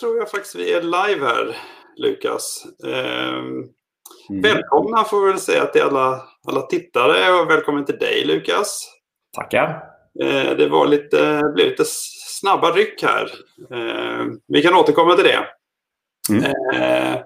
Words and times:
tror 0.00 0.18
jag 0.18 0.30
faktiskt 0.30 0.54
vi 0.54 0.72
är 0.72 0.82
live 0.82 1.26
här, 1.26 1.56
Lukas. 1.96 2.66
Eh, 2.84 3.38
mm. 3.38 4.42
Välkomna 4.42 5.04
får 5.04 5.20
vi 5.20 5.30
väl 5.30 5.40
säga 5.40 5.66
till 5.66 5.82
alla, 5.82 6.22
alla 6.48 6.62
tittare 6.62 7.40
och 7.40 7.50
välkommen 7.50 7.84
till 7.84 7.98
dig, 7.98 8.24
Lukas. 8.24 8.88
Tackar. 9.36 9.82
Eh, 10.22 10.56
det 10.56 10.68
var 10.68 10.86
lite, 10.86 11.42
blev 11.54 11.68
lite 11.68 11.84
snabba 11.86 12.70
ryck 12.70 13.02
här. 13.02 13.30
Eh, 13.70 14.26
vi 14.48 14.62
kan 14.62 14.74
återkomma 14.74 15.14
till 15.14 15.24
det. 15.24 15.46
Mm. 16.30 16.44
Eh, 16.74 17.20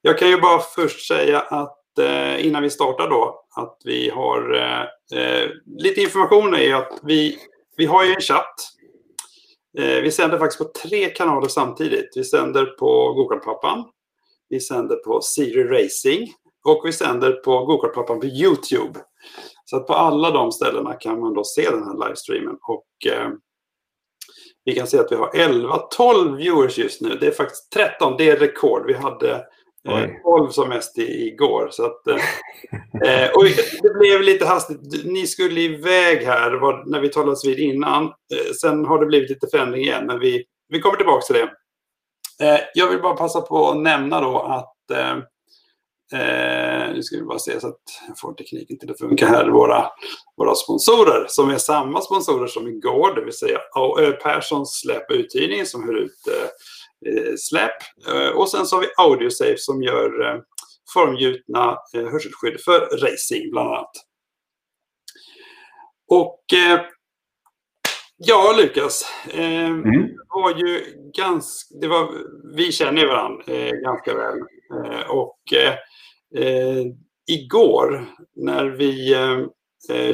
jag 0.00 0.18
kan 0.18 0.28
ju 0.28 0.40
bara 0.40 0.58
först 0.58 1.08
säga 1.08 1.40
att 1.40 1.98
eh, 1.98 2.46
innan 2.46 2.62
vi 2.62 2.70
startar 2.70 3.08
då, 3.08 3.44
att 3.56 3.78
vi 3.84 4.10
har 4.10 4.54
eh, 5.14 5.48
lite 5.66 6.00
information 6.00 6.54
är 6.54 6.74
att 6.74 7.00
vi, 7.02 7.38
vi 7.76 7.86
har 7.86 8.04
ju 8.04 8.14
en 8.14 8.20
chatt 8.20 8.75
Eh, 8.75 8.75
Eh, 9.78 10.00
vi 10.02 10.10
sänder 10.10 10.38
faktiskt 10.38 10.58
på 10.58 10.88
tre 10.88 11.08
kanaler 11.08 11.48
samtidigt. 11.48 12.12
Vi 12.16 12.24
sänder 12.24 12.64
på 12.66 13.12
Gokartpappan, 13.12 13.84
vi 14.48 14.60
sänder 14.60 14.96
på 14.96 15.20
Siri 15.20 15.64
Racing 15.64 16.32
och 16.64 16.82
vi 16.84 16.92
sänder 16.92 17.32
på 17.32 17.64
Gokartpappan 17.64 18.20
på 18.20 18.26
Youtube. 18.26 19.00
Så 19.64 19.76
att 19.76 19.86
på 19.86 19.94
alla 19.94 20.30
de 20.30 20.52
ställena 20.52 20.94
kan 20.94 21.20
man 21.20 21.34
då 21.34 21.44
se 21.44 21.70
den 21.70 21.82
här 21.82 22.06
livestreamen. 22.06 22.58
Och 22.62 23.12
eh, 23.12 23.30
vi 24.64 24.74
kan 24.74 24.86
se 24.86 24.98
att 24.98 25.12
vi 25.12 25.16
har 25.16 25.30
11-12 25.30 26.36
viewers 26.36 26.78
just 26.78 27.00
nu. 27.00 27.16
Det 27.20 27.26
är 27.26 27.32
faktiskt 27.32 27.72
13, 27.72 28.14
det 28.18 28.30
är 28.30 28.36
rekord. 28.36 28.86
Vi 28.86 28.94
hade 28.94 29.44
Eh, 29.88 30.10
12 30.22 30.50
som 30.50 30.68
mest 30.68 30.98
igår. 30.98 31.68
Så 31.70 31.84
att, 31.84 32.06
eh, 32.06 32.16
eh, 33.04 33.30
och 33.30 33.44
det 33.82 33.98
blev 33.98 34.22
lite 34.22 34.46
hastigt. 34.46 35.04
Ni 35.04 35.26
skulle 35.26 35.60
iväg 35.60 36.24
här 36.24 36.52
var, 36.52 36.84
när 36.86 37.00
vi 37.00 37.08
talades 37.08 37.44
vid 37.44 37.58
innan. 37.58 38.04
Eh, 38.04 38.52
sen 38.60 38.84
har 38.84 39.00
det 39.00 39.06
blivit 39.06 39.30
lite 39.30 39.46
förändring 39.50 39.82
igen, 39.82 40.06
men 40.06 40.18
vi, 40.20 40.44
vi 40.68 40.80
kommer 40.80 40.96
tillbaka 40.96 41.22
till 41.22 41.34
det. 41.34 41.50
Eh, 42.46 42.60
jag 42.74 42.88
vill 42.88 43.02
bara 43.02 43.14
passa 43.14 43.40
på 43.40 43.70
att 43.70 43.78
nämna 43.78 44.20
då 44.20 44.38
att 44.38 44.90
eh, 44.90 45.16
nu 46.94 47.02
ska 47.02 47.16
vi 47.16 47.22
bara 47.22 47.38
se 47.38 47.60
så 47.60 47.68
att 47.68 47.80
jag 48.08 48.18
får 48.18 48.32
tekniken 48.32 48.78
till 48.78 48.90
att 48.90 48.98
funka 48.98 49.26
här. 49.26 49.48
Våra, 49.48 49.86
våra 50.36 50.54
sponsorer 50.54 51.26
som 51.28 51.50
är 51.50 51.58
samma 51.58 52.00
sponsorer 52.00 52.46
som 52.46 52.68
igår, 52.68 53.14
det 53.14 53.24
vill 53.24 53.32
säga 53.32 53.58
Ö 54.00 54.12
Perssons 54.12 54.80
släp 54.80 55.10
uthyrning 55.10 55.66
som 55.66 55.84
hör 55.84 55.94
ut 55.94 56.28
Eh, 56.28 56.48
släp. 57.38 57.76
Eh, 58.08 58.28
och 58.28 58.50
sen 58.50 58.66
så 58.66 58.76
har 58.76 58.80
vi 58.80 58.88
AudioSafe 58.96 59.58
som 59.58 59.82
gör 59.82 60.34
eh, 60.34 60.40
formgjutna 60.94 61.78
hörselskydd 61.92 62.60
för 62.64 62.80
racing 62.80 63.50
bland 63.50 63.68
annat. 63.68 63.90
Och 66.08 66.44
ja, 68.16 68.54
Lukas. 68.58 69.04
Mm. 69.30 69.82
Det 69.82 70.16
var 70.28 70.50
ju 70.50 70.84
ganska, 71.16 71.78
det 71.80 71.88
var, 71.88 72.08
vi 72.56 72.72
känner 72.72 73.02
ju 73.02 73.08
varandra 73.08 73.44
ganska 73.84 74.14
väl. 74.14 74.38
och 75.08 75.38
igår 77.26 78.06
när 78.36 78.64
vi 78.64 79.14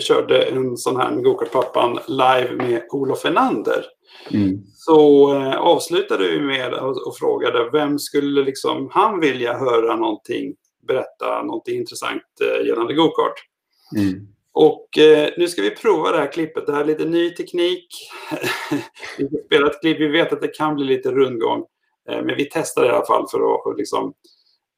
körde 0.01 0.42
en 0.42 0.77
sån 0.77 0.97
här 0.97 1.11
med 1.11 1.25
Gokartpappan 1.25 1.98
live 2.09 2.53
med 2.56 2.83
Olof 2.91 3.25
Enander 3.25 3.84
Mm. 4.31 4.62
Så 4.75 5.33
eh, 5.34 5.56
avslutade 5.56 6.28
vi 6.28 6.41
med 6.41 6.75
och 6.75 7.17
frågade 7.17 7.70
vem 7.73 7.98
skulle 7.98 8.43
liksom 8.43 8.89
han 8.93 9.20
vilja 9.20 9.59
höra 9.59 9.97
någonting, 9.97 10.55
berätta 10.87 11.43
någonting 11.43 11.78
intressant 11.78 12.23
eh, 12.41 12.67
gällande 12.67 12.95
gokart. 12.95 13.34
Mm. 13.97 14.28
Och 14.53 14.98
eh, 14.98 15.31
nu 15.37 15.48
ska 15.48 15.62
vi 15.62 15.70
prova 15.70 16.12
det 16.12 16.19
här 16.19 16.33
klippet. 16.33 16.67
Det 16.67 16.73
här 16.73 16.81
är 16.81 16.84
lite 16.84 17.05
ny 17.05 17.31
teknik. 17.31 17.87
vi 19.19 19.27
ska 19.27 19.37
spela 19.47 19.67
ett 19.67 19.81
klipp. 19.81 20.00
Vi 20.00 20.09
vet 20.09 20.33
att 20.33 20.41
det 20.41 20.56
kan 20.56 20.75
bli 20.75 20.84
lite 20.84 21.11
rundgång. 21.11 21.65
Eh, 22.11 22.23
men 22.23 22.37
vi 22.37 22.48
testar 22.53 22.84
i 22.84 22.89
alla 22.89 23.06
fall 23.06 23.28
för 23.31 23.39
att 23.39 23.67
och 23.67 23.77
liksom... 23.77 24.15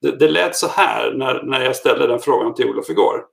Det, 0.03 0.19
det 0.19 0.29
lät 0.29 0.57
så 0.57 0.67
här 0.67 1.15
när, 1.15 1.43
när 1.43 1.65
jag 1.65 1.77
ställde 1.77 2.07
den 2.07 2.19
frågan 2.19 2.55
till 2.55 2.69
Olof 2.69 2.91
igår. 2.91 3.25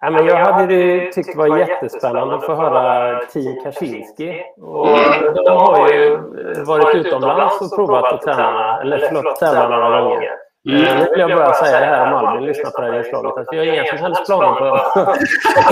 Ja, 0.00 0.10
men 0.10 0.26
jag 0.26 0.36
hade 0.36 0.66
det 0.66 1.12
tyckt 1.12 1.32
det 1.32 1.38
var 1.38 1.58
jättespännande 1.58 2.34
att 2.34 2.46
få 2.46 2.54
höra 2.54 3.20
Tio 3.32 3.62
Kaczynski. 3.64 4.42
Och 4.60 4.88
de 5.34 5.56
har 5.56 5.88
ju 5.92 6.18
varit 6.66 6.94
utomlands 6.94 7.60
och 7.60 7.76
provat 7.76 8.12
att 8.12 8.22
träna, 8.22 8.80
eller 8.80 8.98
förlåt, 8.98 9.36
tävla 9.36 9.68
några 9.68 10.00
gånger. 10.00 10.30
Mm. 10.68 10.98
Nu 10.98 11.06
vill 11.10 11.20
jag 11.20 11.30
bara 11.30 11.52
säga 11.54 11.80
det 11.80 11.86
här 11.86 12.12
om 12.12 12.26
Albin 12.26 12.46
lyssnar 12.46 12.70
på 12.70 12.80
det 12.80 12.86
här 12.86 12.98
inslaget. 12.98 13.38
Att 13.38 13.54
jag 13.54 13.60
har 13.60 13.72
inga 13.72 13.86
som 13.86 13.98
helst 13.98 14.26
planer 14.26 14.58
på 14.58 14.64
att 14.74 14.94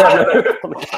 tävla 0.00 0.32
utomlands. 0.32 0.92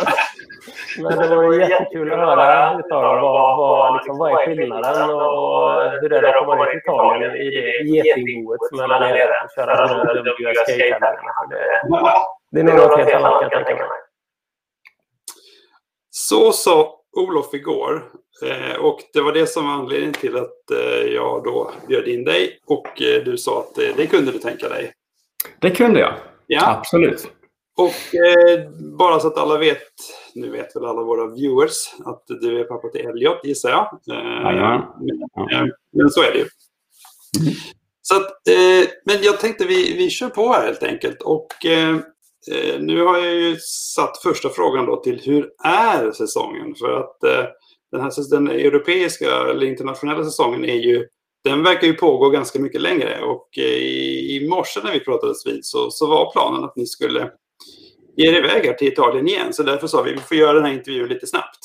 Men 0.98 1.18
det 1.18 1.36
var 1.36 1.54
jättekul 1.54 2.12
att 2.12 2.18
höra 2.18 2.78
utav. 2.78 3.20
Vad, 3.20 3.56
vad, 3.58 3.94
liksom, 3.94 4.18
vad 4.18 4.32
är 4.32 4.46
skillnaden 4.46 5.10
och 5.10 5.82
hur 6.00 6.12
är 6.12 6.22
det 6.22 6.28
att 6.28 6.46
komma 6.46 6.66
till 6.66 6.78
Italien 6.78 7.36
i 7.36 7.50
det 7.50 7.90
getingboet 7.90 8.60
som 8.68 8.80
är 8.80 8.88
där 8.88 9.00
nere 9.00 9.34
och 9.44 9.50
köra 9.56 9.76
de 9.76 9.88
här 9.88 10.22
WSK-tävlingarna. 10.22 12.14
Det 12.54 12.60
är 12.60 12.64
nog 12.64 12.76
något 12.76 12.98
helt 12.98 13.14
annat 13.14 13.40
kan 13.40 13.50
jag 13.50 13.66
tänka 13.66 13.82
mig. 13.82 13.98
Så 16.10 16.52
sa 16.52 17.00
Olof 17.16 17.54
igår. 17.54 18.10
Eh, 18.42 18.76
och 18.76 19.00
det 19.12 19.20
var 19.20 19.32
det 19.32 19.46
som 19.46 19.66
var 19.66 19.72
anledningen 19.72 20.14
till 20.14 20.36
att 20.36 20.70
eh, 20.70 21.12
jag 21.14 21.44
då 21.44 21.72
bjöd 21.88 22.08
in 22.08 22.24
dig. 22.24 22.58
Och 22.66 23.02
eh, 23.02 23.24
du 23.24 23.38
sa 23.38 23.60
att 23.60 23.74
det 23.74 24.06
kunde 24.06 24.32
du 24.32 24.38
tänka 24.38 24.68
dig. 24.68 24.92
Det 25.60 25.70
kunde 25.70 26.00
jag. 26.00 26.14
Ja. 26.46 26.76
Absolut. 26.78 27.30
Och 27.76 27.94
bara 28.98 29.20
så 29.20 29.26
att 29.26 29.38
alla 29.38 29.58
vet, 29.58 29.82
nu 30.34 30.50
vet 30.50 30.76
väl 30.76 30.84
alla 30.84 31.02
våra 31.02 31.26
viewers, 31.26 31.94
att 32.04 32.24
du 32.26 32.60
är 32.60 32.64
pappa 32.64 32.88
till 32.88 33.06
Elliot 33.06 33.44
gissar 33.44 33.70
jag. 33.70 34.00
ja. 34.04 34.96
Men, 35.50 35.72
men 35.92 36.10
så 36.10 36.22
är 36.22 36.32
det 36.32 36.38
ju. 36.38 36.46
Mm. 37.40 37.54
Så 38.02 38.16
att, 38.16 38.40
men 39.04 39.22
jag 39.22 39.40
tänkte 39.40 39.64
vi, 39.64 39.96
vi 39.96 40.10
kör 40.10 40.28
på 40.28 40.48
här 40.48 40.66
helt 40.66 40.82
enkelt. 40.82 41.22
Och 41.22 41.46
Eh, 41.64 41.96
Eh, 42.52 42.80
nu 42.80 43.02
har 43.02 43.18
jag 43.18 43.34
ju 43.34 43.56
satt 43.94 44.22
första 44.22 44.48
frågan 44.48 44.86
då 44.86 44.96
till 44.96 45.20
hur 45.24 45.50
är 45.64 46.12
säsongen? 46.12 46.74
För 46.74 47.00
att 47.00 47.24
eh, 47.24 47.44
den, 47.92 48.00
här, 48.00 48.30
den 48.30 48.48
europeiska 48.48 49.26
eller 49.50 49.66
internationella 49.66 50.24
säsongen 50.24 50.64
är 50.64 50.74
ju, 50.74 51.06
den 51.44 51.62
verkar 51.62 51.86
ju 51.86 51.94
pågå 51.94 52.30
ganska 52.30 52.58
mycket 52.58 52.80
längre. 52.80 53.20
Och 53.20 53.48
eh, 53.58 53.64
i, 53.64 54.36
i 54.36 54.48
morse 54.48 54.80
när 54.84 54.92
vi 54.92 55.00
pratades 55.00 55.46
vid 55.46 55.64
så, 55.64 55.90
så 55.90 56.06
var 56.06 56.32
planen 56.32 56.64
att 56.64 56.76
ni 56.76 56.86
skulle 56.86 57.30
ge 58.16 58.28
er 58.28 58.38
iväg 58.38 58.66
här 58.66 58.72
till 58.72 58.88
Italien 58.88 59.28
igen. 59.28 59.52
Så 59.52 59.62
därför 59.62 59.86
sa 59.86 60.02
vi 60.02 60.10
att 60.10 60.16
vi 60.16 60.20
får 60.20 60.36
göra 60.36 60.52
den 60.52 60.64
här 60.64 60.72
intervjun 60.72 61.08
lite 61.08 61.26
snabbt. 61.26 61.58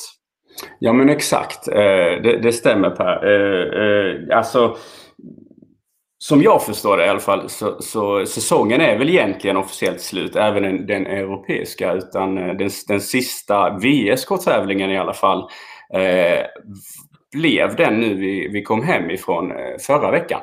Ja 0.78 0.92
men 0.92 1.08
exakt, 1.08 1.68
eh, 1.68 1.74
det, 2.22 2.40
det 2.42 2.52
stämmer 2.52 2.90
Per. 2.90 3.26
Eh, 3.30 4.38
alltså 4.38 4.76
som 6.22 6.42
jag 6.42 6.64
förstår 6.64 6.96
det 6.96 7.06
i 7.06 7.08
alla 7.08 7.20
fall 7.20 7.48
så, 7.48 7.82
så 7.82 8.26
säsongen 8.26 8.80
är 8.80 8.98
väl 8.98 9.08
egentligen 9.10 9.56
officiellt 9.56 10.00
slut, 10.00 10.36
även 10.36 10.62
den, 10.62 10.86
den 10.86 11.06
europeiska. 11.06 11.92
Utan 11.92 12.38
eh, 12.38 12.56
den, 12.56 12.70
den 12.88 13.00
sista 13.00 13.78
VSK-tävlingen 13.78 14.90
i 14.90 14.98
alla 14.98 15.14
fall 15.14 15.38
eh, 15.94 16.46
blev 17.32 17.76
den 17.76 18.00
nu 18.00 18.14
vi, 18.14 18.48
vi 18.48 18.62
kom 18.62 18.82
hem 18.82 19.10
ifrån 19.10 19.50
eh, 19.50 19.78
förra 19.86 20.10
veckan. 20.10 20.40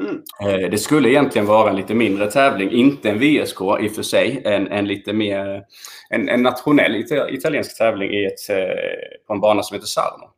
Mm. 0.00 0.22
Eh, 0.40 0.70
det 0.70 0.78
skulle 0.78 1.08
egentligen 1.08 1.46
vara 1.46 1.70
en 1.70 1.76
lite 1.76 1.94
mindre 1.94 2.30
tävling, 2.30 2.70
inte 2.70 3.10
en 3.10 3.18
VSK 3.18 3.60
i 3.60 3.88
och 3.88 3.94
för 3.94 4.02
sig, 4.02 4.42
en, 4.44 4.68
en 4.68 4.86
lite 4.86 5.12
mer 5.12 5.62
en, 6.10 6.28
en 6.28 6.42
nationell 6.42 7.04
italiensk 7.30 7.78
tävling 7.78 8.10
i 8.10 8.24
ett, 8.24 8.56
på 9.26 9.32
en 9.32 9.40
bana 9.40 9.62
som 9.62 9.74
heter 9.74 9.86
Sarno. 9.86 10.37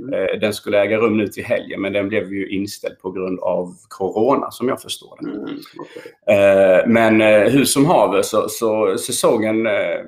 Mm. 0.00 0.14
Eh, 0.14 0.40
den 0.40 0.54
skulle 0.54 0.80
äga 0.80 0.96
rum 0.96 1.16
nu 1.16 1.28
till 1.28 1.44
helgen 1.44 1.80
men 1.80 1.92
den 1.92 2.08
blev 2.08 2.32
ju 2.32 2.48
inställd 2.48 2.98
på 2.98 3.10
grund 3.10 3.40
av 3.40 3.74
Corona 3.88 4.50
som 4.50 4.68
jag 4.68 4.82
förstår 4.82 5.18
det. 5.20 5.30
Mm, 5.30 5.58
okay. 5.78 6.86
Men 6.86 7.20
eh, 7.20 7.52
hur 7.52 7.64
som 7.64 7.86
haver 7.86 8.22
så, 8.22 8.48
så 8.48 8.98
säsongen 8.98 9.66
eh, 9.66 10.00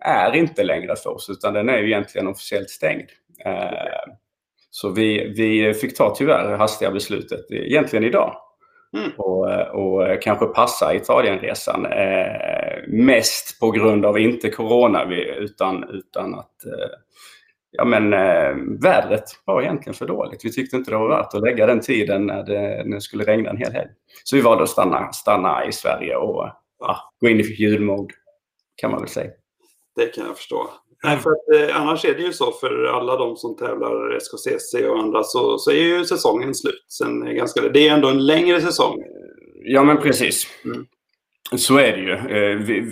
är 0.00 0.36
inte 0.36 0.64
längre 0.64 0.96
för 0.96 1.10
oss 1.10 1.30
utan 1.30 1.54
den 1.54 1.68
är 1.68 1.78
ju 1.78 1.86
egentligen 1.86 2.28
officiellt 2.28 2.70
stängd. 2.70 3.08
Så 4.70 4.88
vi, 4.88 5.34
vi 5.36 5.74
fick 5.74 5.96
ta 5.96 6.14
tyvärr 6.14 6.56
hastiga 6.56 6.90
beslutet 6.90 7.50
egentligen 7.50 8.04
idag. 8.04 8.36
Mm. 8.96 9.10
Och, 9.16 9.46
och 9.74 10.22
kanske 10.22 10.46
passa 10.46 10.94
Italienresan. 10.94 11.86
Eh, 11.86 12.88
mest 12.88 13.60
på 13.60 13.70
grund 13.70 14.06
av 14.06 14.18
inte 14.18 14.50
Corona 14.50 15.04
utan, 15.38 15.84
utan 15.90 16.34
att 16.34 16.66
eh, 16.66 16.90
ja, 17.70 17.84
men, 17.84 18.12
eh, 18.12 18.56
vädret 18.82 19.24
var 19.44 19.62
egentligen 19.62 19.94
för 19.94 20.06
dåligt. 20.06 20.44
Vi 20.44 20.52
tyckte 20.52 20.76
inte 20.76 20.90
det 20.90 20.96
var 20.96 21.08
värt 21.08 21.34
att 21.34 21.42
lägga 21.42 21.66
den 21.66 21.80
tiden 21.80 22.26
när 22.26 22.42
det, 22.42 22.84
när 22.84 22.94
det 22.94 23.00
skulle 23.00 23.24
regna 23.24 23.50
en 23.50 23.56
hel 23.56 23.72
helg. 23.72 23.90
Så 24.24 24.36
vi 24.36 24.42
valde 24.42 24.62
att 24.62 24.70
stanna, 24.70 25.12
stanna 25.12 25.66
i 25.66 25.72
Sverige 25.72 26.16
och 26.16 26.48
ja, 26.78 27.12
gå 27.20 27.28
in 27.28 27.40
i 27.40 27.42
julmode, 27.42 28.14
kan 28.76 28.90
man 28.90 29.00
väl 29.00 29.08
säga. 29.08 29.30
Det 29.96 30.06
kan 30.06 30.26
jag 30.26 30.36
förstå. 30.36 30.70
Nej, 31.04 31.18
för 31.18 31.30
att, 31.30 31.70
eh, 31.70 31.80
annars 31.80 32.04
är 32.04 32.14
det 32.14 32.22
ju 32.22 32.32
så 32.32 32.52
för 32.52 32.84
alla 32.84 33.16
de 33.16 33.36
som 33.36 33.56
tävlar 33.56 34.16
SKCC 34.16 34.74
och 34.88 34.98
andra 34.98 35.22
så, 35.22 35.58
så 35.58 35.70
är 35.70 35.82
ju 35.82 36.04
säsongen 36.04 36.54
slut. 36.54 36.84
Sen 36.88 37.26
är 37.26 37.32
ganska, 37.32 37.60
det 37.68 37.88
är 37.88 37.94
ändå 37.94 38.08
en 38.08 38.26
längre 38.26 38.60
säsong. 38.60 39.02
Ja, 39.54 39.82
men 39.82 39.96
precis. 39.96 40.46
Mm. 40.64 40.86
Så 41.56 41.78
är 41.78 41.92
det 41.92 42.00
ju. 42.00 42.12
Eh, 42.12 42.84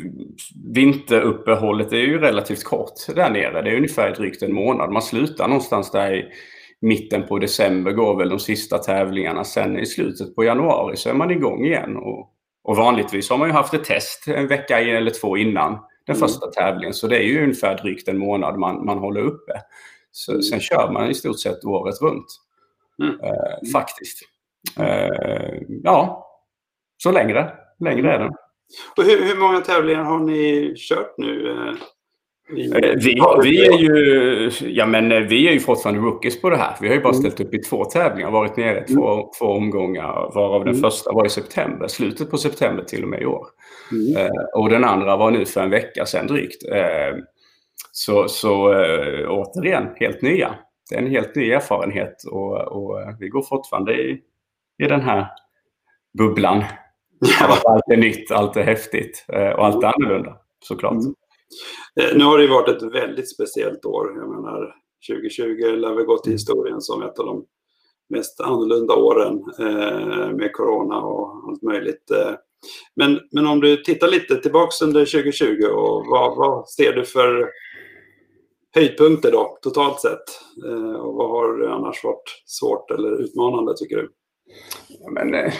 vinteruppehållet 0.75 1.93
är 1.93 1.96
ju 1.96 2.19
relativt 2.19 2.64
kort 2.64 2.94
där 3.14 3.31
nere. 3.31 3.62
Det 3.62 3.70
är 3.70 3.76
ungefär 3.76 4.14
drygt 4.14 4.43
en 4.43 4.55
månad. 4.55 4.90
Man 4.93 5.02
slutar 5.02 5.49
någonstans 5.49 5.90
där 5.90 6.14
i, 6.14 6.32
mitten 6.81 7.26
på 7.26 7.38
december 7.38 7.93
går 7.93 8.16
väl 8.16 8.28
de 8.28 8.38
sista 8.38 8.78
tävlingarna. 8.78 9.44
Sen 9.44 9.78
i 9.78 9.87
slutet 9.87 10.34
på 10.34 10.44
januari 10.44 10.96
så 10.96 11.08
är 11.08 11.14
man 11.14 11.31
igång 11.31 11.64
igen. 11.64 11.96
Och, 11.96 12.32
och 12.64 12.76
vanligtvis 12.76 13.31
har 13.31 13.38
man 13.38 13.49
ju 13.49 13.52
haft 13.52 13.75
ett 13.75 13.84
test 13.84 14.28
en 14.28 14.46
vecka 14.46 14.81
eller 14.81 15.10
två 15.10 15.37
innan 15.37 15.72
den 16.06 16.16
mm. 16.16 16.28
första 16.28 16.46
tävlingen. 16.46 16.94
Så 16.94 17.06
det 17.06 17.16
är 17.16 17.22
ju 17.22 17.43
ungefär 17.43 17.76
drygt 17.76 18.08
en 18.08 18.19
månad 18.19 18.58
man, 18.58 18.84
man 18.84 18.99
håller 18.99 19.20
uppe. 19.20 19.52
Så, 20.12 20.32
mm. 20.32 20.43
Sen 20.43 20.60
kör 20.60 20.93
man 20.93 21.10
i 21.10 21.14
stort 21.14 21.40
sett 21.40 21.64
året 21.64 22.02
runt. 22.02 22.26
Mm. 23.02 23.20
Eh, 23.20 23.70
faktiskt. 23.72 24.19
Eh, 24.78 25.60
ja, 25.82 26.26
så 26.96 27.12
längre. 27.12 27.52
Längre 27.81 28.14
är 28.14 28.19
den. 28.19 28.32
Och 28.97 29.05
hur, 29.05 29.25
hur 29.25 29.37
många 29.41 29.61
tävlingar 29.61 30.03
har 30.03 30.19
ni 30.19 30.75
kört 30.76 31.15
nu? 31.19 31.50
Eh, 31.50 31.75
eh, 32.49 32.94
vi, 32.97 33.20
vi, 33.43 33.67
är 33.67 33.79
ju, 33.79 34.50
ja, 34.61 34.87
men 34.87 35.12
eh, 35.12 35.20
vi 35.20 35.49
är 35.49 35.53
ju 35.53 35.61
fortfarande 35.61 36.00
rookies 36.00 36.41
på 36.41 36.50
det 36.50 36.56
här. 36.56 36.76
Vi 36.81 36.88
har 36.88 36.94
ju 36.94 37.00
bara 37.00 37.15
mm. 37.15 37.20
ställt 37.20 37.41
upp 37.41 37.55
i 37.55 37.59
två 37.59 37.85
tävlingar, 37.85 38.31
varit 38.31 38.56
nere 38.56 38.85
i 38.85 38.94
två, 38.94 39.12
mm. 39.12 39.26
två 39.38 39.47
omgångar, 39.47 40.35
varav 40.35 40.65
den 40.65 40.75
mm. 40.75 40.82
första 40.82 41.12
var 41.12 41.26
i 41.26 41.31
september, 41.31 41.88
slutet 41.88 42.31
på 42.31 42.38
september 42.38 42.85
till 42.85 43.03
och 43.03 43.09
med 43.09 43.23
i 43.23 43.26
år. 43.26 43.47
Mm. 43.93 44.17
Eh, 44.17 44.43
och 44.55 44.69
den 44.69 44.85
andra 44.85 45.17
var 45.17 45.31
nu 45.31 45.47
för 45.47 45.61
en 45.61 45.70
vecka 45.70 46.06
sedan 46.06 46.26
drygt. 46.26 46.69
Eh, 46.73 47.17
så 47.93 48.29
så 48.29 48.73
eh, 48.73 49.31
återigen, 49.31 49.88
helt 49.97 50.23
nya. 50.23 50.55
Det 50.91 50.97
är 50.97 51.03
en 51.03 51.11
helt 51.11 51.35
ny 51.35 51.50
erfarenhet 51.50 52.15
och, 52.31 52.59
och 52.59 53.00
vi 53.20 53.29
går 53.29 53.43
fortfarande 53.43 53.93
i, 53.93 54.20
i 54.82 54.87
den 54.87 55.00
här 55.00 55.26
bubblan. 56.19 56.65
Ja. 57.20 57.59
Allt 57.65 57.88
är 57.93 57.97
nytt, 57.97 58.31
allt 58.31 58.56
är 58.56 58.62
häftigt 58.62 59.25
eh, 59.32 59.50
och 59.50 59.67
allt 59.67 59.85
är 59.85 59.87
annorlunda 59.88 60.37
såklart. 60.65 60.93
Mm. 60.93 61.15
Eh, 62.00 62.19
nu 62.19 62.25
har 62.25 62.38
det 62.38 62.47
varit 62.47 62.69
ett 62.69 62.94
väldigt 62.94 63.35
speciellt 63.35 63.85
år. 63.85 64.12
Jag 64.17 64.29
menar, 64.29 64.75
2020 65.11 65.76
lär 65.76 65.94
väl 65.94 66.05
gå 66.05 66.19
till 66.19 66.32
historien 66.32 66.81
som 66.81 67.03
ett 67.03 67.19
av 67.19 67.26
de 67.26 67.44
mest 68.09 68.41
annorlunda 68.41 68.94
åren 68.94 69.44
eh, 69.59 70.31
med 70.31 70.53
corona 70.53 71.00
och 71.00 71.49
allt 71.49 71.62
möjligt. 71.62 72.11
Men, 72.97 73.20
men 73.32 73.47
om 73.47 73.61
du 73.61 73.76
tittar 73.76 74.09
lite 74.09 74.37
tillbaks 74.37 74.82
under 74.82 75.00
2020 75.00 75.65
och 75.65 76.06
vad, 76.06 76.37
vad 76.37 76.69
ser 76.69 76.93
du 76.93 77.05
för 77.05 77.50
höjdpunkter 78.75 79.32
då 79.32 79.59
totalt 79.62 80.00
sett? 80.00 80.25
Och 80.99 81.15
vad 81.15 81.31
har 81.31 81.69
annars 81.69 82.05
varit 82.05 82.43
svårt 82.47 82.91
eller 82.91 83.23
utmanande 83.23 83.76
tycker 83.76 83.97
du? 83.97 84.11
men, 85.11 85.50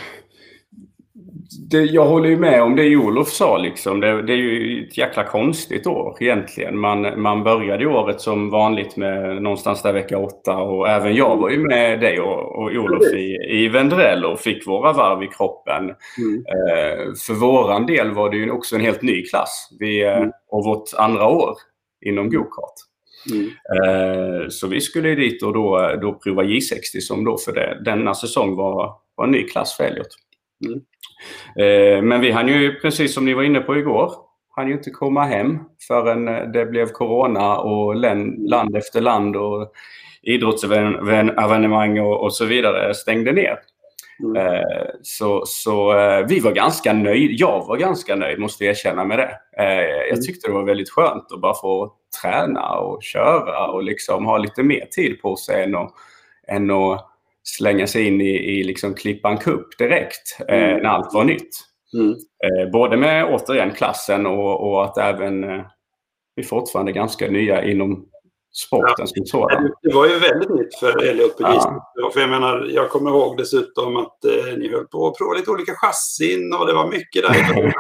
det, 1.71 1.83
jag 1.83 2.05
håller 2.05 2.29
ju 2.29 2.37
med 2.37 2.63
om 2.63 2.77
det 2.77 2.97
Olof 2.97 3.29
sa. 3.29 3.59
Liksom. 3.59 4.01
Det, 4.01 4.23
det, 4.23 4.33
är 4.33 4.37
ju 4.37 4.85
ett 4.87 4.99
jäkla 4.99 5.25
konstigt 5.25 5.87
år 5.87 6.17
egentligen. 6.21 6.79
Man, 6.79 7.21
man 7.21 7.45
började 7.45 7.87
året 7.87 8.21
som 8.21 8.51
vanligt 8.51 8.97
med 8.97 9.43
någonstans 9.43 9.83
där 9.83 9.93
vecka 9.93 10.19
åtta 10.19 10.57
och 10.57 10.89
även 10.89 11.15
jag 11.15 11.37
var 11.37 11.51
ju 11.51 11.59
med 11.59 12.01
dig 12.01 12.21
och, 12.21 12.59
och 12.59 12.71
Olof 12.71 13.15
i, 13.15 13.37
i 13.49 13.69
Vendrell 13.69 14.25
och 14.25 14.41
fick 14.41 14.67
våra 14.67 14.93
varv 14.93 15.23
i 15.23 15.27
kroppen. 15.27 15.85
Mm. 16.19 16.45
Eh, 16.47 17.15
för 17.27 17.35
våran 17.35 17.87
del 17.87 18.11
var 18.11 18.31
det 18.31 18.37
ju 18.37 18.51
också 18.51 18.77
en 18.77 18.83
helt 18.83 19.03
ny 19.03 19.23
klass 19.23 19.69
vi, 19.79 20.05
eh, 20.05 20.17
mm. 20.17 20.31
och 20.49 20.65
vårt 20.65 20.95
andra 20.97 21.29
år 21.29 21.55
inom 22.07 22.31
gokart. 22.31 22.75
Mm. 23.33 23.47
Eh, 23.47 24.49
så 24.49 24.67
vi 24.67 24.81
skulle 24.81 25.15
dit 25.15 25.43
och 25.43 25.53
då, 25.53 25.93
då 26.03 26.15
prova 26.15 26.43
J60 26.43 27.01
som 27.01 27.25
då 27.25 27.39
för 27.39 27.53
det, 27.53 27.81
denna 27.85 28.15
säsong 28.15 28.57
var, 28.57 28.93
var 29.15 29.25
en 29.25 29.31
ny 29.31 29.43
klass 29.43 29.77
för 29.77 29.85
Elliot. 29.85 30.28
Mm. 30.67 30.81
Eh, 31.57 32.03
men 32.03 32.21
vi 32.21 32.31
hann 32.31 32.49
ju, 32.49 32.81
precis 32.81 33.15
som 33.15 33.25
ni 33.25 33.35
var 33.35 33.43
inne 33.43 33.61
på 33.61 33.77
igår, 33.77 34.13
hann 34.57 34.69
ju 34.69 34.75
inte 34.75 34.91
komma 34.91 35.25
hem 35.25 35.59
förrän 35.89 36.29
eh, 36.29 36.43
det 36.43 36.67
blev 36.67 36.87
corona 36.87 37.59
och 37.59 37.97
land 37.97 38.77
efter 38.77 39.01
land 39.01 39.37
och 39.37 39.73
idrottsevenemang 40.23 42.01
och, 42.01 42.23
och 42.23 42.35
så 42.35 42.45
vidare 42.45 42.95
stängde 42.95 43.33
ner. 43.33 43.59
Mm. 44.25 44.37
Eh, 44.37 44.87
så, 45.03 45.43
så 45.47 45.93
vi 46.29 46.41
var 46.41 46.53
ganska 46.53 46.93
nöjda. 46.93 47.35
Jag 47.37 47.67
var 47.67 47.77
ganska 47.77 48.17
nöjd 48.17 48.39
måste 48.39 48.65
jag 48.65 48.71
erkänna 48.71 49.05
med 49.05 49.19
det. 49.19 49.39
Jag 49.57 50.09
mm. 50.09 50.21
tyckte 50.21 50.49
det 50.49 50.55
var 50.55 50.65
väldigt 50.65 50.91
skönt 50.91 51.33
att 51.33 51.41
bara 51.41 51.55
få 51.55 51.93
träna 52.23 52.71
och 52.71 53.03
köra 53.03 53.67
och 53.67 53.83
liksom 53.83 54.25
ha 54.25 54.39
lite 54.39 54.63
mer 54.63 54.85
tid 54.91 55.23
på 55.23 55.37
sig 55.37 55.65
än 55.65 55.75
att, 55.75 55.93
än 56.49 56.71
att 56.71 57.08
slänga 57.57 57.87
sig 57.87 58.07
in 58.07 58.21
i, 58.21 58.59
i 58.59 58.65
liksom 58.65 58.95
Klippan 58.95 59.39
Cup 59.39 59.79
direkt 59.79 60.41
eh, 60.49 60.63
mm. 60.63 60.83
när 60.83 60.91
allt 60.91 61.15
var 61.15 61.25
nytt. 61.25 61.51
Mm. 61.95 62.11
Eh, 62.11 62.71
både 62.73 62.97
med 62.97 63.25
återigen 63.25 63.71
klassen 63.71 64.27
och, 64.27 64.69
och 64.69 64.85
att 64.85 64.99
även 64.99 65.45
eh, 65.45 65.65
vi 66.37 66.45
fortfarande 66.45 66.93
är 66.93 66.95
ganska 66.95 67.31
nya 67.31 67.65
inom 67.65 68.09
sporten 68.53 68.95
ja. 68.99 69.07
som 69.07 69.27
sådan. 69.27 69.71
Det 69.83 69.95
var 69.95 70.07
ju 70.07 70.19
väldigt 70.19 70.51
nytt 70.51 70.79
för 70.81 71.05
Elliot 71.05 71.37
på 71.37 71.43
ja. 71.43 72.11
För 72.13 72.21
jag 72.21 72.31
menar, 72.31 72.67
jag 72.71 72.91
kommer 72.91 73.11
ihåg 73.11 73.37
dessutom 73.37 73.97
att 73.97 74.25
eh, 74.25 74.59
ni 74.59 74.69
höll 74.69 74.87
på 74.87 75.09
att 75.09 75.19
prova 75.19 75.35
lite 75.35 75.51
olika 75.51 75.73
chassin 75.75 76.55
och 76.55 76.67
det 76.67 76.73
var 76.73 76.87
mycket 76.87 77.23
där. 77.23 77.65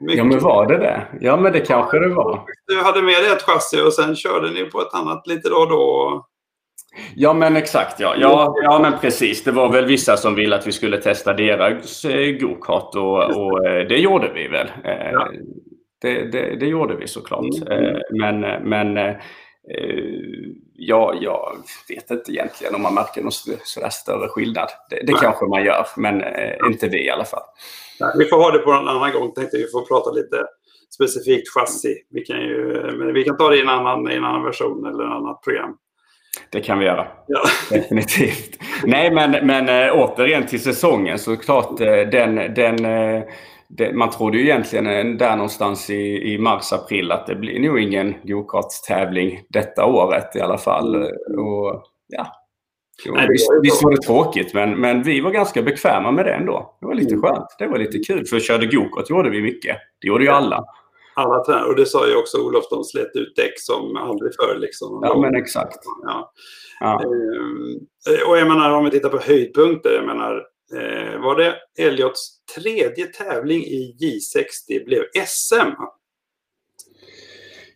mycket. 0.00 0.18
Ja, 0.18 0.24
men 0.24 0.38
var 0.38 0.66
det 0.66 0.78
det? 0.78 1.08
Ja, 1.20 1.36
men 1.36 1.52
det 1.52 1.60
kanske 1.60 1.98
det 1.98 2.08
var. 2.08 2.44
Du 2.66 2.82
hade 2.82 3.02
med 3.02 3.22
dig 3.22 3.32
ett 3.32 3.42
chassi 3.42 3.80
och 3.80 3.92
sen 3.92 4.16
körde 4.16 4.50
ni 4.50 4.64
på 4.64 4.80
ett 4.80 4.94
annat 4.94 5.26
lite 5.26 5.48
då 5.48 5.56
och 5.56 5.68
då. 5.68 6.26
Ja 7.14 7.32
men 7.32 7.56
exakt 7.56 8.00
ja. 8.00 8.14
ja. 8.18 8.54
Ja 8.62 8.78
men 8.78 8.98
precis. 9.00 9.44
Det 9.44 9.52
var 9.52 9.72
väl 9.72 9.84
vissa 9.84 10.16
som 10.16 10.34
ville 10.34 10.56
att 10.56 10.66
vi 10.66 10.72
skulle 10.72 10.98
testa 10.98 11.32
deras 11.32 12.04
eh, 12.04 12.30
gokart 12.30 12.94
och, 12.94 13.36
och 13.36 13.66
eh, 13.66 13.88
det 13.88 13.98
gjorde 13.98 14.32
vi 14.34 14.48
väl. 14.48 14.66
Eh, 14.84 15.10
ja. 15.12 15.28
Det, 16.00 16.24
det, 16.32 16.56
det, 16.56 16.66
gjorde 16.66 16.96
vi 16.96 17.06
såklart. 17.06 17.44
Mm. 17.70 18.00
Men, 18.10 18.40
men 18.68 19.16
ja, 20.74 21.14
jag 21.20 21.56
vet 21.88 22.10
inte 22.10 22.32
egentligen 22.32 22.74
om 22.74 22.82
man 22.82 22.94
märker 22.94 23.22
någon 23.22 23.32
sådär 23.32 23.88
större 23.90 24.28
skillnad. 24.28 24.68
Det, 24.90 25.06
det 25.06 25.12
kanske 25.12 25.46
man 25.46 25.64
gör, 25.64 25.86
men 25.96 26.22
inte 26.66 26.88
vi 26.88 27.06
i 27.06 27.10
alla 27.10 27.24
fall. 27.24 27.42
Vi 28.18 28.24
får 28.24 28.36
ha 28.36 28.50
det 28.50 28.58
på 28.58 28.72
en 28.72 28.88
annan 28.88 29.12
gång. 29.12 29.32
Tänkte 29.32 29.56
vi 29.56 29.66
får 29.66 29.86
prata 29.86 30.10
lite 30.10 30.46
specifikt 30.94 31.48
chassi. 31.48 31.94
Vi 32.10 32.20
kan, 32.20 32.40
ju, 32.40 32.90
men 32.98 33.14
vi 33.14 33.24
kan 33.24 33.36
ta 33.36 33.48
det 33.48 33.56
i 33.56 33.60
en 33.60 33.68
annan, 33.68 34.10
i 34.10 34.14
en 34.14 34.24
annan 34.24 34.44
version 34.44 34.86
eller 34.86 35.04
ett 35.04 35.10
annat 35.10 35.42
program. 35.42 35.76
Det 36.50 36.60
kan 36.60 36.78
vi 36.78 36.84
göra. 36.84 37.06
Ja. 37.26 37.40
Definitivt. 37.76 38.58
Nej, 38.84 39.14
men, 39.14 39.30
men 39.46 39.68
äh, 39.68 39.92
återigen 39.94 40.46
till 40.46 40.62
säsongen 40.62 41.18
såklart. 41.18 41.80
Äh, 41.80 41.86
den, 41.86 42.34
den, 42.54 42.84
äh, 42.84 43.22
den, 43.68 43.98
man 43.98 44.10
trodde 44.10 44.38
ju 44.38 44.44
egentligen 44.44 45.18
där 45.18 45.36
någonstans 45.36 45.90
i, 45.90 46.32
i 46.32 46.38
mars-april 46.38 47.12
att 47.12 47.26
det 47.26 47.34
blir 47.34 47.60
nog 47.60 47.80
ingen 47.80 48.14
gokartstävling 48.22 49.40
detta 49.48 49.84
året 49.84 50.36
i 50.36 50.40
alla 50.40 50.58
fall. 50.58 50.96
Och, 51.38 51.82
ja. 52.08 52.26
Jo, 53.04 53.14
Nej, 53.14 53.28
visst, 53.30 53.48
visst, 53.62 53.84
var 53.84 53.90
det 53.90 54.02
tråkigt, 54.02 54.54
men, 54.54 54.80
men 54.80 55.02
vi 55.02 55.20
var 55.20 55.30
ganska 55.30 55.62
bekväma 55.62 56.10
med 56.10 56.24
det 56.24 56.34
ändå. 56.34 56.76
Det 56.80 56.86
var 56.86 56.94
lite 56.94 57.14
mm. 57.14 57.22
skönt. 57.22 57.46
Det 57.58 57.66
var 57.66 57.78
lite 57.78 57.98
kul, 57.98 58.26
för 58.26 58.40
körde 58.40 58.66
gokart 58.66 59.10
gjorde 59.10 59.30
vi 59.30 59.42
mycket. 59.42 59.76
Det 60.00 60.08
gjorde 60.08 60.24
ju 60.24 60.30
alla 60.30 60.64
alla 61.14 61.44
tränare. 61.44 61.64
Och 61.68 61.76
det 61.76 61.86
sa 61.86 62.08
ju 62.08 62.16
också 62.16 62.38
Olof, 62.38 62.64
de 62.70 62.84
slet 62.84 63.16
ut 63.16 63.36
däck 63.36 63.60
som 63.60 63.96
aldrig 63.96 64.32
förr. 64.34 64.56
Liksom. 64.58 65.00
Ja, 65.02 65.20
men 65.20 65.34
exakt. 65.34 65.78
Ja. 66.02 66.32
Ja. 66.80 67.02
Eh, 68.08 68.28
och 68.28 68.38
jag 68.38 68.48
menar, 68.48 68.70
om 68.70 68.84
vi 68.84 68.90
tittar 68.90 69.08
på 69.08 69.18
höjdpunkter. 69.18 69.92
Jag 69.92 70.06
menar, 70.06 70.34
eh, 70.76 71.20
var 71.20 71.36
det 71.36 71.56
Elliots 71.78 72.44
tredje 72.56 73.06
tävling 73.06 73.62
i 73.62 73.96
J60 74.00 74.84
blev 74.84 75.02
SM? 75.26 75.72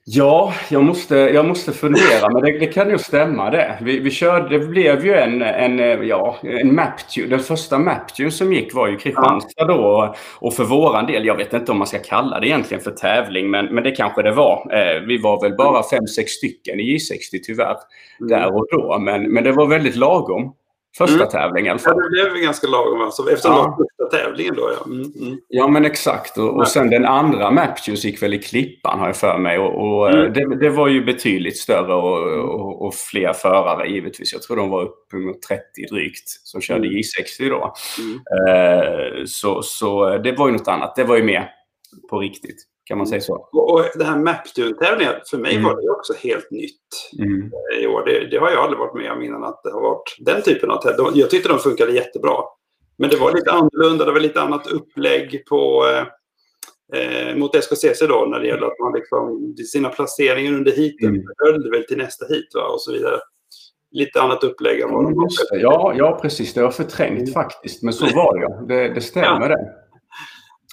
Ja, 0.09 0.55
jag 0.71 0.85
måste, 0.85 1.17
jag 1.17 1.47
måste 1.47 1.73
fundera, 1.73 2.31
men 2.33 2.43
det, 2.43 2.59
det 2.59 2.67
kan 2.67 2.91
ju 2.91 2.99
stämma 2.99 3.51
det. 3.51 3.79
Vi, 3.83 3.99
vi 3.99 4.11
körde, 4.11 4.59
det 4.59 4.67
blev 4.67 5.07
ju 5.07 5.15
en, 5.15 5.43
en, 5.43 6.07
ja, 6.09 6.37
en 6.43 6.75
maptune. 6.75 7.27
Den 7.27 7.41
första 7.41 7.79
maptune 7.79 8.31
som 8.31 8.53
gick 8.53 8.75
var 8.75 8.89
ju 8.89 8.97
Kristianstad 8.97 9.65
då. 9.65 10.15
Och 10.39 10.55
för 10.55 10.65
våran 10.65 11.07
del, 11.07 11.27
jag 11.27 11.37
vet 11.37 11.53
inte 11.53 11.73
om 11.73 11.79
man 11.79 11.87
ska 11.87 11.99
kalla 11.99 12.41
det 12.41 12.47
egentligen 12.47 12.83
för 12.83 12.91
tävling, 12.91 13.51
men, 13.51 13.67
men 13.67 13.85
det 13.85 13.91
kanske 13.91 14.23
det 14.23 14.33
var. 14.33 14.69
Eh, 14.73 15.01
vi 15.01 15.19
var 15.19 15.43
väl 15.43 15.57
bara 15.57 15.83
fem 15.83 16.07
sex 16.07 16.33
stycken 16.33 16.81
i 16.81 16.97
J60 16.97 17.41
tyvärr, 17.47 17.77
mm. 18.21 18.29
där 18.29 18.57
och 18.57 18.67
då. 18.71 18.99
Men, 18.99 19.33
men 19.33 19.45
det 19.45 19.53
var 19.53 19.67
väldigt 19.67 19.97
lagom. 19.97 20.55
Första 20.99 21.17
mm. 21.17 21.29
tävlingen 21.29 21.67
i 21.67 21.71
alla 21.71 21.79
fall. 21.79 21.95
Ja, 21.97 22.25
det 22.25 22.31
blev 22.31 22.43
ganska 22.43 22.67
lagom 22.67 23.01
alltså. 23.01 23.31
Efter 23.33 23.49
ja. 23.49 23.79
Tävlingen 24.11 24.55
då 24.55 24.71
ja. 24.79 24.85
Mm, 24.87 25.13
mm. 25.21 25.39
Ja 25.49 25.69
men 25.69 25.85
exakt. 25.85 26.39
Och, 26.39 26.57
och 26.57 26.69
sen 26.69 26.91
den 26.91 27.05
andra 27.05 27.51
Maptures 27.51 28.05
gick 28.05 28.23
väl 28.23 28.35
i 28.35 28.39
Klippan 28.39 28.99
har 28.99 29.07
jag 29.07 29.17
för 29.17 29.39
mig. 29.39 29.59
Och, 29.59 29.99
och 29.99 30.11
mm. 30.11 30.33
det, 30.33 30.57
det, 30.57 30.71
var 30.71 30.89
ju 30.89 31.05
betydligt 31.05 31.57
större 31.57 31.95
och, 31.95 32.51
och, 32.55 32.87
och, 32.87 32.95
fler 32.95 33.33
förare 33.33 33.89
givetvis. 33.89 34.33
Jag 34.33 34.43
tror 34.43 34.57
de 34.57 34.71
var 34.71 34.83
uppemot 34.83 35.43
30 35.43 35.63
drygt 35.91 36.29
som 36.29 36.61
körde 36.61 36.87
mm. 36.87 36.99
J60 36.99 37.51
då. 37.51 37.75
Mm. 37.99 38.21
Eh, 38.49 39.25
så, 39.27 39.63
så 39.63 40.19
det 40.19 40.33
var 40.33 40.47
ju 40.47 40.53
något 40.53 40.69
annat. 40.69 40.97
Det 40.97 41.05
var 41.05 41.17
ju 41.17 41.23
mer 41.23 41.51
på 42.11 42.19
riktigt. 42.19 42.67
Kan 42.87 42.99
man 42.99 43.07
säga 43.07 43.21
så? 43.21 43.49
Och, 43.53 43.85
det 43.95 44.05
här 44.05 44.19
Maptune-tävlingen, 44.19 45.15
för 45.31 45.39
mig 45.39 45.53
mm. 45.53 45.65
var 45.65 45.83
det 45.83 45.91
också 45.91 46.13
helt 46.23 46.51
nytt 46.51 47.11
mm. 47.19 47.51
i 47.83 47.87
år. 47.87 48.05
Det, 48.05 48.31
det, 48.31 48.37
har 48.37 48.51
jag 48.51 48.63
aldrig 48.63 48.79
varit 48.79 48.95
med 48.95 49.13
om 49.13 49.23
innan 49.23 49.45
att 49.45 49.61
det 49.65 49.71
har 49.71 49.81
varit 49.81 50.17
den 50.19 50.43
typen 50.43 50.71
av 50.71 50.83
tävling. 50.83 51.07
Jag 51.15 51.31
tyckte 51.31 51.49
de 51.49 51.59
funkade 51.59 51.93
jättebra. 51.93 52.37
Men 52.99 53.11
det 53.11 53.17
var 53.17 53.35
lite 53.35 53.51
annorlunda, 53.53 54.05
det 54.05 54.13
var 54.13 54.21
lite 54.21 54.41
annat 54.41 54.67
upplägg 54.67 55.47
på, 55.47 55.85
eh, 56.95 57.37
mot 57.37 57.55
SKCC 57.55 58.07
då 58.09 58.27
när 58.31 58.41
det 58.41 58.47
gäller 58.47 58.67
att 58.67 58.79
man 58.81 58.93
liksom, 58.93 59.55
sina 59.73 59.89
placeringar 59.89 60.53
under 60.53 60.73
heaten 60.73 61.09
mm. 61.09 61.27
höll 61.45 61.71
väl 61.71 61.85
till 61.85 61.99
nästa 61.99 62.27
hit 62.27 62.49
va? 62.55 62.63
och 62.63 62.81
så 62.81 62.93
vidare. 62.93 63.21
lite 63.91 64.21
annat 64.21 64.45
upplägg 64.45 64.81
än 64.81 64.93
vad 64.93 65.15
ja, 65.51 65.95
ja, 65.97 66.19
precis. 66.23 66.55
Det 66.55 66.63
var 66.63 66.71
förträngt 66.71 67.21
mm. 67.21 67.33
faktiskt. 67.33 67.83
Men 67.83 67.93
så 67.93 68.05
var 68.17 68.39
det. 68.39 68.43
Ja, 68.43 68.49
ja. 68.61 68.67
Det 68.67 68.95
det. 68.95 69.01
Stämmer 69.01 69.49
det. 69.49 69.73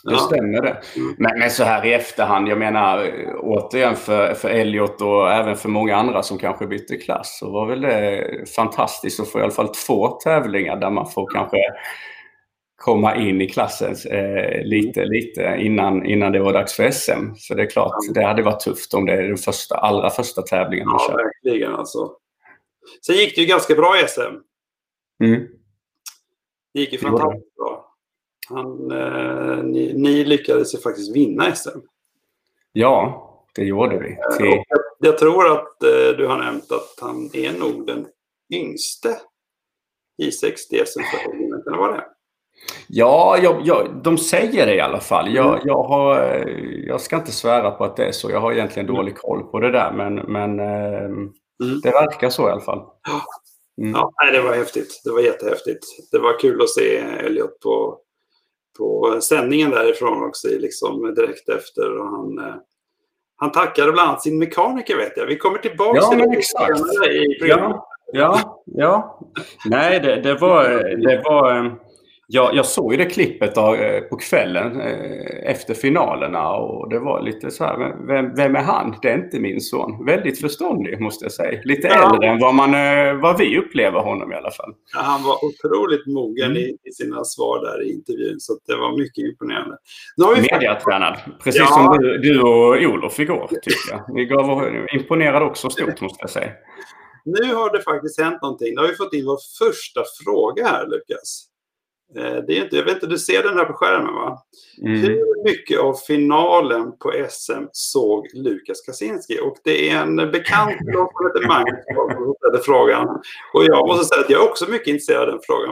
Det 0.03 0.12
ja. 0.12 0.18
stämmer 0.18 0.62
det. 0.62 0.82
Mm. 0.96 1.15
Men, 1.18 1.39
men, 1.39 1.50
så 1.50 1.63
här 1.63 1.86
i 1.86 1.94
efterhand, 1.94 2.48
jag 2.48 2.58
menar 2.58 3.12
återigen 3.39 3.96
för, 3.96 4.34
för 4.34 4.50
Elliot 4.50 5.01
och 5.01 5.32
även 5.32 5.56
för 5.56 5.70
många 5.70 5.96
andra 5.96 6.24
som 6.24 6.38
kanske 6.38 6.68
bytte 6.68 6.98
klass 6.98 7.38
så 7.39 7.51
var 7.51 7.68
väl 7.68 7.82
det 7.82 8.25
fantastiskt 8.56 9.20
att 9.20 9.27
få 9.27 9.39
i 9.39 9.42
alla 9.42 9.51
fall 9.51 9.68
två 9.68 10.08
tävlingar 10.08 10.75
där 10.75 10.89
man 10.89 11.10
får 11.10 11.30
kanske 11.34 11.58
komma 12.75 13.15
in 13.15 13.42
i 13.42 13.50
klassen 13.50 13.96
eh, 14.12 14.63
lite, 14.63 15.06
lite 15.06 15.58
innan, 15.60 16.06
innan 16.06 16.32
det 16.32 16.39
var 16.39 16.53
dags 16.53 16.74
för 16.74 16.92
SM. 16.92 17.36
Så 17.36 17.53
det 17.53 17.62
är 17.62 17.70
klart, 17.70 17.94
det 18.13 18.24
hade 18.24 18.44
varit 18.44 18.60
tufft 18.60 18.94
om 18.94 19.06
det 19.06 19.13
är 19.13 19.24
den 19.24 19.38
första, 19.38 19.75
allra 19.75 20.10
första 20.10 20.42
tävlingen 20.42 20.88
man 20.88 21.00
ja, 21.00 21.08
kör. 21.08 21.24
verkligen 21.24 21.75
alltså. 21.75 22.12
Sen 23.06 23.15
gick 23.15 23.36
det 23.36 23.42
ju 23.42 23.48
ganska 23.48 23.75
bra 23.75 24.00
i 24.00 24.08
SM. 24.08 24.22
Mm. 25.24 25.48
Det 26.74 26.80
gick 26.80 26.94
ju 26.94 27.00
fantastiskt 27.00 27.56
bra. 27.56 27.96
Han, 28.50 28.92
eh, 28.92 29.63
ni, 29.63 29.94
ni, 29.94 30.24
lyckades 30.24 30.75
ju 30.75 30.77
faktiskt 30.77 31.15
vinna 31.15 31.56
SM. 31.56 31.80
Ja, 32.72 33.46
det 33.56 33.63
gjorde 33.63 33.98
vi. 33.98 34.12
Eh, 34.12 34.38
Till... 34.38 34.63
Jag, 34.68 34.80
jag, 35.00 35.18
tror 35.18 35.51
att 35.51 35.84
eh, 35.84 36.18
du 36.18 36.27
har 36.27 36.38
nämnt 36.38 36.72
att 36.72 36.98
han 37.01 37.30
är 37.34 37.60
nog 37.60 37.88
den 37.88 38.08
yngste 38.53 39.18
i 40.18 40.32
60 40.32 40.86
SM-föreningen. 40.86 41.63
Eller 41.68 41.77
vad 41.77 41.94
det 41.94 41.98
är? 41.98 42.12
Ja, 42.88 43.38
jag, 43.43 43.62
jag, 43.63 44.01
de 44.03 44.17
säger 44.17 44.65
det 44.65 44.75
i 44.75 44.81
alla 44.81 45.00
fall. 45.00 45.36
Jag, 45.36 45.53
mm. 45.53 45.60
jag, 45.65 45.83
har, 45.83 46.19
jag 46.88 47.01
ska 47.01 47.15
inte 47.15 47.31
svära 47.31 47.72
på 47.72 47.83
att 47.83 47.95
det 47.95 48.05
är 48.05 48.12
så. 48.12 48.31
Jag 48.31 48.39
har 48.39 48.51
egentligen 48.51 48.89
mm. 48.89 48.98
dålig 48.98 49.17
koll 49.17 49.43
på 49.43 49.60
det 49.60 49.72
där, 49.72 49.91
men, 49.91 50.15
men 50.15 50.60
eh, 50.60 51.05
mm. 51.05 51.31
det 51.83 51.91
verkar 51.91 52.29
så 52.29 52.50
i 52.50 52.51
alla 52.51 52.62
fall. 52.62 52.81
Mm. 53.81 53.91
Ja, 53.91 54.12
det 54.31 54.41
var 54.41 54.55
häftigt. 54.55 55.01
Det 55.03 55.12
var 55.12 55.19
jättehäftigt. 55.19 55.86
Det 56.12 56.19
var 56.19 56.39
kul 56.39 56.62
att 56.62 56.69
se 56.69 56.98
Elliot 56.98 57.60
på, 57.60 57.98
på 58.77 59.19
sändningen 59.22 59.72
därifrån 59.72 60.24
också, 60.24 60.48
liksom 60.48 61.13
direkt 61.15 61.50
efter. 61.50 61.98
Och 62.00 62.07
han, 62.07 62.39
eh, 62.39 62.55
han 63.36 63.51
tackade 63.51 63.91
bland 63.91 64.10
annat 64.10 64.24
sin 64.24 64.39
mekaniker, 64.39 64.98
vet 64.98 65.17
jag. 65.17 65.25
Vi 65.25 65.38
kommer 65.38 65.57
tillbaka 65.57 66.00
ja, 66.01 66.10
till 66.10 66.19
det 66.19 66.38
exakt. 66.38 66.79
i 67.12 67.39
programmet. 67.39 67.77
Ja, 68.12 68.39
ja, 68.45 68.60
ja. 68.65 69.19
Nej, 69.65 70.00
det, 70.00 70.22
det 70.22 70.36
var... 70.36 70.63
Det 71.07 71.22
var 71.25 71.55
eh, 71.55 71.72
jag, 72.27 72.56
jag 72.56 72.65
såg 72.65 72.94
ju 72.94 72.98
det 72.98 73.06
klippet 73.06 73.58
eh, 73.58 74.00
på 74.10 74.18
kvällen 74.18 74.82
eh, 74.82 75.51
efter 75.51 75.74
finalerna 75.74 76.51
och 76.51 76.89
det 76.89 77.00
var 77.00 77.22
lite 77.22 77.51
så 77.51 77.63
här, 77.63 78.06
vem, 78.08 78.36
vem, 78.36 78.56
är 78.56 78.62
han? 78.62 78.96
Det 79.01 79.10
är 79.10 79.18
inte 79.18 79.39
min 79.39 79.62
son. 79.62 80.06
Väldigt 80.06 80.42
förståndig 80.42 81.01
måste 81.01 81.25
jag 81.25 81.32
säga. 81.32 81.62
Lite 81.63 81.88
ja. 81.88 82.13
äldre 82.13 82.27
än 82.27 82.39
vad, 82.39 82.56
man, 82.56 82.74
eh, 82.74 83.13
vad 83.22 83.38
vi 83.38 83.58
upplever 83.58 84.00
honom 84.00 84.32
i 84.32 84.36
alla 84.36 84.51
fall. 84.51 84.74
Ja, 84.94 85.01
han 85.01 85.24
var 85.24 85.38
otroligt 85.46 86.08
mogen 86.08 86.51
mm. 86.51 86.58
i, 86.58 86.77
i, 86.84 86.92
sina 86.92 87.24
svar 87.24 87.65
där 87.65 87.88
i 87.88 87.94
intervjun 87.94 88.39
så 88.39 88.53
det 88.68 88.75
var 88.75 88.98
mycket 88.98 89.24
imponerande. 89.24 89.77
Mediatränad, 90.51 91.18
precis 91.44 91.62
ja. 91.62 91.68
som 91.68 91.98
du, 92.01 92.18
du 92.18 92.42
och 92.42 92.94
Olof 92.94 93.20
igår 93.20 93.48
tycker 93.48 93.92
jag. 93.92 94.15
Ni 94.15 94.25
gav, 94.25 94.70
imponerade 94.94 95.46
också 95.46 95.70
stort 95.70 96.01
måste 96.01 96.18
jag 96.20 96.30
säga. 96.30 96.51
Nu 97.25 97.53
har 97.53 97.77
det 97.77 97.82
faktiskt 97.82 98.22
hänt 98.22 98.42
någonting. 98.42 98.74
Nu 98.75 98.82
har 98.82 98.88
vi 98.88 98.96
fått 98.96 99.13
in 99.13 99.25
vår 99.25 99.39
första 99.60 100.01
fråga 100.24 100.68
här 100.68 100.88
Lukas. 100.88 101.52
Eh, 102.17 102.43
det 102.48 102.58
är 102.58 102.63
inte, 102.63 102.75
jag 102.75 102.84
vet 102.84 102.93
inte, 102.93 103.08
du 103.08 103.17
ser 103.17 103.43
den 103.43 103.58
här 103.58 103.65
på 103.65 103.74
skärmen 103.74 104.13
va? 104.13 104.43
Mm. 104.82 105.01
Hur 105.01 105.43
mycket 105.43 105.79
av 105.79 105.93
finalen 105.93 106.98
på 107.00 107.12
SM 107.29 107.63
såg 107.72 108.27
Lukas 108.34 108.82
Kaczynski? 108.82 109.39
Och 109.39 109.58
det 109.63 109.89
är 109.89 110.01
en 110.01 110.15
bekant 110.15 110.77
som 110.93 111.48
Magnus 111.48 111.86
som 111.96 112.34
ställde 112.38 112.60
frågan. 112.65 113.08
Och 113.53 113.63
jag 113.65 113.88
måste 113.88 114.05
säga 114.05 114.22
att 114.22 114.29
jag 114.29 114.41
är 114.41 114.50
också 114.50 114.70
mycket 114.70 114.88
intresserad 114.88 115.22
av 115.22 115.27
den 115.27 115.39
frågan. 115.43 115.70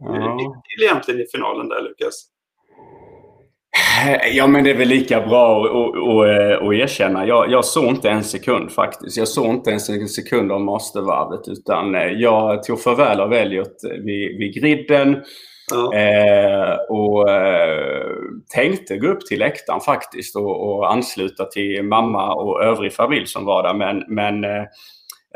Hur 0.00 0.40
gick 0.40 0.78
det 0.78 0.84
egentligen 0.84 1.20
i 1.20 1.26
finalen 1.26 1.68
där 1.68 1.82
Lukas? 1.82 2.28
Ja, 4.32 4.46
men 4.46 4.64
det 4.64 4.70
är 4.70 4.74
väl 4.74 4.88
lika 4.88 5.26
bra 5.26 5.64
att, 5.64 5.96
att, 5.96 6.62
att 6.62 6.74
erkänna. 6.74 7.26
Jag, 7.26 7.50
jag 7.50 7.64
såg 7.64 7.84
inte 7.84 8.10
en 8.10 8.24
sekund 8.24 8.70
faktiskt. 8.70 9.16
Jag 9.16 9.28
såg 9.28 9.46
inte 9.46 9.70
ens 9.70 9.88
en 9.88 10.08
sekund 10.08 10.52
av 10.52 10.60
Mastervarvet 10.60 11.48
utan 11.48 11.94
eh, 11.94 12.02
jag 12.02 12.62
tog 12.62 12.82
farväl 12.82 13.20
av 13.20 13.32
Elliot 13.32 13.76
vid, 14.04 14.38
vid 14.38 14.54
griden. 14.54 15.22
Ja. 15.70 15.94
Eh, 15.94 16.74
och 16.88 17.30
eh, 17.30 18.16
tänkte 18.54 18.96
gå 18.96 19.08
upp 19.08 19.26
till 19.26 19.38
läktaren 19.38 19.80
faktiskt 19.80 20.36
och, 20.36 20.68
och, 20.68 20.92
ansluta 20.92 21.44
till 21.44 21.82
mamma 21.82 22.34
och 22.34 22.62
övrig 22.62 22.92
familj 22.92 23.26
som 23.26 23.44
var 23.44 23.62
där. 23.62 23.74
Men, 23.74 24.04
men 24.08 24.44
eh, 24.44 24.62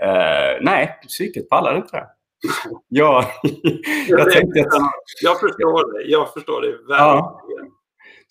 eh 0.02 0.58
nej, 0.60 0.98
psyket 1.08 1.48
pallade 1.48 1.76
inte 1.76 1.96
det. 1.96 2.06
Ja, 2.88 3.24
jag, 4.08 4.32
tänkte 4.32 4.60
att... 4.60 4.90
jag 5.22 5.40
förstår 5.40 5.92
det. 5.92 6.10
Jag 6.10 6.32
förstår 6.32 6.60
det 6.60 6.68
verkligen. 6.68 6.98
Ja. 6.98 7.40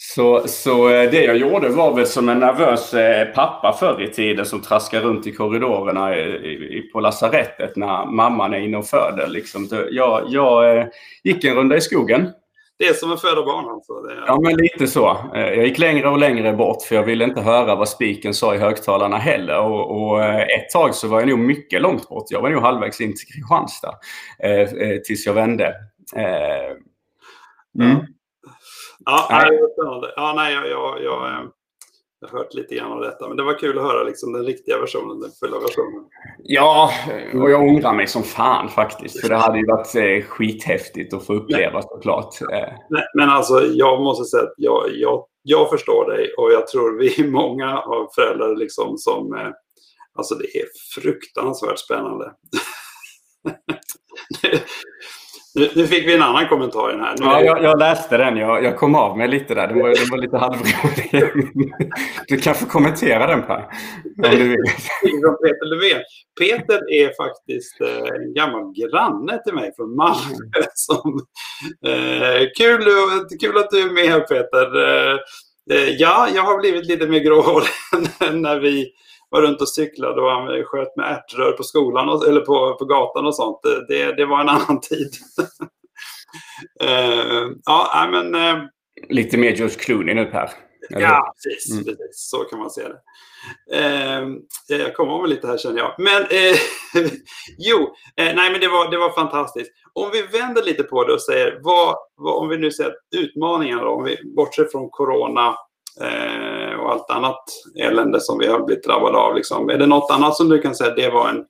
Så, 0.04 0.48
så 0.48 0.90
eh, 0.90 1.12
det 1.12 1.24
jag 1.24 1.38
gjorde 1.38 1.70
var 1.70 1.96
väl 1.96 2.08
som 2.08 2.30
en 2.30 2.40
nervös 2.40 2.94
eh, 2.94 3.28
pappa 3.28 3.74
förr 3.80 4.02
i 4.02 4.08
tiden 4.08 4.46
som 4.46 4.62
traskar 4.62 5.02
runt 5.02 5.28
i 5.28 5.32
korridorerna 5.32 6.14
på 6.94 7.00
lasarettet 7.00 7.76
när 7.76 8.06
mamman 8.06 8.54
är 8.54 8.58
inne 8.60 8.78
och 8.78 8.86
föder. 8.86 9.28
Liksom. 9.28 9.68
Jag, 9.92 10.24
jag 10.28 10.78
eh, 10.78 10.86
gick 11.24 11.44
en 11.44 11.56
runda 11.56 11.78
i 11.78 11.82
skogen. 11.82 12.30
Det 12.80 12.88
är 12.88 12.94
som 12.94 13.12
att 13.12 13.22
föda 13.22 13.46
barn 13.46 13.70
alltså? 13.70 13.94
Är... 13.94 14.24
Ja, 14.28 14.40
men 14.40 14.56
lite 14.56 14.88
så. 14.88 15.18
Jag 15.34 15.68
gick 15.68 15.78
längre 15.78 16.10
och 16.10 16.18
längre 16.18 16.54
bort 16.54 16.82
för 16.82 16.96
jag 16.96 17.04
ville 17.04 17.24
inte 17.24 17.42
höra 17.42 17.76
vad 17.76 17.90
spiken 17.90 18.34
sa 18.34 18.56
i 18.56 18.58
högtalarna 18.58 19.18
heller. 19.18 19.60
Och, 19.60 20.02
och 20.02 20.24
ett 20.24 20.70
tag 20.74 20.96
så 20.96 21.08
var 21.08 21.20
jag 21.20 21.30
nog 21.30 21.40
mycket 21.40 21.82
långt 21.82 22.10
bort. 22.10 22.26
Jag 22.30 22.42
var 22.42 22.50
nog 22.50 22.62
halvvägs 22.62 23.02
in 23.02 23.14
till 23.16 23.28
Kristianstad 23.28 23.94
tills 25.06 25.26
jag 25.26 25.34
vände. 25.34 25.76
Mm. 27.80 27.98
Ja, 29.06 29.28
nej. 29.30 29.60
Ja, 30.16 30.34
nej, 30.36 30.54
jag, 30.54 30.70
jag, 30.70 31.04
jag, 31.04 31.28
eh, 31.28 31.46
jag 32.22 32.28
har 32.28 32.38
hört 32.38 32.54
lite 32.54 32.76
grann 32.76 32.92
av 32.92 33.02
detta. 33.02 33.28
Men 33.28 33.38
det 33.38 33.44
var 33.44 33.60
kul 33.60 33.78
att 33.78 33.84
höra 33.84 34.04
liksom, 34.04 34.34
den 34.34 34.46
riktiga 34.46 34.80
versionen, 34.80 35.20
den 35.20 35.32
fulla 35.32 35.60
versionen. 35.60 36.06
Ja, 36.38 36.92
och 37.34 37.52
jag 37.52 37.62
ångrar 37.62 37.94
mig 37.94 38.08
som 38.08 38.24
fan 38.24 38.70
faktiskt. 38.70 39.22
För 39.22 39.30
det 39.30 39.36
hade 39.36 39.60
ju 39.60 39.66
varit 39.66 39.96
eh, 39.96 40.28
skithäftigt 40.28 41.14
att 41.14 41.26
få 41.26 41.34
uppleva 41.34 41.82
såklart. 41.82 42.42
Eh. 42.42 42.74
Nej, 42.90 43.04
men 43.18 43.30
alltså, 43.30 43.64
jag 43.66 44.02
måste 44.02 44.26
säga 44.26 44.44
att 44.44 44.54
jag, 44.58 44.84
jag, 44.94 45.26
jag 45.44 45.70
förstår 45.70 46.12
dig 46.12 46.34
och 46.38 46.52
jag 46.52 46.68
tror 46.68 47.00
vi 47.00 47.22
är 47.22 47.28
många 47.28 47.80
av 47.80 48.08
föräldrar 48.16 48.56
liksom 48.56 48.98
som... 48.98 49.34
Eh, 49.34 49.50
alltså 50.14 50.36
det 50.36 50.58
är 50.58 50.66
fruktansvärt 50.96 51.80
spännande. 51.80 52.32
Nu, 55.56 55.70
nu, 55.76 55.88
fick 55.88 56.08
vi 56.08 56.16
en 56.16 56.22
annan 56.22 56.48
kommentar 56.48 56.98
här. 57.00 57.16
Nu 57.20 57.26
ja, 57.26 57.42
jag, 57.42 57.64
jag, 57.64 57.80
läste 57.80 58.18
den. 58.18 58.38
Jag, 58.38 58.64
jag 58.64 58.78
kom 58.78 58.96
av 58.96 59.18
mig 59.18 59.28
lite 59.28 59.56
där. 59.56 59.68
Den 59.68 59.80
var, 59.80 59.90
den 59.90 60.10
var 60.12 60.18
lite 60.18 60.38
halvrolig. 60.38 61.72
Du 62.28 62.38
kan 62.38 62.56
få 62.56 62.66
kommentera 62.66 63.28
den 63.28 63.42
Per. 63.42 63.68
Om 64.24 64.32
du 64.32 64.50
vill. 64.50 64.58
Peter 65.44 65.66
Löfven. 65.66 66.02
Peter 66.40 66.94
är 66.94 67.08
faktiskt 67.24 67.82
eh, 67.82 68.22
en 68.22 68.34
gammal 68.34 68.74
granne 68.74 69.44
till 69.44 69.54
mig 69.54 69.72
från 69.76 69.96
Malmö. 69.96 70.36
Som, 70.74 71.20
eh, 71.86 72.48
kul, 72.58 72.84
kul 73.42 73.58
att 73.58 73.70
du 73.72 73.82
är 73.82 73.94
med 73.94 74.06
här 74.06 74.20
Peter. 74.20 74.66
Eh, 75.72 75.90
ja, 75.90 76.28
jag 76.36 76.44
har 76.44 76.60
blivit 76.60 76.86
lite 76.86 77.08
mer 77.08 77.20
gråhårig 77.20 77.68
när 78.42 78.60
vi 78.60 78.92
var 79.32 79.42
runt 79.42 79.62
och 79.62 79.70
cyklade 79.70 80.22
och 80.22 80.32
han 80.32 80.64
sköt 80.64 80.96
med 80.96 81.12
ärtrör 81.12 81.52
på 81.52 81.64
skolan 81.64 82.10
och, 82.10 82.28
eller 82.28 82.42
på, 82.42 82.76
på 82.76 82.86
gatan 82.86 83.26
och 83.26 83.36
sånt. 83.36 83.60
Det, 83.88 84.16
det 84.16 84.26
var 84.26 84.42
en 84.42 84.50
annan 84.50 84.80
tid. 84.82 85.12
uh, 86.84 87.52
ja, 87.66 88.08
men... 88.12 88.36
Uh, 88.36 88.64
Lite 89.10 89.38
mer 89.38 89.52
George 89.52 89.76
Clooney 89.76 90.16
nu 90.16 90.26
Per. 90.26 90.50
Ja, 90.90 91.34
precis, 91.44 91.72
mm. 91.72 91.84
precis. 91.86 92.30
Så 92.30 92.38
kan 92.38 92.60
man 92.60 92.70
se 92.70 92.82
det. 92.82 93.00
Eh, 93.78 94.28
jag 94.68 94.96
kommer 94.96 95.12
av 95.14 95.28
lite 95.28 95.48
här 95.48 95.58
känner 95.58 95.78
jag. 95.78 95.96
Men 95.98 96.22
eh, 96.22 96.58
jo, 97.58 97.96
eh, 98.16 98.36
nej 98.36 98.52
men 98.52 98.60
det 98.60 98.68
var, 98.68 98.92
det 98.92 98.98
var 98.98 99.10
fantastiskt. 99.10 99.72
Om 99.94 100.10
vi 100.14 100.22
vänder 100.22 100.64
lite 100.64 100.84
på 100.84 101.04
det 101.04 101.14
och 101.14 101.22
säger, 101.22 101.60
vad, 101.62 101.96
vad 102.16 102.36
om 102.36 102.50
vi 102.50 102.58
nu 102.58 102.72
säger 102.72 102.94
utmaningar 103.16 103.82
då, 103.82 103.90
om 103.90 104.04
vi 104.04 104.34
bortser 104.36 104.66
från 104.72 104.90
corona 104.90 105.56
eh, 106.02 106.61
och 106.82 106.92
allt 106.92 107.10
annat 107.10 107.44
elände 107.80 108.20
som 108.20 108.40
vi 108.40 108.48
har 108.48 108.66
blivit 108.66 108.84
drabbade 108.84 109.18
av. 109.18 109.36
Liksom. 109.36 109.70
Är 109.70 109.78
det 109.78 109.88
något 109.88 110.12
annat 110.12 110.36
som 110.36 110.50
du 110.50 110.62
kan 110.62 110.76
säga 110.76 110.96
det 110.96 111.10
var 111.10 111.30
en, 111.30 111.46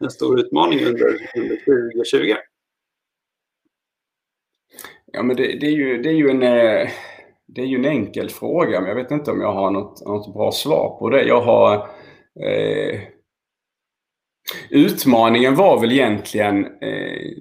en 0.00 0.10
stor 0.10 0.40
utmaning 0.40 0.86
under, 0.86 1.06
under 1.36 1.56
2020? 1.92 2.34
Ja, 5.12 5.22
men 5.22 5.36
det, 5.36 5.58
det, 5.60 5.66
är 5.66 5.70
ju, 5.70 6.02
det, 6.02 6.08
är 6.08 6.14
ju 6.14 6.30
en, 6.30 6.42
eh, 6.42 6.88
det 7.46 7.60
är 7.60 7.66
ju 7.66 7.76
en 7.76 7.84
enkel 7.84 8.30
fråga, 8.30 8.80
men 8.80 8.88
jag 8.88 8.96
vet 8.96 9.10
inte 9.10 9.30
om 9.30 9.40
jag 9.40 9.52
har 9.52 9.70
något, 9.70 10.06
något 10.06 10.34
bra 10.34 10.52
svar 10.52 10.96
på 10.98 11.10
det. 11.10 11.24
Jag 11.24 11.40
har... 11.40 11.74
Eh, 12.40 13.00
utmaningen 14.70 15.54
var 15.54 15.80
väl 15.80 15.92
egentligen 15.92 16.66
eh, 16.66 17.32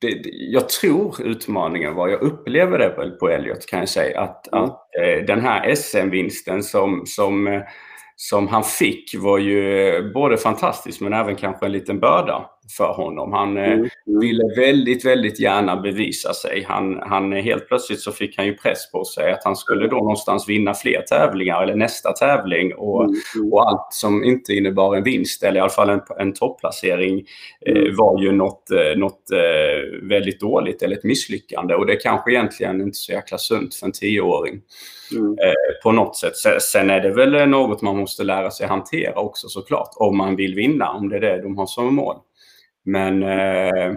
det, 0.00 0.20
jag 0.32 0.68
tror 0.68 1.22
utmaningen 1.22 1.94
var, 1.94 2.08
jag 2.08 2.22
upplever 2.22 2.78
det 2.78 2.94
väl 2.96 3.10
på 3.10 3.28
Elliot 3.28 3.66
kan 3.66 3.78
jag 3.78 3.88
säga, 3.88 4.20
att, 4.20 4.52
mm. 4.52 4.64
att 4.64 4.80
eh, 5.00 5.24
den 5.26 5.40
här 5.40 5.74
SM-vinsten 5.74 6.62
som, 6.62 7.02
som, 7.06 7.46
eh, 7.46 7.62
som 8.16 8.48
han 8.48 8.64
fick 8.64 9.14
var 9.18 9.38
ju 9.38 10.12
både 10.14 10.36
fantastisk 10.36 11.00
men 11.00 11.12
även 11.12 11.36
kanske 11.36 11.66
en 11.66 11.72
liten 11.72 12.00
börda 12.00 12.50
för 12.76 12.92
honom. 12.92 13.32
Han 13.32 13.56
mm. 13.56 13.72
Mm. 13.72 13.88
ville 14.20 14.42
väldigt, 14.56 15.04
väldigt 15.04 15.40
gärna 15.40 15.76
bevisa 15.76 16.34
sig. 16.34 16.64
Han, 16.68 16.98
han, 17.02 17.32
helt 17.32 17.68
plötsligt 17.68 18.00
så 18.00 18.12
fick 18.12 18.36
han 18.36 18.46
ju 18.46 18.54
press 18.54 18.90
på 18.92 19.04
sig 19.04 19.32
att 19.32 19.44
han 19.44 19.56
skulle 19.56 19.88
då 19.88 19.96
någonstans 19.96 20.48
vinna 20.48 20.74
fler 20.74 21.02
tävlingar 21.02 21.62
eller 21.62 21.76
nästa 21.76 22.12
tävling. 22.12 22.74
Och, 22.74 23.04
mm. 23.04 23.16
mm. 23.36 23.52
och 23.52 23.68
allt 23.68 23.88
som 23.90 24.24
inte 24.24 24.52
innebar 24.52 24.96
en 24.96 25.02
vinst 25.02 25.42
eller 25.42 25.56
i 25.56 25.60
alla 25.60 25.70
fall 25.70 25.90
en, 25.90 26.00
en 26.18 26.32
topplacering 26.32 27.24
eh, 27.66 27.96
var 27.98 28.22
ju 28.22 28.32
något, 28.32 28.70
eh, 28.70 28.98
något 28.98 29.30
eh, 29.32 30.08
väldigt 30.08 30.40
dåligt 30.40 30.82
eller 30.82 30.96
ett 30.96 31.04
misslyckande. 31.04 31.74
Och 31.74 31.86
det 31.86 31.92
är 31.92 32.00
kanske 32.00 32.30
egentligen 32.30 32.80
inte 32.80 32.98
så 32.98 33.12
jäkla 33.12 33.38
sunt 33.38 33.74
för 33.74 33.86
en 33.86 33.92
tioåring. 33.92 34.60
Mm. 35.12 35.32
Eh, 35.32 35.82
på 35.82 35.92
något 35.92 36.16
sätt. 36.16 36.36
Sen 36.62 36.90
är 36.90 37.00
det 37.00 37.10
väl 37.10 37.48
något 37.48 37.82
man 37.82 37.96
måste 37.96 38.24
lära 38.24 38.50
sig 38.50 38.66
hantera 38.66 39.20
också 39.20 39.48
såklart. 39.48 39.90
Om 39.96 40.16
man 40.16 40.36
vill 40.36 40.54
vinna, 40.54 40.90
om 40.90 41.08
det 41.08 41.16
är 41.16 41.20
det 41.20 41.42
de 41.42 41.58
har 41.58 41.66
som 41.66 41.94
mål. 41.94 42.16
Men 42.84 43.22
eh, 43.22 43.94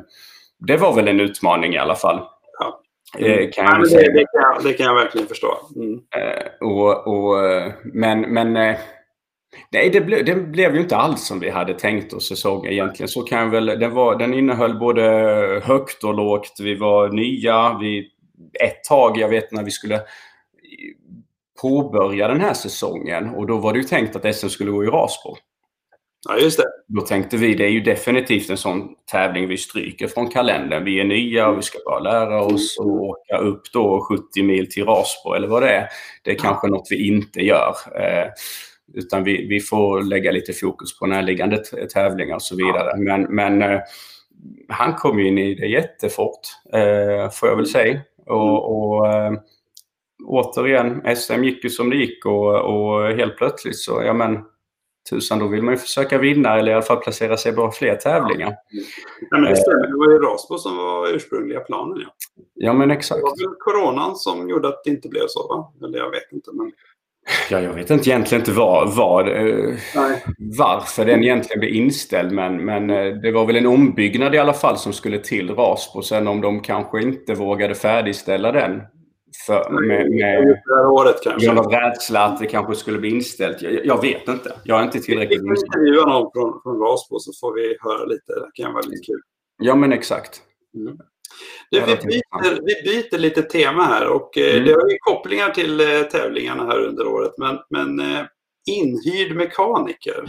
det 0.68 0.78
var 0.78 0.96
väl 0.96 1.08
en 1.08 1.20
utmaning 1.20 1.74
i 1.74 1.78
alla 1.78 1.96
fall. 1.96 2.20
Ja. 2.60 2.82
Mm. 3.18 3.52
Kan 3.52 3.66
jag 3.66 3.74
ja, 3.74 3.98
det, 3.98 4.13
det, 4.13 4.25
kan 4.25 4.42
jag, 4.42 4.63
det, 4.63 4.74
kan 4.74 4.86
jag, 4.86 4.96
verkligen 4.96 5.28
förstå. 5.28 5.58
Mm. 5.75 5.94
Eh, 5.94 6.68
och, 6.68 7.08
och, 7.08 7.36
men 7.84 8.22
men 8.22 8.58
eh, 8.58 8.75
nej, 9.72 9.90
det, 9.90 10.02
ble, 10.02 10.22
det 10.22 10.36
blev 10.36 10.75
ju 10.75 10.82
inte 10.82 10.98
alls 10.98 11.28
som 11.28 11.40
vi 11.40 11.50
hade 11.50 11.74
tänkt 11.74 12.13
oss 12.13 12.28
säsongen 12.28 12.72
egentligen. 12.72 13.08
Så 13.08 13.22
kan 13.22 13.52
väl, 13.52 13.66
den, 13.66 13.94
var, 13.94 14.16
den 14.16 14.34
innehöll 14.34 14.80
både 14.80 15.02
högt 15.63 16.04
och 16.04 16.13
lågt. 16.13 16.60
Vi 16.60 16.75
var 16.75 17.10
nya. 17.10 17.78
Vi, 17.82 18.10
ett 18.63 18.84
tag, 18.84 19.18
jag 19.18 19.30
vet 19.30 19.52
när 19.52 19.63
vi 19.63 19.72
skulle 19.72 20.02
påbörja 21.62 22.28
den 22.28 22.42
här 22.42 22.54
säsongen 22.54 23.30
och 23.30 23.48
då 23.48 23.58
var 23.58 23.74
det 23.74 23.80
ju 23.80 23.86
tänkt 23.86 24.16
att 24.16 24.36
SM 24.36 24.48
skulle 24.48 24.72
gå 24.72 24.84
i 24.84 24.88
Rasbo. 24.88 25.36
Ja, 26.30 26.38
just 26.38 26.58
det. 26.58 26.65
Då 26.88 27.01
tänkte 27.01 27.38
vi, 27.38 27.53
det 27.53 27.65
är 27.65 27.70
ju 27.70 27.80
definitivt 27.80 28.50
en 28.50 28.58
sån 28.58 28.89
tävling 29.12 29.48
vi 29.48 29.58
stryker 29.58 30.08
från 30.08 30.30
kalendern. 30.30 30.84
Vi 30.84 31.00
är 31.00 31.03
nya 31.03 31.48
och 31.48 31.58
vi 31.58 31.62
ska 31.62 31.77
bara 31.86 32.00
lära 32.00 32.44
oss 32.44 32.77
att 32.80 32.86
åka 32.86 33.38
upp 33.38 33.62
då 33.74 34.06
70 34.10 34.44
mil 34.44 34.72
till 34.72 34.86
Rasbo 34.86 35.34
eller 35.34 35.48
vad 35.48 35.63
det 35.63 35.70
är. 35.70 35.88
Det 36.24 36.32
är 36.32 36.36
kanske 36.36 36.68
något 36.68 36.88
vi 36.89 37.08
inte 37.08 37.42
gör. 37.42 37.75
Eh, 37.96 38.27
utan 38.94 39.24
vi, 39.24 39.48
vi 39.48 39.60
får 39.60 40.01
lägga 40.01 40.32
lite 40.32 40.53
fokus 40.53 41.00
på 41.00 41.06
närliggande 41.06 41.58
tävlingar 41.94 42.36
och 42.36 42.42
så 42.42 42.56
vidare. 42.56 42.98
Men, 42.98 43.22
men 43.22 43.62
eh, 43.62 43.80
han 44.70 44.94
kom 44.94 45.20
in 45.20 45.38
i 45.38 45.56
det 45.56 45.68
jättefort, 45.68 46.39
eh, 46.74 47.30
får 47.30 47.50
jag 47.50 47.56
väl 47.56 47.68
säga. 47.68 48.01
Och, 48.25 48.77
och 48.77 49.08
eh, 49.13 49.34
återigen, 50.25 51.15
SM 51.15 51.44
gick 51.44 51.63
ju 51.63 51.70
som 51.70 51.89
det 51.89 51.96
gick 51.96 52.25
och, 52.25 52.56
och 52.56 53.08
helt 53.08 53.38
plötsligt 53.38 53.77
så, 53.77 54.01
ja 54.06 54.13
men 54.13 54.39
tusan, 55.10 55.39
då 55.39 55.48
vill 55.48 55.63
man 55.63 55.74
ju 55.74 55.77
försöka 55.77 56.17
vinna 56.17 56.60
eller 56.60 56.72
i 56.72 56.75
alla 56.75 56.83
fall 56.83 56.98
placera 56.98 57.38
sig 57.38 57.55
på 57.55 57.72
fler 57.72 57.95
tävlingar. 57.95 58.55
Ja, 59.29 59.38
men 59.38 59.50
det 59.50 59.55
stämmer. 59.55 59.88
Det 59.88 59.98
var 59.98 60.12
ju 60.12 60.19
Rasbo 60.19 60.57
som 60.57 60.77
var 60.77 61.15
ursprungliga 61.15 61.60
planen. 61.60 61.98
Ja, 62.01 62.10
ja 62.55 62.74
men 62.74 62.91
exakt. 62.91 63.17
Det 63.17 63.24
var 63.24 63.50
väl 63.50 63.55
coronan 63.60 64.15
som 64.15 64.50
gjorde 64.50 64.67
att 64.67 64.83
det 64.83 64.89
inte 64.89 65.10
blev 65.10 65.27
så, 65.27 65.48
va? 65.48 65.88
Eller 65.88 66.00
jag 66.00 66.12
vet 66.12 66.31
inte. 66.31 66.51
Men... 66.53 66.72
Ja, 67.50 67.62
jag 67.62 67.74
vet 67.74 67.89
inte 67.89 68.10
egentligen 68.10 68.41
inte 68.41 68.51
var, 68.51 68.86
var, 68.86 69.27
eh, 69.27 69.75
varför 70.57 71.05
den 71.05 71.24
egentligen 71.24 71.60
blev 71.60 71.74
inställd. 71.74 72.31
Men, 72.31 72.65
men 72.65 72.89
eh, 72.89 73.05
det 73.05 73.31
var 73.31 73.45
väl 73.45 73.55
en 73.55 73.67
ombyggnad 73.67 74.36
i 74.36 74.38
alla 74.38 74.53
fall 74.53 74.77
som 74.77 74.93
skulle 74.93 75.19
till 75.19 75.55
Rasbo. 75.55 76.01
Sen 76.01 76.27
om 76.27 76.41
de 76.41 76.62
kanske 76.62 77.01
inte 77.01 77.33
vågade 77.33 77.75
färdigställa 77.75 78.51
den 78.51 78.81
för, 79.45 79.69
med, 79.69 80.12
med, 80.12 80.62
året 80.85 81.15
kanske. 81.23 81.45
grund 81.45 81.59
av 81.59 81.71
rädsla 81.71 82.25
att 82.25 82.39
det 82.39 82.47
kanske 82.47 82.75
skulle 82.75 83.00
bli 83.00 83.09
inställt. 83.09 83.62
Jag, 83.62 83.85
jag 83.85 84.01
vet 84.01 84.27
inte. 84.27 84.55
Jag 84.63 84.79
är 84.79 84.83
inte 84.83 85.00
tillräckligt 85.00 85.41
Vi 85.41 85.45
kan 85.45 85.55
intervjua 85.55 86.05
någon 86.05 86.31
från, 86.33 86.62
från 86.63 86.79
Rasbo 86.79 87.19
så 87.19 87.31
får 87.41 87.53
vi 87.53 87.77
höra 87.79 88.05
lite. 88.05 88.33
Det 88.33 88.63
kan 88.63 88.73
vara 88.73 88.83
lite 88.85 89.05
kul. 89.05 89.21
Ja, 89.57 89.75
men 89.75 89.93
exakt. 89.93 90.41
Mm. 90.75 90.97
Du, 91.71 91.79
vi, 91.79 91.85
byter, 91.85 92.59
vi 92.62 92.91
byter 92.91 93.17
lite 93.17 93.41
tema 93.41 93.83
här 93.83 94.07
och 94.07 94.38
eh, 94.38 94.53
mm. 94.53 94.65
det 94.65 94.73
har 94.73 94.89
ju 94.89 94.97
kopplingar 94.99 95.49
till 95.49 95.79
eh, 95.79 96.01
tävlingarna 96.01 96.65
här 96.65 96.79
under 96.79 97.08
året. 97.08 97.32
Men, 97.38 97.58
men 97.69 97.99
eh, 97.99 98.25
inhyrd 98.71 99.36
mekaniker. 99.36 100.25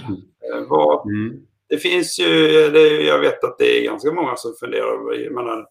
Vad, 0.68 1.06
mm. 1.06 1.40
Det 1.68 1.78
finns 1.78 2.20
ju, 2.20 2.48
det, 2.70 2.88
jag 2.88 3.18
vet 3.18 3.44
att 3.44 3.58
det 3.58 3.78
är 3.78 3.84
ganska 3.84 4.12
många 4.12 4.36
som 4.36 4.54
funderar. 4.60 5.14
Jag 5.14 5.32
menar, 5.32 5.66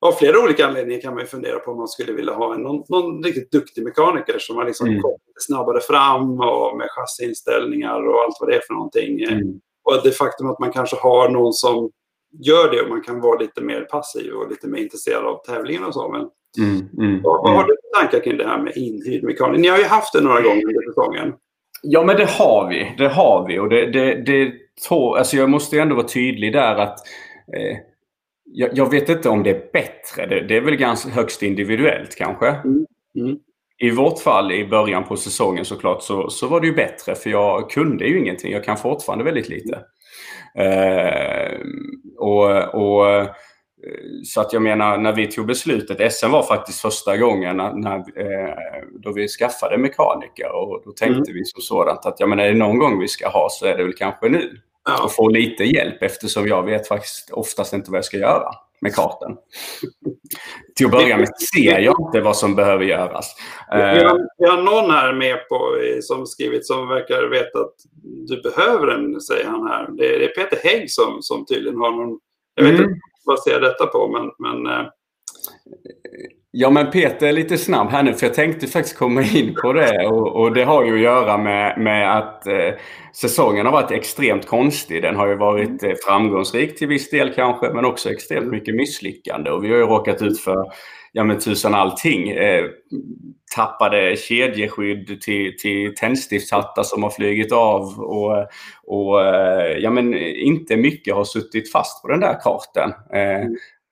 av 0.00 0.12
flera 0.12 0.38
olika 0.38 0.66
anledningar 0.66 1.00
kan 1.00 1.14
man 1.14 1.22
ju 1.22 1.26
fundera 1.26 1.58
på 1.58 1.70
om 1.70 1.76
man 1.76 1.88
skulle 1.88 2.12
vilja 2.12 2.34
ha 2.34 2.54
en, 2.54 2.62
någon, 2.62 2.84
någon 2.88 3.22
riktigt 3.24 3.52
duktig 3.52 3.84
mekaniker 3.84 4.38
som 4.38 4.56
har 4.56 4.64
liksom 4.64 4.88
mm. 4.88 5.02
kommit 5.02 5.20
snabbare 5.38 5.80
fram 5.80 6.40
och 6.40 6.76
med 6.76 6.88
chassiinställningar 6.90 8.08
och 8.08 8.22
allt 8.22 8.36
vad 8.40 8.48
det 8.48 8.56
är 8.56 8.60
för 8.66 8.74
någonting. 8.74 9.22
Mm. 9.22 9.60
Och 9.84 10.00
det 10.04 10.10
faktum 10.10 10.50
att 10.50 10.58
man 10.58 10.72
kanske 10.72 10.96
har 10.96 11.28
någon 11.28 11.52
som 11.52 11.90
gör 12.32 12.70
det 12.70 12.82
och 12.82 12.88
man 12.88 13.02
kan 13.02 13.20
vara 13.20 13.38
lite 13.38 13.60
mer 13.60 13.80
passiv 13.80 14.32
och 14.32 14.50
lite 14.50 14.66
mer 14.66 14.78
intresserad 14.78 15.24
av 15.24 15.44
tävlingen 15.44 15.84
och 15.84 15.94
så. 15.94 16.08
Men 16.08 16.20
mm, 16.58 16.88
mm, 16.98 17.22
vad, 17.22 17.42
vad, 17.42 17.56
har 17.56 17.64
du 17.64 17.76
för 17.76 18.00
tankar 18.00 18.24
kring 18.24 18.38
det 18.38 18.46
här 18.46 18.62
med 18.62 18.76
inhyrd 18.76 19.24
mekaniker? 19.24 19.60
Ni 19.60 19.68
har 19.68 19.78
ju 19.78 19.84
haft 19.84 20.12
det 20.12 20.20
några 20.20 20.40
gånger 20.40 20.66
under 20.66 20.88
säsongen. 20.88 21.34
Ja, 21.82 22.04
men 22.04 22.16
det 22.16 22.30
har 22.30 22.68
vi. 22.68 22.94
Det 22.98 23.08
har 23.08 23.46
vi. 23.48 23.58
Och 23.58 23.68
det, 23.68 23.90
det, 23.90 24.14
det, 24.14 24.52
alltså 24.90 25.36
jag 25.36 25.50
måste 25.50 25.80
ändå 25.80 25.94
vara 25.94 26.08
tydlig 26.08 26.52
där 26.52 26.76
att 26.76 26.98
eh, 27.56 27.76
jag, 28.52 28.70
jag, 28.72 28.90
vet 28.90 29.08
inte 29.08 29.28
om 29.28 29.42
det 29.42 29.50
är 29.50 29.72
bättre. 29.72 30.26
Det, 30.26 30.40
det 30.40 30.56
är 30.56 30.60
väl 30.60 30.76
ganska 30.76 31.10
högst 31.10 31.42
individuellt 31.42 32.16
kanske. 32.16 32.48
Mm. 32.48 32.86
Mm. 33.16 33.38
I 33.78 33.90
vårt 33.90 34.20
fall 34.20 34.52
i 34.52 34.66
början 34.66 35.04
på 35.04 35.16
säsongen 35.16 35.64
såklart 35.64 36.02
så, 36.02 36.30
så 36.30 36.46
var 36.46 36.60
det 36.60 36.66
ju 36.66 36.74
bättre 36.74 37.14
för 37.14 37.30
jag 37.30 37.70
kunde 37.70 38.04
ju 38.06 38.18
ingenting. 38.18 38.52
Jag 38.52 38.64
kan 38.64 38.76
fortfarande 38.76 39.24
väldigt 39.24 39.48
lite. 39.48 39.78
Eh, 40.54 41.58
och, 42.16 42.74
och, 42.74 43.10
eh, 43.10 43.28
så 44.24 44.40
att 44.40 44.52
jag 44.52 44.62
menar 44.62 44.98
när 44.98 45.12
vi 45.12 45.26
tog 45.26 45.46
beslutet, 45.46 46.12
SM 46.12 46.30
var 46.30 46.42
faktiskt 46.42 46.80
första 46.80 47.16
gången 47.16 47.56
när, 47.56 47.72
när 47.72 47.96
eh, 47.98 48.54
då 48.92 49.12
vi 49.12 49.28
skaffade 49.28 49.78
mekaniker 49.78 50.52
och 50.52 50.82
då 50.84 50.90
tänkte 50.90 51.30
mm. 51.30 51.34
vi 51.34 51.44
som 51.44 51.62
sådant 51.62 52.06
att 52.06 52.20
ja, 52.20 52.26
men 52.26 52.38
är 52.38 52.48
det 52.48 52.58
någon 52.58 52.78
gång 52.78 53.00
vi 53.00 53.08
ska 53.08 53.28
ha 53.28 53.48
så 53.50 53.66
är 53.66 53.76
det 53.76 53.84
väl 53.84 53.94
kanske 53.94 54.28
nu 54.28 54.60
ja. 54.88 55.04
och 55.04 55.14
få 55.14 55.28
lite 55.28 55.64
hjälp 55.64 56.02
eftersom 56.02 56.48
jag 56.48 56.62
vet 56.62 56.88
faktiskt 56.88 57.30
oftast 57.30 57.72
inte 57.72 57.90
vad 57.90 57.98
jag 57.98 58.04
ska 58.04 58.16
göra 58.16 58.50
med 58.80 58.94
kartan. 58.94 59.36
Till 60.76 60.86
att 60.86 60.92
börja 60.92 61.16
med 61.16 61.28
ser 61.54 61.78
jag 61.78 61.96
inte 62.00 62.20
vad 62.20 62.36
som 62.36 62.54
behöver 62.54 62.84
göras. 62.84 63.34
Vi 63.72 64.04
har, 64.04 64.26
vi 64.38 64.48
har 64.48 64.62
någon 64.62 64.90
här 64.90 65.12
med 65.12 65.48
på, 65.48 65.76
som 66.02 66.26
skrivit 66.26 66.66
som 66.66 66.88
verkar 66.88 67.30
veta 67.30 67.58
att 67.58 67.74
du 68.02 68.42
behöver 68.42 68.86
den, 68.86 69.20
säger 69.20 69.46
han 69.46 69.66
här. 69.66 69.88
Det 69.90 70.14
är, 70.14 70.18
det 70.18 70.24
är 70.24 70.34
Peter 70.34 70.68
Hägg 70.68 70.90
som, 70.90 71.18
som 71.20 71.46
tydligen 71.46 71.78
har 71.78 71.90
någon... 71.90 72.18
Jag 72.54 72.64
vet 72.64 72.72
mm. 72.72 72.84
inte 72.84 73.00
vad 73.24 73.42
ser 73.42 73.60
detta 73.60 73.86
på, 73.86 74.08
men... 74.08 74.30
men 74.38 74.72
eh, 74.72 74.86
Ja, 76.50 76.70
men 76.70 76.90
Peter 76.90 77.26
är 77.26 77.32
lite 77.32 77.58
snabb 77.58 77.88
här 77.90 78.02
nu 78.02 78.14
för 78.14 78.26
jag 78.26 78.34
tänkte 78.34 78.66
faktiskt 78.66 78.96
komma 78.96 79.22
in 79.22 79.54
på 79.62 79.72
det. 79.72 80.06
Och, 80.06 80.36
och 80.36 80.54
det 80.54 80.64
har 80.64 80.84
ju 80.84 80.94
att 80.94 81.00
göra 81.00 81.38
med, 81.38 81.78
med 81.80 82.18
att 82.18 82.46
eh, 82.46 82.74
säsongen 83.14 83.66
har 83.66 83.72
varit 83.72 83.90
extremt 83.90 84.46
konstig. 84.46 85.02
Den 85.02 85.16
har 85.16 85.28
ju 85.28 85.36
varit 85.36 85.82
eh, 85.82 85.92
framgångsrik 86.06 86.78
till 86.78 86.88
viss 86.88 87.10
del 87.10 87.34
kanske, 87.34 87.70
men 87.70 87.84
också 87.84 88.10
extremt 88.10 88.46
mycket 88.46 88.74
misslyckande. 88.74 89.50
Och 89.50 89.64
vi 89.64 89.70
har 89.70 89.76
ju 89.76 89.82
råkat 89.82 90.22
ut 90.22 90.40
för 90.40 90.72
ja, 91.12 91.24
men 91.24 91.38
tusan 91.38 91.74
allting. 91.74 92.30
Eh, 92.30 92.64
tappade 93.56 94.16
kedjeskydd 94.16 95.20
till, 95.20 95.56
till 95.58 95.94
tändstifthattar 95.94 96.82
som 96.82 97.02
har 97.02 97.10
flugit 97.10 97.52
av. 97.52 98.00
Och, 98.00 98.46
och 98.86 99.26
eh, 99.26 99.78
ja, 99.78 99.90
men 99.90 100.14
inte 100.18 100.76
mycket 100.76 101.14
har 101.14 101.24
suttit 101.24 101.72
fast 101.72 102.02
på 102.02 102.08
den 102.08 102.20
där 102.20 102.40
kartan. 102.42 102.92
Eh, 103.12 103.48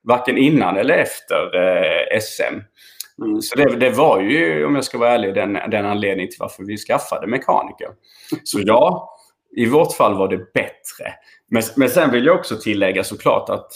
varken 0.07 0.37
innan 0.37 0.77
eller 0.77 0.97
efter 0.97 1.55
eh, 1.55 2.19
SM. 2.19 2.61
Mm. 3.23 3.41
Så 3.41 3.55
det, 3.55 3.75
det, 3.75 3.89
var 3.89 4.21
ju, 4.21 4.65
om 4.65 4.75
jag 4.75 4.83
ska 4.83 4.97
vara 4.97 5.11
ärlig, 5.11 5.33
den, 5.33 5.53
den 5.53 5.85
anledningen 5.85 6.29
till 6.29 6.39
varför 6.39 6.63
vi 6.63 6.77
skaffade 6.77 7.27
mekaniker. 7.27 7.87
Så 8.43 8.59
ja, 8.65 9.13
i 9.55 9.65
vårt 9.65 9.93
fall 9.93 10.17
var 10.17 10.27
det 10.27 10.53
bättre. 10.53 11.13
Men, 11.51 11.63
men 11.75 11.89
sen 11.89 12.11
vill 12.11 12.25
jag 12.25 12.39
också 12.39 12.57
tillägga 12.57 13.03
såklart 13.03 13.49
att 13.49 13.71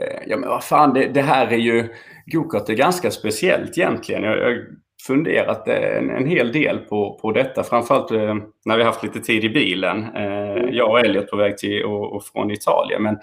eh, 0.00 0.22
ja 0.26 0.36
men 0.36 0.48
vad 0.48 0.64
fan, 0.64 0.94
det, 0.94 1.06
det 1.06 1.22
här 1.22 1.46
är 1.46 1.58
ju... 1.58 1.88
Gokart 2.28 2.68
är 2.68 2.74
ganska 2.74 3.10
speciellt 3.10 3.78
egentligen. 3.78 4.22
Jag 4.22 4.30
har 4.30 4.66
funderat 5.06 5.68
en, 5.68 6.10
en 6.10 6.26
hel 6.26 6.52
del 6.52 6.78
på, 6.78 7.18
på 7.22 7.32
detta. 7.32 7.64
Framförallt 7.64 8.10
eh, 8.10 8.34
när 8.64 8.76
vi 8.76 8.82
haft 8.82 9.02
lite 9.02 9.20
tid 9.20 9.44
i 9.44 9.48
bilen. 9.48 10.16
Eh, 10.16 10.64
jag 10.70 10.90
och 10.90 11.00
Elliot 11.00 11.30
på 11.30 11.36
väg 11.36 11.58
till 11.58 11.84
och, 11.84 12.12
och 12.12 12.24
från 12.24 12.50
Italien. 12.50 13.02
Men 13.02 13.18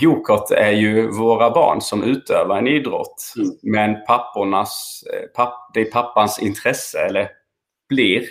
gokart 0.00 0.50
är 0.50 0.70
ju 0.70 1.10
våra 1.10 1.50
barn 1.50 1.80
som 1.80 2.02
utövar 2.02 2.58
en 2.58 2.68
idrott. 2.68 3.32
Mm. 3.36 3.50
Men 3.62 4.04
pappornas, 4.06 5.04
eh, 5.12 5.26
papp, 5.26 5.70
det 5.74 5.80
är 5.80 5.84
pappans 5.84 6.38
intresse, 6.38 6.98
eller 6.98 7.28
blir 7.88 8.22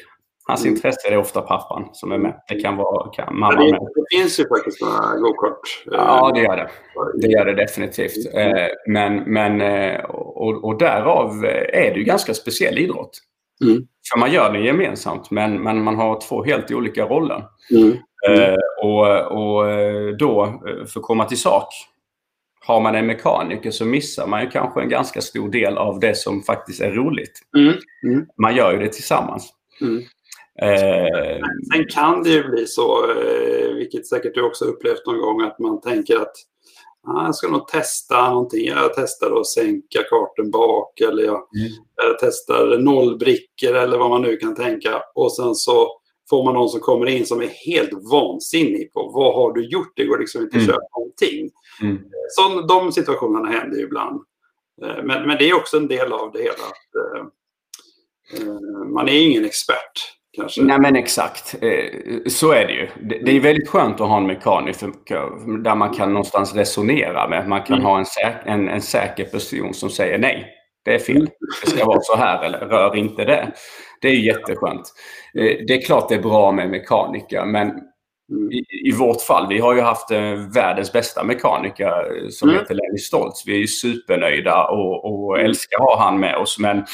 hans 0.47 0.61
mm. 0.61 0.75
intresse, 0.75 1.09
det 1.09 1.13
är 1.13 1.17
ofta 1.17 1.41
pappan 1.41 1.89
som 1.93 2.11
är 2.11 2.17
med. 2.17 2.41
Det 2.47 2.59
kan 2.59 2.77
vara 2.77 3.11
kan 3.11 3.39
mamma 3.39 3.63
det, 3.63 3.71
med. 3.71 3.79
Det 3.95 4.17
finns 4.17 4.39
ju 4.39 4.47
faktiskt 4.47 4.81
några 4.81 5.17
gokart. 5.17 5.83
Eh, 5.85 5.93
ja, 5.93 6.31
det 6.35 6.41
gör 6.41 6.57
det. 6.57 6.69
Det 7.15 7.27
gör 7.27 7.45
det 7.45 7.55
definitivt. 7.55 8.33
Mm. 8.33 8.57
Eh, 8.57 8.67
men, 8.87 9.15
men, 9.15 9.61
och, 10.05 10.63
och 10.63 10.77
därav 10.77 11.45
är 11.73 11.93
det 11.93 11.99
ju 11.99 12.03
ganska 12.03 12.33
speciell 12.33 12.77
idrott. 12.77 13.19
Mm. 13.63 13.87
För 14.11 14.19
man 14.19 14.31
gör 14.31 14.53
det 14.53 14.59
gemensamt, 14.59 15.31
men, 15.31 15.63
men 15.63 15.83
man 15.83 15.95
har 15.95 16.21
två 16.21 16.43
helt 16.43 16.71
olika 16.71 17.05
roller. 17.05 17.43
Mm. 18.27 18.39
Mm. 18.39 18.59
och, 18.83 19.07
och 19.31 19.65
då, 20.17 20.61
för 20.63 20.99
att 20.99 21.05
komma 21.05 21.25
till 21.25 21.39
sak, 21.39 21.67
har 22.65 22.81
man 22.81 22.95
en 22.95 23.05
mekaniker 23.05 23.71
så 23.71 23.85
missar 23.85 24.27
man 24.27 24.41
ju 24.41 24.49
kanske 24.49 24.81
en 24.81 24.89
ganska 24.89 25.21
stor 25.21 25.49
del 25.49 25.77
av 25.77 25.99
det 25.99 26.17
som 26.17 26.41
faktiskt 26.41 26.81
är 26.81 26.91
roligt. 26.91 27.39
Mm. 27.57 27.73
Mm. 28.03 28.25
Man 28.37 28.55
gör 28.55 28.71
ju 28.71 28.79
det 28.79 28.93
tillsammans. 28.93 29.53
Mm. 29.81 30.03
Eh, 30.61 31.39
Sen 31.73 31.85
kan 31.89 32.23
det 32.23 32.29
ju 32.29 32.49
bli 32.49 32.67
så, 32.67 33.11
eh, 33.11 33.75
vilket 33.75 34.07
säkert 34.07 34.35
du 34.35 34.41
också 34.41 34.65
upplevt 34.65 35.05
någon 35.05 35.21
gång, 35.21 35.41
att 35.41 35.59
man 35.59 35.81
tänker 35.81 36.15
att 36.15 36.33
ah, 37.07 37.25
jag 37.25 37.35
ska 37.35 37.47
nog 37.47 37.67
testa 37.67 38.29
någonting. 38.29 38.67
Jag 38.67 38.93
testar 38.95 39.39
att 39.39 39.47
sänka 39.47 40.03
karten 40.09 40.51
bak 40.51 40.99
eller 40.99 41.23
jag, 41.23 41.35
mm. 41.35 41.71
jag 41.95 42.19
testar 42.19 42.77
nollbrickor 42.77 43.75
eller 43.75 43.97
vad 43.97 44.09
man 44.09 44.21
nu 44.21 44.37
kan 44.37 44.55
tänka. 44.55 45.03
Och 45.15 45.33
sen 45.33 45.55
så 45.55 46.00
får 46.31 46.43
man 46.43 46.53
någon 46.53 46.69
som 46.69 46.79
kommer 46.79 47.05
in 47.05 47.25
som 47.25 47.41
är 47.41 47.47
helt 47.47 47.89
vansinnig 48.11 48.93
på 48.93 49.11
vad 49.13 49.35
har 49.35 49.53
du 49.53 49.65
gjort? 49.65 49.93
Det 49.95 50.05
går 50.05 50.19
liksom 50.19 50.41
inte 50.41 50.57
att 50.57 50.63
mm. 50.63 50.73
köra 50.73 50.87
någonting. 50.97 51.49
Mm. 51.81 51.97
Så 52.29 52.61
de 52.61 52.91
situationerna 52.91 53.47
händer 53.47 53.77
ju 53.77 53.83
ibland. 53.83 54.21
Eh, 54.83 55.03
men, 55.03 55.27
men 55.27 55.37
det 55.37 55.49
är 55.49 55.55
också 55.55 55.77
en 55.77 55.87
del 55.87 56.13
av 56.13 56.31
det 56.31 56.39
hela. 56.39 56.51
Att, 56.53 56.89
eh, 57.01 57.25
eh 58.47 58.53
man 58.93 59.09
är 59.09 59.21
ingen 59.21 59.45
expert. 59.45 60.17
Kanske. 60.33 60.61
Nej 60.61 60.79
men 60.79 60.95
exakt. 60.95 61.55
Eh, 61.61 62.27
så 62.27 62.51
är 62.51 62.67
det 62.67 62.73
ju. 62.73 62.87
Det 63.25 63.31
är 63.31 63.39
väldigt 63.39 63.69
skönt 63.69 64.01
att 64.01 64.07
ha 64.07 64.17
en 64.17 64.27
mekaniker 64.27 64.91
där 65.63 65.75
man 65.75 65.93
kan 65.93 66.13
någonstans 66.13 66.55
resonera 66.55 67.27
med. 67.27 67.49
Man 67.49 67.63
kan 67.63 67.75
mm. 67.75 67.85
ha 67.85 67.99
en, 67.99 68.05
säk 68.05 68.35
en, 68.45 68.69
en 68.69 68.81
säker 68.81 69.25
person 69.25 69.73
som 69.73 69.89
säger 69.89 70.19
nej, 70.19 70.60
det 70.85 70.95
är 70.95 70.99
fel. 70.99 71.29
Det 71.63 71.69
ska 71.69 71.85
vara 71.85 72.01
så 72.01 72.15
här 72.15 72.43
eller 72.43 72.59
rör 72.59 72.95
inte 72.95 73.25
det. 73.25 73.51
Det 74.01 74.07
är 74.07 74.15
jätteskönt. 74.15 74.93
Eh, 75.33 75.65
det 75.67 75.73
är 75.73 75.81
klart 75.81 76.09
det 76.09 76.15
är 76.15 76.21
bra 76.21 76.51
med 76.51 76.69
mekaniker 76.69 77.45
men 77.45 77.71
i, 78.51 78.89
i 78.89 78.91
vårt 78.91 79.21
fall, 79.21 79.47
vi 79.49 79.59
har 79.59 79.75
ju 79.75 79.81
haft 79.81 80.11
eh, 80.11 80.33
världens 80.55 80.93
bästa 80.93 81.23
mekaniker 81.23 82.29
som 82.29 82.49
mm. 82.49 82.61
heter 82.61 82.75
Lenny 82.75 82.97
Stoltz. 82.97 83.43
Vi 83.47 83.53
är 83.53 83.57
ju 83.57 83.67
supernöjda 83.67 84.67
och, 84.67 85.05
och 85.05 85.35
mm. 85.35 85.45
älskar 85.45 85.77
att 85.77 85.83
ha 85.83 85.99
han 85.99 86.19
med 86.19 86.37
oss. 86.37 86.59
Men 86.59 86.85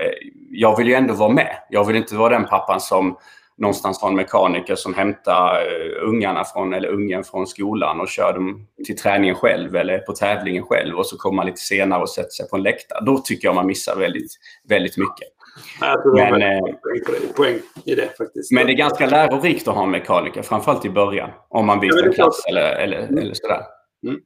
Eh, 0.00 0.28
jag 0.50 0.76
vill 0.76 0.88
ju 0.88 0.94
ändå 0.94 1.14
vara 1.14 1.32
med. 1.32 1.56
Jag 1.70 1.84
vill 1.84 1.96
inte 1.96 2.14
vara 2.14 2.38
den 2.38 2.46
pappan 2.46 2.80
som 2.80 3.16
någonstans 3.58 4.02
har 4.02 4.08
en 4.08 4.16
mekaniker 4.16 4.74
som 4.74 4.94
hämtar 4.94 5.54
eh, 5.54 6.08
ungarna 6.08 6.44
från, 6.44 6.74
eller 6.74 6.88
ungen 6.88 7.24
från 7.24 7.46
skolan 7.46 8.00
och 8.00 8.08
kör 8.08 8.32
dem 8.32 8.66
till 8.86 8.96
träningen 8.96 9.34
själv 9.34 9.76
eller 9.76 9.98
på 9.98 10.12
tävlingen 10.12 10.64
själv 10.64 10.98
och 10.98 11.06
så 11.06 11.16
kommer 11.16 11.36
man 11.36 11.46
lite 11.46 11.60
senare 11.60 12.02
och 12.02 12.10
sätter 12.10 12.30
sig 12.30 12.48
på 12.48 12.56
en 12.56 12.62
läktare. 12.62 13.04
Då 13.04 13.18
tycker 13.18 13.48
jag 13.48 13.54
man 13.54 13.66
missar 13.66 13.96
väldigt, 13.96 14.32
väldigt 14.68 14.96
mycket. 14.96 15.28
Jag 15.80 16.02
tror 16.02 16.14
men, 16.14 16.40
det 16.40 16.54
eh, 16.54 17.32
poäng 17.36 17.58
i 17.84 17.94
det 17.94 18.16
faktiskt. 18.18 18.52
Men 18.52 18.66
det 18.66 18.72
är 18.72 18.76
ganska 18.76 19.06
lärorikt 19.06 19.68
att 19.68 19.74
ha 19.74 19.82
en 19.82 19.90
mekaniker, 19.90 20.42
framförallt 20.42 20.84
i 20.84 20.90
början. 20.90 21.30
Om 21.48 21.66
man 21.66 21.80
byter 21.80 22.06
ja, 22.06 22.12
klass 22.12 22.44
eller, 22.48 22.72
eller, 22.72 22.98
mm. 22.98 23.18
eller 23.18 23.34
sådär. 23.34 23.62
Mm. 24.06 24.20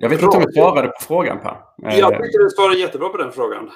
Jag 0.00 0.08
vet 0.08 0.22
inte 0.22 0.36
om 0.36 0.42
jag 0.42 0.54
svarade 0.54 0.88
på 0.88 1.00
frågan 1.00 1.38
Per. 1.40 1.56
Jag 1.76 2.10
tycker 2.10 2.38
du 2.38 2.50
svarade 2.50 2.78
jättebra 2.78 3.08
på 3.08 3.16
den 3.16 3.32
frågan. 3.32 3.70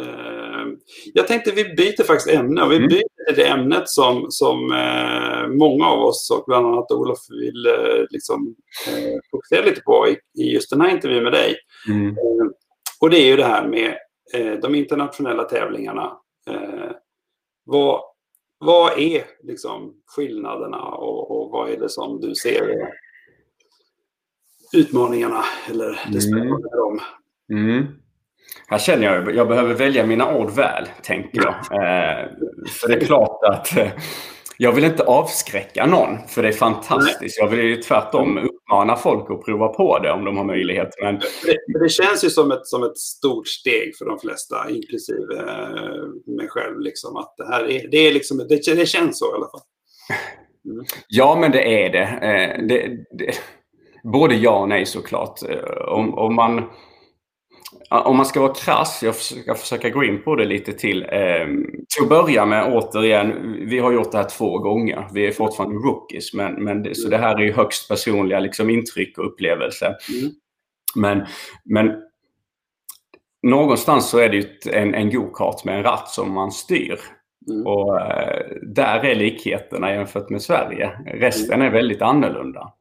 Eh, 0.00 0.66
jag 1.14 1.26
tänkte 1.26 1.50
vi 1.50 1.64
byter 1.64 2.04
faktiskt 2.04 2.38
ämne 2.38 2.62
och 2.62 2.70
vi 2.70 2.76
mm. 2.76 2.88
byter 2.88 3.26
till 3.26 3.36
det 3.36 3.48
ämnet 3.48 3.88
som, 3.88 4.26
som 4.28 4.72
eh, 4.72 5.48
många 5.48 5.86
av 5.86 6.00
oss 6.00 6.30
och 6.30 6.44
bland 6.46 6.66
annat 6.66 6.90
Olof 6.90 7.18
vill 7.30 7.66
eh, 7.66 8.04
liksom, 8.10 8.56
fokusera 9.30 9.64
lite 9.64 9.80
på 9.80 10.08
i, 10.08 10.42
i, 10.42 10.52
just 10.52 10.70
den 10.70 10.80
här 10.80 10.90
intervjun 10.90 11.22
med 11.22 11.32
dig. 11.32 11.56
Mm. 11.88 12.16
och 13.00 13.10
det 13.10 13.18
är 13.18 13.26
ju 13.26 13.36
det 13.36 13.44
här 13.44 13.68
med 13.68 13.96
de 14.62 14.74
internationella 14.74 15.44
tävlingarna. 15.44 16.12
vad, 17.64 18.00
vad 18.58 18.98
är 18.98 19.24
liksom 19.42 19.94
skillnaderna 20.06 20.82
och, 20.82 21.30
och 21.30 21.50
vad 21.50 21.70
är 21.70 21.80
det 21.80 21.88
som 21.88 22.20
du 22.20 22.34
ser 22.34 22.88
utmaningarna 24.72 25.44
eller 25.70 25.88
det 25.88 26.08
mm. 26.08 26.20
spännande 26.20 26.68
med 26.68 26.78
dem? 26.78 27.00
Mm. 27.52 28.03
Här 28.66 28.78
känner 28.78 29.06
jag 29.06 29.34
jag 29.34 29.48
behöver 29.48 29.74
välja 29.74 30.06
mina 30.06 30.34
ord 30.34 30.50
väl, 30.50 30.88
tänker 31.02 31.42
jag. 31.44 31.54
Eh, 31.84 32.28
för 32.80 32.88
det 32.88 32.94
är 32.94 33.04
klart 33.04 33.44
att 33.44 33.76
eh, 33.76 33.88
jag 34.56 34.72
vill 34.72 34.84
inte 34.84 35.02
avskräcka 35.02 35.86
någon, 35.86 36.28
för 36.28 36.42
det 36.42 36.48
är 36.48 36.52
fantastiskt. 36.52 37.38
Jag 37.38 37.48
vill 37.48 37.60
ju 37.60 37.76
tvärtom 37.76 38.38
uppmana 38.38 38.96
folk 38.96 39.30
att 39.30 39.44
prova 39.44 39.68
på 39.68 39.98
det 39.98 40.10
om 40.10 40.24
de 40.24 40.36
har 40.36 40.44
möjlighet. 40.44 40.88
Men... 41.02 41.14
Det, 41.14 41.78
det 41.80 41.88
känns 41.88 42.24
ju 42.24 42.30
som 42.30 42.50
ett, 42.50 42.66
som 42.66 42.82
ett 42.82 42.98
stort 42.98 43.48
steg 43.48 43.96
för 43.96 44.04
de 44.04 44.18
flesta, 44.18 44.70
inklusive 44.70 45.34
eh, 45.34 46.34
mig 46.36 46.48
själv. 46.48 46.80
Liksom, 46.80 47.16
att 47.16 47.34
det, 47.36 47.46
här 47.46 47.70
är, 47.70 47.88
det, 47.90 47.96
är 47.96 48.12
liksom, 48.12 48.38
det, 48.38 48.74
det 48.74 48.86
känns 48.86 49.18
så 49.18 49.24
i 49.24 49.34
alla 49.34 49.48
fall. 49.48 49.60
Mm. 50.64 50.84
Ja, 51.08 51.36
men 51.40 51.52
det 51.52 51.84
är 51.84 51.90
det. 51.90 52.02
Eh, 52.02 52.66
det, 52.66 52.88
det. 53.18 53.34
Både 54.12 54.34
ja 54.34 54.58
och 54.58 54.68
nej 54.68 54.86
såklart. 54.86 55.42
Eh, 55.48 55.88
om, 55.88 56.14
om 56.14 56.34
man 56.34 56.62
om 57.90 58.16
man 58.16 58.26
ska 58.26 58.40
vara 58.40 58.54
krass, 58.54 59.02
jag 59.02 59.14
ska 59.14 59.54
försöka 59.54 59.90
gå 59.90 60.04
in 60.04 60.22
på 60.22 60.36
det 60.36 60.44
lite 60.44 60.72
till. 60.72 61.02
Eh, 61.02 61.46
till 61.94 62.02
att 62.02 62.08
börja 62.08 62.46
med, 62.46 62.72
återigen, 62.72 63.56
vi 63.68 63.78
har 63.78 63.92
gjort 63.92 64.12
det 64.12 64.18
här 64.18 64.28
två 64.28 64.58
gånger. 64.58 65.08
Vi 65.12 65.26
är 65.26 65.32
fortfarande 65.32 65.76
rookies, 65.76 66.34
men, 66.34 66.64
men 66.64 66.82
det, 66.82 66.94
så 66.94 67.08
det 67.08 67.18
här 67.18 67.34
är 67.34 67.44
ju 67.44 67.52
högst 67.52 67.88
personliga 67.88 68.40
liksom, 68.40 68.70
intryck 68.70 69.18
och 69.18 69.26
upplevelser. 69.26 69.86
Mm. 69.86 70.32
Men, 70.94 71.26
men 71.64 71.92
någonstans 73.42 74.10
så 74.10 74.18
är 74.18 74.28
det 74.28 74.36
ju 74.36 74.46
en, 74.72 74.94
en 74.94 75.10
go-kart 75.10 75.64
med 75.64 75.76
en 75.76 75.82
ratt 75.82 76.08
som 76.08 76.32
man 76.32 76.52
styr. 76.52 77.00
Mm. 77.50 77.66
Och 77.66 78.00
eh, 78.00 78.46
där 78.62 79.04
är 79.04 79.14
likheterna 79.14 79.94
jämfört 79.94 80.30
med 80.30 80.42
Sverige. 80.42 80.90
Resten 81.06 81.54
mm. 81.54 81.66
är 81.66 81.70
väldigt 81.70 82.02
annorlunda. 82.02 82.72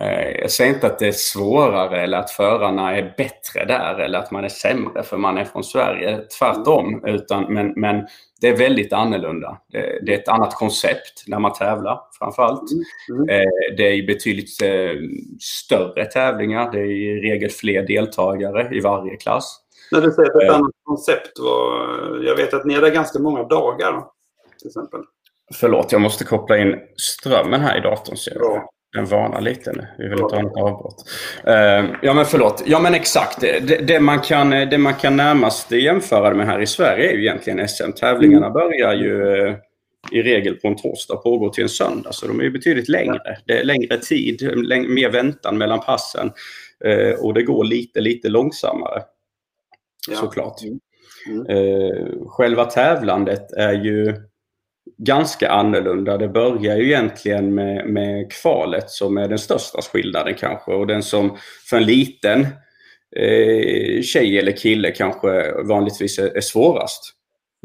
Eh, 0.00 0.40
jag 0.40 0.50
säger 0.50 0.74
inte 0.74 0.86
att 0.86 0.98
det 0.98 1.08
är 1.08 1.12
svårare 1.12 2.00
eller 2.00 2.18
att 2.18 2.30
förarna 2.30 2.96
är 2.96 3.14
bättre 3.16 3.64
där 3.64 3.98
eller 3.98 4.18
att 4.18 4.30
man 4.30 4.44
är 4.44 4.48
sämre 4.48 5.02
för 5.02 5.16
man 5.16 5.38
är 5.38 5.44
från 5.44 5.64
Sverige. 5.64 6.20
Tvärtom. 6.38 7.04
Utan, 7.06 7.54
men, 7.54 7.72
men 7.76 8.06
det 8.40 8.48
är 8.48 8.56
väldigt 8.56 8.92
annorlunda. 8.92 9.60
Det, 9.72 10.00
det 10.06 10.14
är 10.14 10.18
ett 10.18 10.28
annat 10.28 10.54
koncept 10.54 11.24
när 11.26 11.38
man 11.38 11.52
tävlar 11.52 12.00
framförallt. 12.18 12.70
Mm. 13.10 13.28
Mm. 13.28 13.46
Det 13.76 13.82
är 13.82 14.06
betydligt 14.06 14.62
eh, 14.62 15.08
större 15.40 16.04
tävlingar. 16.04 16.72
Det 16.72 16.78
är 16.78 16.84
i 16.84 17.20
regel 17.20 17.50
fler 17.50 17.86
deltagare 17.86 18.76
i 18.76 18.80
varje 18.80 19.16
klass. 19.16 19.60
När 19.92 20.00
du 20.00 20.10
säger 20.10 20.44
ett 20.44 20.52
annat 20.52 20.72
koncept, 20.84 21.32
jag 22.24 22.36
vet 22.36 22.54
att 22.54 22.64
ni 22.64 22.74
är 22.74 22.80
där 22.80 22.90
ganska 22.90 23.18
många 23.18 23.42
dagar 23.42 24.04
till 24.58 24.68
exempel. 24.68 25.00
Förlåt, 25.54 25.92
jag 25.92 26.00
måste 26.00 26.24
koppla 26.24 26.58
in 26.58 26.76
strömmen 26.96 27.60
här 27.60 27.78
i 27.78 27.80
datorn. 27.80 28.16
Så 28.16 28.30
jag 28.34 28.62
den 28.92 29.04
varnar 29.04 29.40
lite 29.40 29.72
nu. 29.72 29.86
Vi 29.98 30.08
vill 30.08 30.18
inte 30.20 30.34
ha 30.34 30.42
något 30.42 30.56
avbrott. 30.56 31.10
Uh, 31.48 31.96
ja 32.02 32.14
men 32.14 32.24
förlåt. 32.24 32.62
Ja 32.66 32.80
men 32.80 32.94
exakt. 32.94 33.40
Det, 33.40 33.86
det, 33.86 34.00
man 34.00 34.20
kan, 34.20 34.50
det 34.50 34.78
man 34.78 34.94
kan 34.94 35.16
närmast 35.16 35.70
jämföra 35.72 36.34
med 36.34 36.46
här 36.46 36.60
i 36.60 36.66
Sverige 36.66 37.10
är 37.10 37.14
ju 37.14 37.20
egentligen 37.20 37.68
SM. 37.68 37.92
Tävlingarna 37.92 38.46
mm. 38.46 38.52
börjar 38.52 38.94
ju 38.94 39.22
uh, 39.22 39.56
i 40.12 40.22
regel 40.22 40.54
på 40.54 40.68
en 40.68 40.76
torsdag 40.76 41.14
och 41.14 41.22
pågår 41.22 41.50
till 41.50 41.62
en 41.62 41.68
söndag. 41.68 42.12
Så 42.12 42.26
de 42.26 42.40
är 42.40 42.44
ju 42.44 42.50
betydligt 42.50 42.88
längre. 42.88 43.38
Det 43.46 43.58
är 43.58 43.64
längre 43.64 43.98
tid, 43.98 44.50
mer 44.88 45.10
väntan 45.10 45.58
mellan 45.58 45.80
passen. 45.80 46.32
Uh, 46.86 47.12
och 47.12 47.34
det 47.34 47.42
går 47.42 47.64
lite, 47.64 48.00
lite 48.00 48.28
långsammare. 48.28 49.02
Ja. 50.10 50.16
Såklart. 50.16 50.62
Mm. 50.62 50.80
Mm. 51.30 52.28
själva 52.28 52.64
tävlandet 52.64 53.52
är 53.52 53.72
ju 53.72 54.14
ganska 54.98 55.50
annorlunda. 55.50 56.18
Det 56.18 56.28
börjar 56.28 56.76
ju 56.76 56.84
egentligen 56.84 57.54
med, 57.54 57.86
med 57.86 58.32
kvalet 58.32 58.90
som 58.90 59.18
är 59.18 59.28
den 59.28 59.38
största 59.38 59.82
skillnaden 59.82 60.34
kanske 60.34 60.72
och 60.72 60.86
den 60.86 61.02
som 61.02 61.36
för 61.70 61.76
en 61.76 61.84
liten 61.84 62.40
eh, 63.16 64.02
tjej 64.02 64.38
eller 64.38 64.52
kille 64.52 64.90
kanske 64.90 65.52
vanligtvis 65.62 66.18
är, 66.18 66.36
är 66.36 66.40
svårast. 66.40 67.14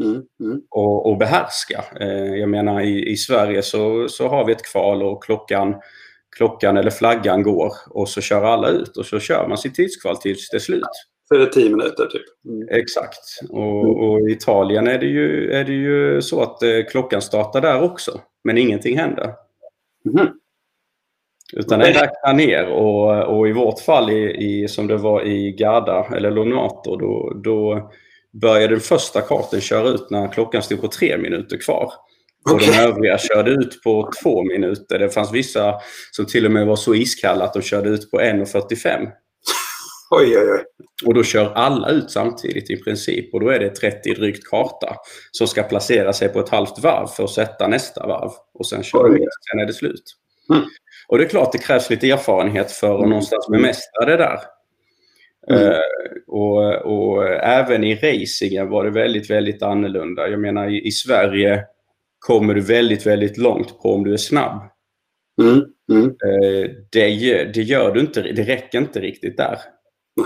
Mm, 0.03 0.23
mm. 0.39 0.61
Och, 0.69 1.09
och 1.09 1.17
behärska. 1.17 1.83
Eh, 1.99 2.35
jag 2.35 2.49
menar 2.49 2.81
i, 2.81 3.09
i 3.09 3.17
Sverige 3.17 3.61
så, 3.61 4.09
så 4.09 4.27
har 4.27 4.45
vi 4.45 4.51
ett 4.51 4.71
kval 4.71 5.03
och 5.03 5.23
klockan, 5.23 5.75
klockan 6.37 6.77
eller 6.77 6.91
flaggan 6.91 7.43
går 7.43 7.73
och 7.89 8.09
så 8.09 8.21
kör 8.21 8.43
alla 8.43 8.69
ut 8.69 8.97
och 8.97 9.05
så 9.05 9.19
kör 9.19 9.47
man 9.47 9.57
sitt 9.57 9.75
tidskval 9.75 10.17
tills 10.17 10.49
det 10.49 10.57
är 10.57 10.59
slut. 10.59 10.83
Är 11.35 11.39
det 11.39 11.51
tio 11.51 11.69
minuter 11.69 12.05
typ. 12.05 12.45
Mm. 12.45 12.67
Exakt. 12.71 13.49
Och, 13.49 14.03
och, 14.03 14.29
i 14.29 14.31
Italien 14.31 14.87
är 14.87 14.97
det 14.97 15.05
ju, 15.05 15.51
är 15.51 15.63
det 15.63 15.73
ju 15.73 16.21
så 16.21 16.41
att 16.41 16.63
eh, 16.63 16.69
klockan 16.91 17.21
startar 17.21 17.61
där 17.61 17.81
också. 17.81 18.21
Men 18.43 18.57
ingenting 18.57 18.97
händer. 18.97 19.33
Mm. 20.13 20.27
Utan 21.53 21.79
den 21.79 21.93
räknar 21.93 22.33
ner 22.33 22.67
och, 22.67 23.37
och 23.37 23.47
i 23.47 23.51
vårt 23.51 23.79
fall, 23.79 24.09
i, 24.09 24.35
i, 24.35 24.67
som 24.67 24.87
det 24.87 24.97
var 24.97 25.23
i 25.23 25.51
Garda 25.51 26.07
eller 26.15 26.31
Lonato, 26.31 26.95
då, 26.95 27.41
då 27.43 27.91
började 28.41 28.73
den 28.73 28.79
första 28.79 29.21
karten 29.21 29.61
köra 29.61 29.87
ut 29.87 30.09
när 30.09 30.27
klockan 30.27 30.61
stod 30.61 30.81
på 30.81 30.87
tre 30.87 31.17
minuter 31.17 31.57
kvar. 31.57 31.91
Och 32.49 32.55
okay. 32.55 32.67
de 32.67 32.79
övriga 32.79 33.17
körde 33.17 33.51
ut 33.51 33.83
på 33.83 34.11
två 34.23 34.43
minuter. 34.43 34.99
Det 34.99 35.09
fanns 35.09 35.33
vissa 35.33 35.75
som 36.11 36.25
till 36.25 36.45
och 36.45 36.51
med 36.51 36.67
var 36.67 36.75
så 36.75 36.95
iskalla 36.95 37.45
att 37.45 37.53
de 37.53 37.61
körde 37.61 37.89
ut 37.89 38.11
på 38.11 38.19
1.45. 38.19 39.07
Oj, 40.17 40.37
oj, 40.37 40.51
oj. 40.51 40.63
Och 41.05 41.13
då 41.13 41.23
kör 41.23 41.53
alla 41.53 41.89
ut 41.89 42.11
samtidigt 42.11 42.69
i 42.69 42.83
princip. 42.83 43.33
Och 43.33 43.39
då 43.39 43.49
är 43.49 43.59
det 43.59 43.69
30 43.69 44.13
drygt 44.13 44.49
karta 44.49 44.95
som 45.31 45.47
ska 45.47 45.63
placera 45.63 46.13
sig 46.13 46.29
på 46.29 46.39
ett 46.39 46.49
halvt 46.49 46.79
varv 46.79 47.07
för 47.07 47.23
att 47.23 47.29
sätta 47.29 47.67
nästa 47.67 48.07
varv. 48.07 48.31
Och 48.53 48.67
sen 48.67 48.83
kör 48.83 49.09
de 49.09 49.17
sen 49.17 49.59
är 49.59 49.65
det 49.65 49.73
slut. 49.73 50.03
Mm. 50.53 50.63
Och 51.07 51.17
det 51.17 51.23
är 51.23 51.29
klart 51.29 51.51
det 51.51 51.57
krävs 51.57 51.89
lite 51.89 52.11
erfarenhet 52.11 52.71
för 52.71 52.93
att 52.93 52.97
mm. 52.97 53.09
någonstans 53.09 53.47
bemästra 53.47 54.05
det 54.05 54.17
där. 54.17 54.39
Mm. 55.49 55.63
Uh, 55.63 55.79
och, 56.27 56.75
och, 56.75 57.27
även 57.27 57.83
i 57.83 57.95
racingen 57.95 58.69
var 58.69 58.83
det 58.83 58.91
väldigt, 58.91 59.29
väldigt 59.29 59.63
annorlunda. 59.63 60.27
Jag 60.27 60.39
menar 60.39 60.69
i, 60.69 60.87
i 60.87 60.91
Sverige 60.91 61.63
kommer 62.19 62.53
du 62.53 62.61
väldigt, 62.61 63.05
väldigt 63.05 63.37
långt 63.37 63.81
på 63.81 63.93
om 63.93 64.03
du 64.03 64.13
är 64.13 64.17
snabb. 64.17 64.61
Mm. 65.41 65.63
Mm. 65.91 66.05
Uh, 66.05 66.69
det, 66.91 67.09
det 67.53 67.61
gör 67.61 67.93
du 67.93 67.99
inte, 67.99 68.21
det 68.21 68.43
räcker 68.43 68.77
inte 68.77 68.99
riktigt 68.99 69.37
där. 69.37 69.59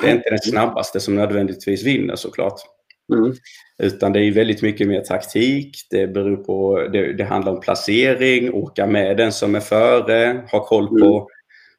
Det 0.02 0.08
är 0.08 0.16
inte 0.16 0.30
den 0.30 0.40
snabbaste 0.40 1.00
som 1.00 1.16
nödvändigtvis 1.16 1.86
vinner 1.86 2.16
såklart. 2.16 2.62
Mm. 3.14 3.34
Utan 3.84 4.14
det 4.14 4.20
är 4.20 4.32
väldigt 4.32 4.62
mycket 4.62 4.88
mer 4.88 5.02
taktik. 5.02 5.72
Det, 5.90 6.08
beror 6.08 6.38
på, 6.38 6.88
det, 6.94 7.14
det, 7.14 7.24
handlar 7.24 7.52
om 7.52 7.60
placering, 7.60 8.54
åka 8.54 8.88
med 8.88 9.18
den 9.18 9.32
som 9.32 9.56
är 9.56 9.60
före, 9.60 10.44
ha 10.52 10.66
koll 10.66 10.88
på 10.88 11.16
mm. 11.16 11.28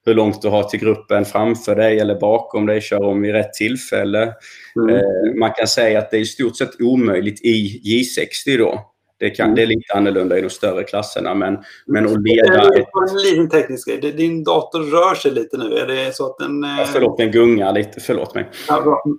hur 0.06 0.14
långt 0.14 0.42
du 0.42 0.48
har 0.48 0.62
till 0.62 0.80
gruppen 0.80 1.24
framför 1.24 1.76
dig 1.76 2.00
eller 2.00 2.20
bakom 2.20 2.66
dig, 2.66 2.80
köra 2.80 3.06
om 3.06 3.22
vid 3.22 3.32
rätt 3.32 3.52
tillfälle. 3.52 4.34
Mm. 4.76 4.96
Eh, 4.96 5.38
man 5.38 5.52
kan 5.52 5.66
säga 5.66 5.98
att 5.98 6.10
det 6.10 6.16
är 6.16 6.20
i 6.20 6.26
stort 6.26 6.56
sett 6.56 6.80
omöjligt 6.80 7.44
i 7.44 7.80
J60 7.84 8.58
då. 8.58 8.92
Det, 9.20 9.30
kan, 9.30 9.44
mm. 9.44 9.56
det 9.56 9.62
är 9.62 9.66
lite 9.66 9.94
annorlunda 9.94 10.38
i 10.38 10.40
de 10.40 10.50
större 10.50 10.84
klasserna, 10.84 11.34
men, 11.34 11.58
men 11.86 12.06
att 12.06 12.22
leda... 12.22 12.62
En 12.62 13.22
liten 13.24 13.48
teknisk 13.48 13.88
grej. 13.88 14.12
Din 14.12 14.44
dator 14.44 14.80
rör 14.80 15.14
sig 15.14 15.30
lite 15.30 15.56
nu. 15.56 15.76
Är 15.76 15.86
det 15.86 16.16
så 16.16 16.26
att 16.26 16.38
den... 16.38 16.62
Ja, 16.62 16.84
förlåt, 16.92 17.18
den 17.18 17.30
gungar 17.30 17.72
lite. 17.72 18.00
Förlåt 18.00 18.34
mig. 18.34 18.50
Ja, 18.68 18.80
bra. 18.80 19.02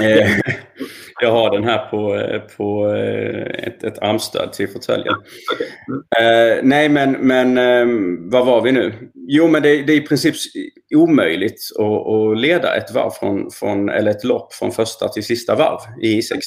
Eh, 0.00 0.30
jag 1.20 1.32
har 1.32 1.50
den 1.50 1.64
här 1.64 1.90
på, 1.90 2.14
eh, 2.14 2.40
på 2.40 2.94
eh, 2.94 3.66
ett, 3.66 3.84
ett 3.84 3.98
armstöd 3.98 4.52
till 4.52 4.68
fåtöljen. 4.68 5.14
Okay. 5.54 5.66
Mm. 5.88 6.68
Nej, 6.68 6.88
men, 6.88 7.12
men 7.12 7.58
uh, 7.58 8.18
vad 8.30 8.46
var 8.46 8.62
vi 8.62 8.72
nu? 8.72 9.10
Jo, 9.14 9.48
men 9.48 9.62
det, 9.62 9.82
det 9.82 9.92
är 9.92 9.96
i 9.96 10.06
princip 10.06 10.34
omöjligt 10.94 11.60
att, 11.78 12.06
att, 12.06 12.40
leda 12.40 12.76
ett 12.76 12.94
varv 12.94 13.10
från, 13.10 13.50
från, 13.50 13.88
eller 13.88 14.10
ett 14.10 14.24
lopp 14.24 14.54
från 14.54 14.72
första 14.72 15.08
till 15.08 15.24
sista 15.24 15.54
varv 15.54 16.02
i 16.02 16.20
I60. 16.20 16.38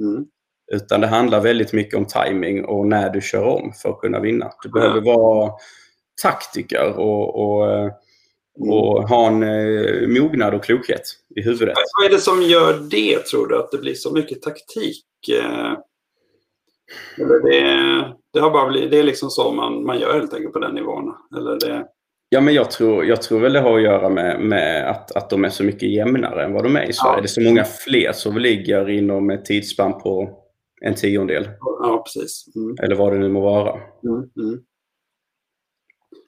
Mm. 0.00 0.24
Utan 0.72 1.00
det 1.00 1.06
handlar 1.06 1.40
väldigt 1.40 1.72
mycket 1.72 1.94
om 1.94 2.06
timing 2.06 2.64
och 2.64 2.86
när 2.86 3.10
du 3.10 3.20
kör 3.20 3.44
om 3.44 3.72
för 3.82 3.88
att 3.88 4.00
kunna 4.00 4.20
vinna. 4.20 4.52
Du 4.62 4.68
behöver 4.68 5.00
vara 5.00 5.52
taktiker 6.22 6.98
och, 6.98 7.44
och, 7.44 7.72
mm. 7.72 7.92
och 8.70 9.08
ha 9.08 9.26
en 9.26 9.42
eh, 9.42 10.08
mognad 10.08 10.54
och 10.54 10.64
klokhet 10.64 11.02
i 11.36 11.42
huvudet. 11.42 11.74
Vad 11.98 12.06
är 12.06 12.10
det 12.10 12.20
som 12.20 12.42
gör 12.42 12.78
det, 12.90 13.18
tror 13.18 13.46
du? 13.46 13.58
Att 13.58 13.70
det 13.70 13.78
blir 13.78 13.94
så 13.94 14.12
mycket 14.12 14.42
taktik? 14.42 15.04
Eh, 15.28 15.72
eller 17.18 17.40
det, 17.40 18.14
det, 18.32 18.40
har 18.40 18.50
bara 18.50 18.68
blivit, 18.68 18.90
det 18.90 18.98
är 18.98 19.02
liksom 19.04 19.30
så 19.30 19.52
man, 19.52 19.84
man 19.84 19.98
gör 19.98 20.14
helt 20.14 20.34
enkelt 20.34 20.52
på 20.52 20.58
den 20.58 20.74
nivån? 20.74 21.14
Eller 21.36 21.60
det... 21.60 21.86
Ja, 22.28 22.40
men 22.40 22.54
jag 22.54 22.70
tror, 22.70 23.04
jag 23.04 23.22
tror 23.22 23.40
väl 23.40 23.52
det 23.52 23.60
har 23.60 23.76
att 23.76 23.82
göra 23.82 24.08
med, 24.08 24.40
med 24.40 24.90
att, 24.90 25.16
att 25.16 25.30
de 25.30 25.44
är 25.44 25.48
så 25.48 25.64
mycket 25.64 25.90
jämnare 25.90 26.44
än 26.44 26.52
vad 26.52 26.62
de 26.62 26.76
är 26.76 26.88
i 26.88 26.92
Sverige. 26.92 27.14
Ja. 27.14 27.20
Det 27.20 27.26
är 27.26 27.28
så 27.28 27.40
många 27.40 27.64
fler 27.64 28.12
som 28.12 28.38
ligger 28.38 28.90
inom 28.90 29.30
ett 29.30 29.44
tidsspann 29.44 30.00
på 30.00 30.42
en 30.80 30.94
tiondel. 30.94 31.48
Ja, 31.60 32.04
precis. 32.06 32.56
Mm. 32.56 32.76
Eller 32.82 32.96
vad 32.96 33.12
det 33.12 33.18
nu 33.18 33.28
må 33.28 33.40
vara. 33.40 33.72
Mm, 34.04 34.30
mm. 34.36 34.64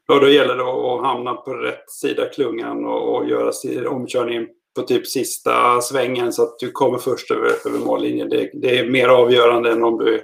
Ja, 0.07 0.21
då 0.21 0.29
gäller 0.29 0.57
det 0.57 0.65
att 0.65 1.07
hamna 1.07 1.35
på 1.35 1.55
rätt 1.55 1.91
sida 1.91 2.27
klungan 2.27 2.85
och, 2.85 3.17
och 3.17 3.29
göra 3.29 3.91
omkörningen 3.91 4.49
på 4.77 4.83
typ 4.83 5.07
sista 5.07 5.81
svängen 5.81 6.33
så 6.33 6.43
att 6.43 6.59
du 6.59 6.71
kommer 6.71 6.99
först 6.99 7.31
över, 7.31 7.51
över 7.67 7.79
mållinjen. 7.79 8.29
Det, 8.29 8.51
det, 8.55 8.79
är 8.79 8.91
mer 8.91 9.09
avgörande 9.09 9.73
än 9.73 9.85
om 9.85 9.99
du 9.99 10.15
är 10.15 10.23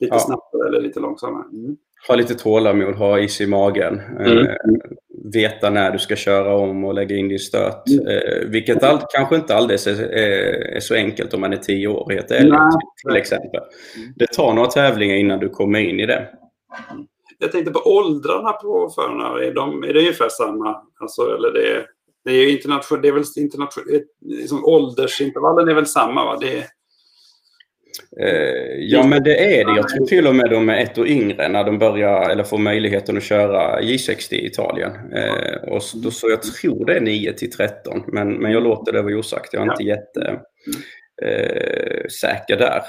lite 0.00 0.14
ja. 0.14 0.18
snabbare 0.18 0.68
eller 0.68 0.80
lite 0.80 1.00
långsammare. 1.00 1.44
Mm. 1.52 1.76
Ha 2.08 2.14
lite 2.14 2.34
tålamod, 2.34 2.94
ha 2.94 3.18
is 3.18 3.40
i 3.40 3.46
magen. 3.46 4.00
Mm. 4.20 4.38
Eh, 4.38 4.54
veta 5.32 5.70
när 5.70 5.90
du 5.90 5.98
ska 5.98 6.16
köra 6.16 6.56
om 6.56 6.84
och 6.84 6.94
lägga 6.94 7.16
in 7.16 7.28
din 7.28 7.38
stöt. 7.38 7.88
Mm. 7.88 8.06
Eh, 8.06 8.48
vilket 8.48 8.82
all, 8.82 8.98
kanske 9.14 9.36
inte 9.36 9.54
alldeles 9.54 9.86
är, 9.86 10.02
är, 10.02 10.76
är, 10.76 10.80
så 10.80 10.94
enkelt 10.94 11.34
om 11.34 11.40
man 11.40 11.52
är 11.52 11.56
tio 11.56 11.88
år, 11.88 12.10
helt 12.10 12.30
ärligt, 12.30 12.54
till 13.06 13.16
exempel. 13.16 13.60
Det 14.16 14.26
tar 14.26 14.54
några 14.54 14.68
tävlingar 14.68 15.16
innan 15.16 15.38
du 15.38 15.48
kommer 15.48 15.78
in 15.78 16.00
i 16.00 16.06
det. 16.06 16.28
Jag 17.38 17.52
tänkte 17.52 17.72
på 17.72 17.80
åldrarna 17.84 18.52
på 18.52 18.92
förarna. 18.94 19.44
Är, 19.44 19.54
de, 19.54 19.84
är 19.84 19.92
det 19.92 20.00
ungefär 20.00 20.28
samma? 20.28 20.76
Alltså, 21.00 21.36
eller 21.36 21.52
det, 21.52 21.86
det 22.24 22.30
är 22.30 22.42
ju 22.42 22.50
internationellt, 22.50 23.02
det 23.02 23.08
är 23.08 23.12
väl 23.12 23.24
internationellt, 23.36 24.04
liksom 24.20 24.64
åldersintervallen 24.64 25.68
är 25.68 25.74
väl 25.74 25.86
samma? 25.86 26.24
Va? 26.24 26.38
Det, 26.40 26.56
Eh, 26.56 26.64
ja, 28.78 29.06
men 29.06 29.22
det 29.22 29.60
är 29.60 29.64
det. 29.64 29.76
Jag 29.76 29.88
tror 29.88 30.06
till 30.06 30.26
och 30.26 30.34
med 30.34 30.50
de 30.50 30.68
är 30.68 30.82
ett 30.82 30.98
år 30.98 31.08
yngre 31.08 31.48
när 31.48 31.64
de 31.64 31.78
börjar 31.78 32.30
eller 32.30 32.44
får 32.44 32.58
möjligheten 32.58 33.16
att 33.16 33.22
köra 33.22 33.80
J60 33.80 34.34
i 34.34 34.46
Italien. 34.46 34.92
Eh, 35.12 35.54
och 35.68 35.82
så, 35.82 36.10
så 36.10 36.30
jag 36.30 36.42
tror 36.42 36.86
det 36.86 36.96
är 36.96 37.00
9 37.00 37.32
till 37.32 37.50
13, 37.50 38.02
men, 38.06 38.32
men 38.32 38.52
jag 38.52 38.62
låter 38.62 38.92
det 38.92 39.02
vara 39.02 39.18
osagt. 39.18 39.52
Jag 39.52 39.66
är 39.66 39.70
inte 39.70 39.84
jättesäker 39.84 42.54
eh, 42.54 42.58
där. 42.58 42.82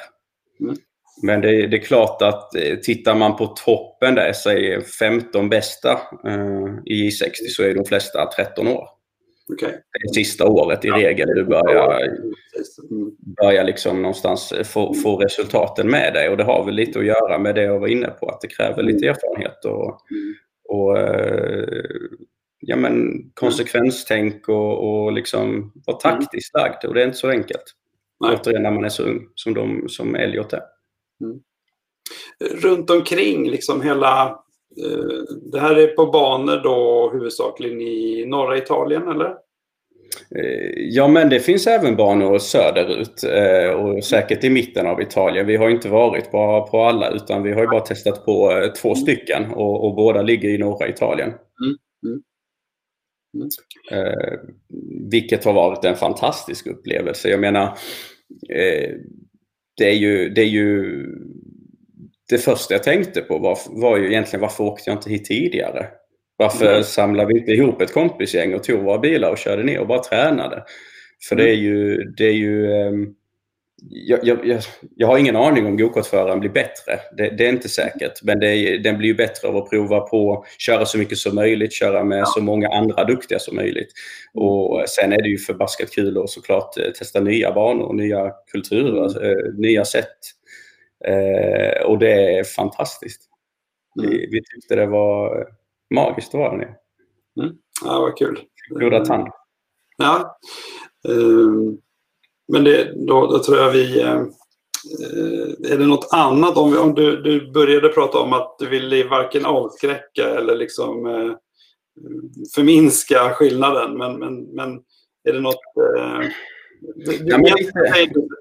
Mm. 0.59 0.75
Men 1.23 1.41
det, 1.41 1.67
det, 1.67 1.77
är 1.77 1.81
klart 1.81 2.21
att 2.21 2.55
eh, 2.55 2.75
tittar 2.75 3.15
man 3.15 3.35
på 3.35 3.47
toppen 3.47 4.15
där, 4.15 4.33
säg 4.33 4.81
15 4.81 5.49
bästa 5.49 5.91
eh, 6.27 6.67
i 6.85 7.09
J60, 7.09 7.47
så 7.49 7.63
är 7.63 7.75
de 7.75 7.85
flesta 7.85 8.25
13 8.25 8.67
år. 8.67 8.87
Okay. 9.53 9.71
Det 10.03 10.13
sista 10.13 10.47
året 10.47 10.85
i 10.85 10.89
regel 10.89 11.27
du 11.35 11.43
börjar, 11.43 12.09
börjar 13.41 13.63
liksom 13.63 14.01
någonstans 14.01 14.53
få, 14.63 14.93
få 14.93 15.17
resultaten 15.17 15.89
med 15.89 16.13
dig. 16.13 16.29
Och 16.29 16.37
det 16.37 16.43
har 16.43 16.65
väl 16.65 16.75
lite 16.75 16.99
att 16.99 17.05
göra 17.05 17.37
med 17.37 17.55
det 17.55 17.63
jag 17.63 17.79
var 17.79 17.87
inne 17.87 18.07
på, 18.07 18.29
att 18.29 18.41
det 18.41 18.47
kräver 18.47 18.83
lite 18.83 19.07
erfarenhet 19.07 19.65
och, 19.65 20.01
och 20.69 20.97
eh, 20.97 21.83
ja, 22.59 22.75
men 22.75 23.25
konsekvenstänk 23.33 24.49
och, 24.49 25.03
och 25.03 25.11
liksom 25.11 25.71
vara 25.85 25.97
taktiskt 25.97 26.53
lagd. 26.53 26.85
Och 26.85 26.93
det 26.93 27.01
är 27.01 27.05
inte 27.05 27.17
så 27.17 27.29
enkelt. 27.29 27.75
Nej. 28.19 28.37
Återigen 28.41 28.63
när 28.63 28.71
man 28.71 28.85
är 28.85 28.89
så 28.89 29.03
ung 29.03 29.27
som, 29.35 29.53
de, 29.53 29.89
som 29.89 30.15
Elliot 30.15 30.53
är. 30.53 30.63
Mm. 31.21 31.39
Runt 32.61 32.89
omkring 32.89 33.49
liksom 33.49 33.81
hela 33.81 34.43
Eh, 34.77 35.35
det 35.51 35.59
här 35.59 35.75
är 35.75 35.87
på 35.87 36.05
banor 36.05 36.57
då 36.63 37.09
huvudsakligen 37.13 37.81
i 37.81 38.25
norra 38.25 38.57
Italien, 38.57 39.07
eller? 39.07 39.35
Eh, 40.35 40.71
ja, 40.75 41.07
men 41.07 41.29
det 41.29 41.39
finns 41.39 41.67
även 41.67 41.95
banor 41.95 42.37
söderut 42.37 43.23
eh, 43.23 43.69
och 43.69 44.03
säkert 44.03 44.43
i 44.43 44.49
mitten 44.49 44.87
av 44.87 45.01
Italien. 45.01 45.47
Vi 45.47 45.55
har 45.55 45.69
inte 45.69 45.89
varit 45.89 46.31
på, 46.31 46.67
på 46.71 46.83
alla 46.83 47.09
utan 47.09 47.43
vi 47.43 47.53
har 47.53 47.67
bara 47.67 47.81
testat 47.81 48.25
på 48.25 48.51
två 48.81 48.95
stycken 48.95 49.51
och, 49.51 49.85
och 49.85 49.95
båda 49.95 50.21
ligger 50.21 50.49
i 50.49 50.57
norra 50.57 50.87
Italien. 50.87 51.29
Mm. 51.29 51.77
Mm. 52.05 52.21
Mm. 53.35 53.49
Eh, 53.91 54.39
vilket 55.11 55.45
har 55.45 55.53
varit 55.53 55.85
en 55.85 55.95
fantastisk 55.95 56.67
upplevelse. 56.67 57.29
Jag 57.29 57.39
menar, 57.39 57.65
eh, 58.49 58.91
det, 59.77 59.89
är 59.89 59.95
ju, 59.95 60.29
det 60.29 60.41
är 60.41 60.49
ju 60.49 61.05
det 62.29 62.37
första 62.37 62.73
jag 62.73 62.83
tänkte 62.83 63.21
på 63.21 63.37
var, 63.37 63.57
var 63.69 63.97
ju 63.97 64.07
egentligen 64.07 64.41
varför 64.41 64.63
åkte 64.63 64.89
jag 64.89 64.97
inte 64.97 65.09
hit 65.09 65.25
tidigare? 65.25 65.87
Varför 66.37 66.71
mm. 66.71 66.83
samlade 66.83 67.33
vi 67.33 67.39
inte 67.39 67.51
ihop 67.51 67.81
ett 67.81 67.93
kompisgäng 67.93 68.53
och 68.53 68.63
tog 68.63 68.83
våra 68.83 68.99
bilar 68.99 69.31
och 69.31 69.37
körde 69.37 69.63
ner 69.63 69.79
och 69.79 69.87
bara 69.87 70.03
tränade? 70.03 70.63
För 71.29 71.35
mm. 71.35 71.45
det 71.45 71.51
är 71.51 71.55
ju... 71.55 71.97
Det 72.17 72.25
är 72.25 72.33
ju 72.33 72.67
um, 72.67 73.15
jag, 73.89 74.19
jag, 74.23 74.61
jag, 74.95 75.07
har 75.07 75.17
ingen 75.17 75.35
aning 75.35 75.65
om 75.65 75.77
gokartföraren 75.77 76.39
blir 76.39 76.49
bättre. 76.49 76.99
Det, 77.17 77.29
det, 77.29 77.45
är 77.45 77.49
inte 77.49 77.69
säkert. 77.69 78.23
Men 78.23 78.43
är, 78.43 78.77
den 78.77 78.97
blir 78.97 79.13
bättre 79.13 79.47
av 79.47 79.57
att 79.57 79.69
prova 79.69 79.99
på 79.99 80.33
att 80.33 80.61
köra 80.61 80.85
så 80.85 80.97
mycket 80.97 81.17
som 81.17 81.35
möjligt, 81.35 81.73
köra 81.73 82.03
med 82.03 82.27
så 82.27 82.41
många 82.41 82.69
andra 82.69 83.03
duktiga 83.03 83.39
som 83.39 83.55
möjligt. 83.55 83.91
Mm. 84.35 84.47
Och 84.47 84.83
Sen 84.89 85.13
är 85.13 85.21
det 85.21 85.29
ju 85.29 85.37
förbaskat 85.37 85.91
kul 85.91 86.17
att 86.17 86.29
såklart 86.29 86.77
eh, 86.77 86.91
testa 86.91 87.19
nya 87.19 87.51
banor, 87.51 87.93
nya 87.93 88.31
kulturer, 88.51 89.23
mm. 89.23 89.55
nya 89.55 89.85
sätt 89.85 90.17
Eh, 91.07 91.83
och 91.85 91.99
det 91.99 92.37
är 92.37 92.43
fantastiskt. 92.43 93.21
Mm. 93.99 94.11
Vi, 94.11 94.27
vi, 94.31 94.41
tyckte 94.43 94.75
det 94.75 94.85
var 94.85 95.47
magiskt 95.93 96.31
där 96.31 96.57
nere. 96.57 96.75
Mm. 97.41 97.55
Ja, 97.83 97.99
vad 97.99 98.17
kul. 98.17 98.39
Goda 98.69 99.05
tand. 99.05 99.27
Ja. 99.97 100.37
Um, 101.07 101.77
men 102.47 102.63
det, 102.63 103.07
då, 103.07 103.27
då, 103.27 103.39
tror 103.39 103.57
jag 103.57 103.71
vi... 103.71 104.03
Uh, 104.03 104.25
är 105.71 105.77
det 105.77 105.85
något 105.85 106.09
annat? 106.11 106.57
Om, 106.57 106.71
vi, 106.71 106.77
om 106.77 106.95
du, 106.95 107.21
du 107.21 107.51
började 107.51 107.89
prata 107.89 108.19
om 108.19 108.33
att 108.33 108.55
du 108.59 108.69
ville 108.69 109.07
varken 109.07 109.45
avskräcka 109.45 110.29
eller 110.29 110.55
liksom 110.55 111.05
förminska 112.55 113.33
skillnaden. 113.33 113.97
Men, 113.97 114.19
men, 114.19 114.43
men 114.43 114.81
är 115.23 115.33
det 115.33 115.39
något... 115.39 115.59
Du, 116.95 117.17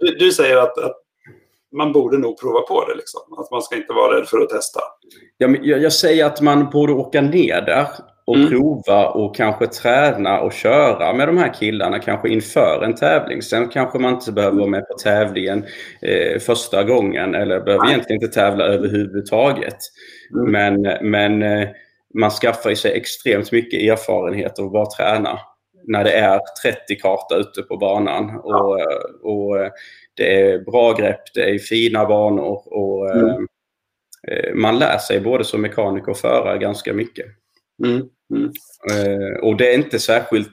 du, 0.00 0.14
du, 0.18 0.32
säger 0.32 0.56
att, 0.56 0.78
att 0.78 1.02
man 1.72 1.92
borde 1.92 2.18
nog 2.18 2.40
prova 2.40 2.60
på 2.60 2.84
det. 2.88 2.94
Liksom. 2.94 3.20
Att 3.38 3.50
man 3.50 3.62
ska 3.62 3.76
inte 3.76 3.92
vara 3.92 4.16
rädd 4.16 4.26
för 4.26 4.40
att 4.40 4.48
testa. 4.48 4.80
Ja, 5.38 5.48
jag, 5.62 5.82
jag 5.82 5.92
säger 5.92 6.26
att 6.26 6.40
man 6.40 6.70
borde 6.70 6.92
åka 6.92 7.20
ner 7.20 7.60
där 7.60 7.86
och 8.24 8.36
mm. 8.36 8.48
prova 8.48 9.08
och 9.08 9.36
kanske 9.36 9.66
träna 9.66 10.40
och 10.40 10.52
köra 10.52 11.12
med 11.12 11.28
de 11.28 11.38
här 11.38 11.54
killarna 11.54 11.98
kanske 11.98 12.28
inför 12.28 12.82
en 12.84 12.94
tävling. 12.94 13.42
Sen 13.42 13.68
kanske 13.68 13.98
man 13.98 14.14
inte 14.14 14.32
behöver 14.32 14.58
vara 14.58 14.70
med 14.70 14.88
på 14.88 14.94
tävlingen 14.94 15.64
eh, 16.02 16.38
första 16.40 16.84
gången 16.84 17.34
eller 17.34 17.60
behöver 17.60 17.88
egentligen 17.88 18.22
inte 18.22 18.34
tävla 18.34 18.64
överhuvudtaget. 18.64 19.78
Mm. 20.34 20.52
Men, 20.52 21.10
men 21.10 21.42
eh, 21.42 21.68
man 22.14 22.30
skaffar 22.30 22.74
sig 22.74 22.92
extremt 22.92 23.52
mycket 23.52 23.80
erfarenhet 23.80 24.58
av 24.58 24.66
att 24.66 24.72
bara 24.72 24.86
träna 24.86 25.38
när 25.84 26.04
det 26.04 26.12
är 26.12 26.40
30 26.62 26.96
karta 26.96 27.36
ute 27.36 27.62
på 27.62 27.76
banan. 27.76 28.40
Och, 28.44 28.80
och 29.22 29.56
det 30.16 30.40
är 30.40 30.58
bra 30.58 30.92
grepp, 30.92 31.22
det 31.34 31.50
är 31.50 31.58
fina 31.58 32.06
banor 32.06 32.74
och 32.74 33.10
mm. 33.10 33.46
eh, 34.28 34.54
man 34.54 34.78
lär 34.78 34.98
sig 34.98 35.20
både 35.20 35.44
som 35.44 35.62
mekaniker 35.62 36.10
och 36.10 36.18
förare 36.18 36.58
ganska 36.58 36.92
mycket. 36.92 37.26
Mm. 37.84 38.02
Mm. 38.34 38.52
Eh, 38.90 39.38
och 39.42 39.56
det 39.56 39.72
är 39.72 39.74
inte 39.74 39.98
särskilt... 39.98 40.52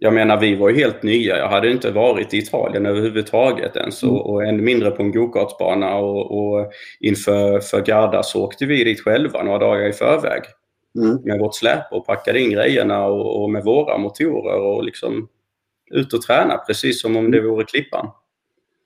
Jag 0.00 0.14
menar, 0.14 0.40
vi 0.40 0.54
var 0.54 0.68
ju 0.68 0.76
helt 0.76 1.02
nya. 1.02 1.38
Jag 1.38 1.48
hade 1.48 1.70
inte 1.70 1.90
varit 1.90 2.34
i 2.34 2.38
Italien 2.38 2.86
överhuvudtaget 2.86 3.76
ens 3.76 4.02
mm. 4.02 4.14
och, 4.14 4.30
och 4.30 4.44
ännu 4.44 4.62
mindre 4.62 4.90
på 4.90 5.02
en 5.02 5.12
gokartsbana. 5.12 5.96
Och, 5.96 6.38
och 6.38 6.72
inför 7.00 7.60
för 7.60 7.80
Garda 7.80 8.22
så 8.22 8.44
åkte 8.44 8.66
vi 8.66 8.84
dit 8.84 9.00
själva 9.00 9.42
några 9.42 9.58
dagar 9.58 9.88
i 9.88 9.92
förväg 9.92 10.42
mm. 10.98 11.18
med 11.24 11.38
vårt 11.38 11.54
släp 11.54 11.92
och 11.92 12.06
packade 12.06 12.40
in 12.40 12.50
grejerna 12.50 13.06
och, 13.06 13.42
och, 13.42 13.50
med 13.50 13.64
våra 13.64 13.98
motorer 13.98 14.60
och 14.60 14.84
liksom 14.84 15.28
ut 15.90 16.12
och 16.12 16.22
träna 16.22 16.56
precis 16.56 17.00
som 17.02 17.16
om 17.16 17.30
det 17.30 17.40
vore 17.40 17.64
Klippan. 17.64 18.10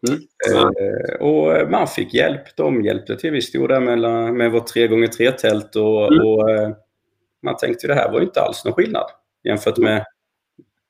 Mm. 0.09 0.23
Eh, 0.51 1.15
och 1.21 1.71
man 1.71 1.89
fick 1.89 2.15
hjälp. 2.15 2.57
De 2.57 2.85
hjälpte 2.85 3.17
till. 3.17 3.31
Vi 3.31 3.43
stod 3.43 3.69
där 3.69 3.81
med, 3.81 3.99
med 4.35 4.53
vårt 4.53 4.75
3x3-tält 4.75 5.77
och, 5.77 6.13
mm. 6.13 6.27
och 6.27 6.51
eh, 6.51 6.71
man 7.43 7.57
tänkte 7.57 7.87
det 7.87 7.95
här 7.95 8.13
var 8.13 8.21
inte 8.21 8.41
alls 8.41 8.65
någon 8.65 8.75
skillnad 8.75 9.07
jämfört 9.45 9.79
med, 9.79 10.05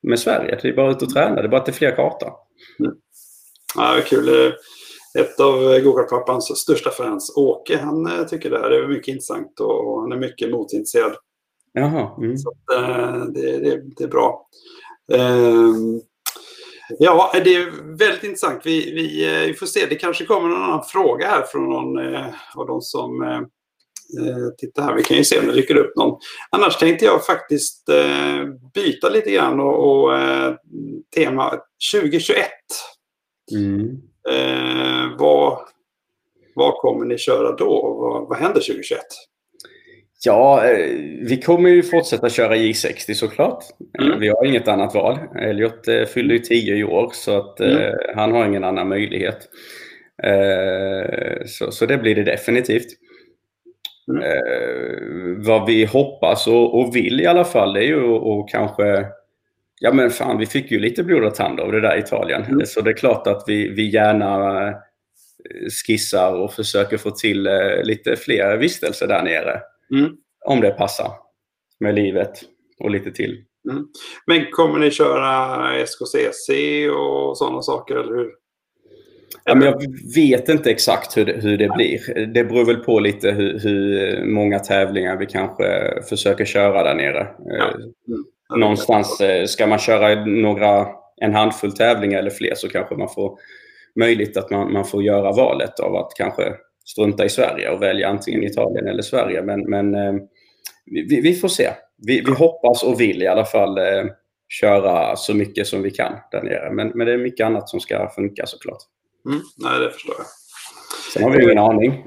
med 0.02 0.18
Sverige. 0.18 0.58
Det 0.62 0.68
är 0.68 0.76
bara 0.76 0.90
ut 0.90 1.02
och 1.02 1.10
träna, 1.10 1.34
det 1.34 1.42
är 1.42 1.48
bara 1.48 1.60
att 1.60 1.66
det 1.66 1.72
är 1.72 1.74
fler 1.74 1.96
kartor. 1.96 2.32
Mm. 2.80 2.92
Ja, 3.76 4.00
kul. 4.06 4.52
Ett 5.18 5.40
av 5.40 5.80
gokartpappans 5.80 6.58
största 6.58 6.90
fans, 6.90 7.36
Åke, 7.36 7.78
han 7.78 8.06
eh, 8.06 8.26
tycker 8.26 8.50
det 8.50 8.58
här 8.58 8.70
är 8.70 8.88
mycket 8.88 9.08
intressant 9.08 9.60
och 9.60 10.00
han 10.00 10.12
är 10.12 10.16
mycket 10.16 10.50
motintresserad. 10.50 11.12
Jaha. 11.72 12.16
Mm. 12.18 12.38
Så 12.38 12.52
det, 13.34 13.58
det, 13.58 13.82
det, 13.96 14.04
är 14.04 14.08
bra. 14.08 14.48
Ja, 16.98 17.32
det 17.44 17.54
är 17.54 17.96
väldigt 17.98 18.24
intressant. 18.24 18.60
Vi, 18.64 18.94
vi, 18.94 19.26
eh, 19.26 19.46
vi, 19.46 19.54
får 19.54 19.66
se, 19.66 19.86
det 19.86 19.94
kanske 19.94 20.24
kommer 20.24 20.48
någon 20.48 20.62
annan 20.62 20.84
fråga 20.84 21.26
här 21.26 21.42
från 21.42 21.70
någon 21.70 22.14
eh, 22.14 22.26
av 22.56 22.66
de 22.66 22.80
som 22.80 23.24
Eh, 24.18 24.48
titta 24.58 24.82
här, 24.82 24.94
vi 24.94 25.02
kan 25.02 25.16
ju 25.16 25.24
se 25.24 25.38
om 25.38 25.46
det 25.46 25.52
dyker 25.52 25.76
upp 25.76 25.96
någon. 25.96 26.18
Annars 26.50 26.76
tänkte 26.76 27.04
jag 27.04 27.26
faktiskt 27.26 27.88
eh, 27.88 28.44
byta 28.74 29.08
lite 29.08 29.30
grann 29.30 29.60
och, 29.60 30.02
och 30.04 30.18
eh, 30.18 30.54
tema 31.14 31.60
2021. 31.92 32.46
Mm. 33.52 33.88
Eh, 34.28 35.18
vad, 35.18 35.58
vad 36.54 36.74
kommer 36.74 37.04
ni 37.04 37.18
köra 37.18 37.56
då? 37.56 37.96
Vad, 38.00 38.28
vad 38.28 38.38
händer 38.38 38.60
2021? 38.60 39.00
Ja, 40.24 40.64
eh, 40.64 40.86
vi 41.28 41.40
kommer 41.44 41.70
ju 41.70 41.82
fortsätta 41.82 42.30
köra 42.30 42.56
J60 42.56 43.14
såklart. 43.14 43.64
Mm. 44.02 44.20
Vi 44.20 44.28
har 44.28 44.46
inget 44.46 44.68
annat 44.68 44.94
val. 44.94 45.18
Elliot 45.38 45.88
eh, 45.88 46.04
fyllde 46.04 46.34
ju 46.34 46.40
10 46.40 46.76
i 46.76 46.84
år 46.84 47.10
så 47.12 47.38
att 47.38 47.60
mm. 47.60 47.98
han 48.16 48.32
har 48.32 48.46
ingen 48.46 48.64
annan 48.64 48.88
möjlighet. 48.88 49.48
Så, 51.46 51.72
så 51.72 51.86
det 51.86 51.98
blir 51.98 52.14
det 52.14 52.22
definitivt. 52.22 52.86
Mm. 54.08 54.22
Eh, 54.22 55.46
vad 55.46 55.66
vi 55.66 55.84
hoppas 55.84 56.46
och, 56.46 56.80
och, 56.80 56.96
vill 56.96 57.20
i 57.20 57.26
alla 57.26 57.44
fall 57.44 57.76
är 57.76 57.80
ju 57.80 58.16
att 58.16 58.48
kanske 58.50 59.06
Ja 59.80 59.92
men 59.92 60.10
fan, 60.10 60.38
vi 60.38 60.46
fick 60.46 60.70
ju 60.70 60.78
lite 60.78 61.02
blod 61.02 61.24
och 61.24 61.34
tand 61.34 61.60
av 61.60 61.72
det 61.72 61.80
där 61.80 61.96
i 61.96 62.00
Italien. 62.00 62.42
Mm. 62.42 62.66
Så 62.66 62.80
det 62.80 62.90
är 62.90 62.94
klart 62.94 63.26
att 63.26 63.44
vi, 63.46 63.68
vi 63.68 63.90
gärna 63.90 64.68
eh, 64.68 64.74
skissar 65.86 66.34
och 66.34 66.52
försöker 66.52 66.96
få 66.96 67.10
till 67.10 67.46
eh, 67.46 67.82
lite 67.82 68.16
fler 68.16 68.56
vistelser 68.56 69.06
där 69.06 69.22
nere. 69.22 69.60
Mm. 69.92 70.16
Om 70.46 70.60
det 70.60 70.70
passar 70.70 71.12
med 71.80 71.94
livet 71.94 72.32
och 72.78 72.90
lite 72.90 73.12
till. 73.12 73.44
Mm. 73.70 73.86
Men 74.26 74.50
kommer 74.50 74.78
ni 74.78 74.90
köra 74.90 75.78
SKCC 75.86 76.50
och 76.96 77.38
sådana 77.38 77.62
saker, 77.62 77.94
eller 77.94 78.14
hur? 78.14 78.30
Ja, 79.44 79.54
men 79.54 79.68
jag 79.68 79.82
vet 80.14 80.48
inte 80.48 80.70
exakt 80.70 81.16
hur 81.16 81.24
det, 81.24 81.32
hur 81.32 81.58
det 81.58 81.68
blir. 81.68 82.26
Det 82.26 82.44
beror 82.44 82.64
väl 82.64 82.76
på 82.76 83.00
lite 83.00 83.30
hur, 83.30 83.58
hur, 83.58 84.24
många 84.24 84.58
tävlingar 84.58 85.16
vi 85.16 85.26
kanske 85.26 85.64
försöker 86.08 86.44
köra 86.44 86.82
där 86.82 86.94
nere. 86.94 87.28
Ja. 87.44 87.70
Mm. 87.74 88.24
Någonstans 88.56 89.20
eh, 89.20 89.46
ska 89.46 89.66
man 89.66 89.78
köra 89.78 90.24
några, 90.24 90.86
en 91.16 91.34
handfull 91.34 91.72
tävlingar 91.72 92.18
eller 92.18 92.30
fler 92.30 92.54
så 92.54 92.68
kanske 92.68 92.96
man 92.96 93.08
får 93.08 93.38
möjligt 94.00 94.36
att 94.36 94.50
man, 94.50 94.72
man 94.72 94.84
får 94.84 95.02
göra 95.02 95.32
valet 95.32 95.80
av 95.80 95.96
att 95.96 96.12
kanske 96.16 96.54
strunta 96.84 97.24
i 97.24 97.28
Sverige 97.28 97.70
och 97.70 97.82
välja 97.82 98.08
antingen 98.08 98.44
Italien 98.44 98.86
eller 98.86 99.02
Sverige. 99.02 99.42
Men, 99.42 99.70
men 99.70 99.94
eh, 99.94 100.14
vi, 100.84 101.20
vi, 101.20 101.34
får 101.34 101.48
se. 101.48 101.70
Vi, 102.06 102.20
vi, 102.20 102.32
hoppas 102.32 102.82
och 102.82 103.00
vill 103.00 103.22
i 103.22 103.26
alla 103.26 103.44
fall 103.44 103.78
eh, 103.78 104.04
köra 104.48 105.16
så 105.16 105.34
mycket 105.34 105.66
som 105.66 105.82
vi 105.82 105.90
kan 105.90 106.12
där 106.30 106.42
nere. 106.42 106.70
Men, 106.72 106.88
men 106.88 107.06
det 107.06 107.12
är 107.12 107.18
mycket 107.18 107.46
annat 107.46 107.68
som 107.68 107.80
ska 107.80 108.10
funka 108.14 108.46
såklart. 108.46 108.82
Mm, 109.26 109.40
nej, 109.56 109.80
det 109.80 109.90
förstår 109.90 110.14
jag. 110.18 110.26
Sen 111.12 111.22
har 111.22 111.30
vi 111.30 111.44
ingen 111.44 111.58
aning. 111.58 112.06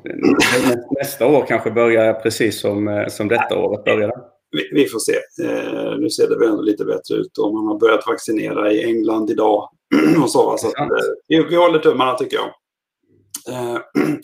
Nästa 0.99 1.27
år 1.27 1.45
kanske 1.47 1.71
börjar 1.71 2.13
precis 2.13 2.59
som, 2.59 2.87
eh, 2.87 3.07
som 3.07 3.27
detta 3.27 3.57
året 3.57 3.83
började. 3.83 4.13
Vi, 4.51 4.69
vi, 4.73 4.85
får 4.85 4.99
se. 4.99 5.15
Eh, 5.43 5.97
nu 5.97 6.09
ser 6.09 6.29
det 6.29 6.39
väl 6.39 6.49
ändå 6.49 6.61
lite 6.61 6.85
bättre 6.85 7.15
ut 7.15 7.37
och 7.37 7.53
man 7.53 7.67
har 7.67 7.79
börjat 7.79 8.07
vaccinera 8.07 8.71
i 8.71 8.83
England 8.83 9.29
idag. 9.29 9.69
och 10.23 10.31
så, 10.31 10.57
så 10.57 10.67
att, 10.67 10.79
eh, 10.79 10.87
vi, 11.27 11.43
vi 11.49 11.55
håller 11.55 11.79
tummarna 11.79 12.13
tycker 12.13 12.37
jag. 12.37 12.47
Eh, 13.49 13.79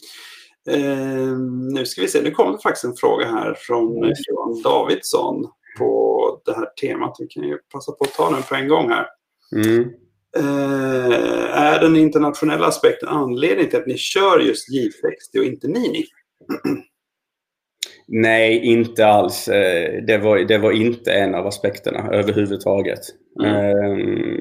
eh, 0.69 1.37
nu 1.73 1.85
ska 1.85 2.01
vi 2.01 2.07
se, 2.07 2.21
nu 2.21 2.31
kommer 2.31 2.57
faktiskt 2.57 2.85
en 2.85 2.95
fråga 2.95 3.25
här 3.25 3.53
från 3.57 3.97
mm. 3.97 4.13
Johan 4.29 4.61
Davidsson 4.61 5.47
på 5.77 6.41
det 6.45 6.53
här 6.53 6.65
temat. 6.81 7.15
Vi 7.19 7.27
kan 7.27 7.43
ju 7.43 7.57
passa 7.57 7.91
på 7.91 8.03
att 8.03 8.13
ta 8.13 8.29
den 8.29 8.43
på 8.43 8.55
en 8.55 8.67
gång 8.67 8.89
här. 8.89 9.07
Mm. 9.55 9.89
Eh, 10.37 11.57
är 11.57 11.79
den 11.79 11.95
internationella 11.95 12.67
aspekten 12.67 13.09
anledning 13.09 13.69
till 13.69 13.79
att 13.79 13.87
ni 13.87 13.97
kör 13.97 14.39
just 14.39 14.69
J60 14.69 15.39
och 15.39 15.45
inte 15.45 15.67
Nini? 15.67 16.05
Nej, 18.07 18.57
inte 18.57 19.07
alls. 19.07 19.47
Eh, 19.47 20.03
det 20.07 20.17
var, 20.17 20.37
det 20.37 20.57
var 20.57 20.71
inte 20.71 21.13
en 21.13 21.35
av 21.35 21.47
aspekterna 21.47 22.09
överhuvudtaget. 22.11 22.99
Mm. 23.43 23.55
Eh, 23.55 23.97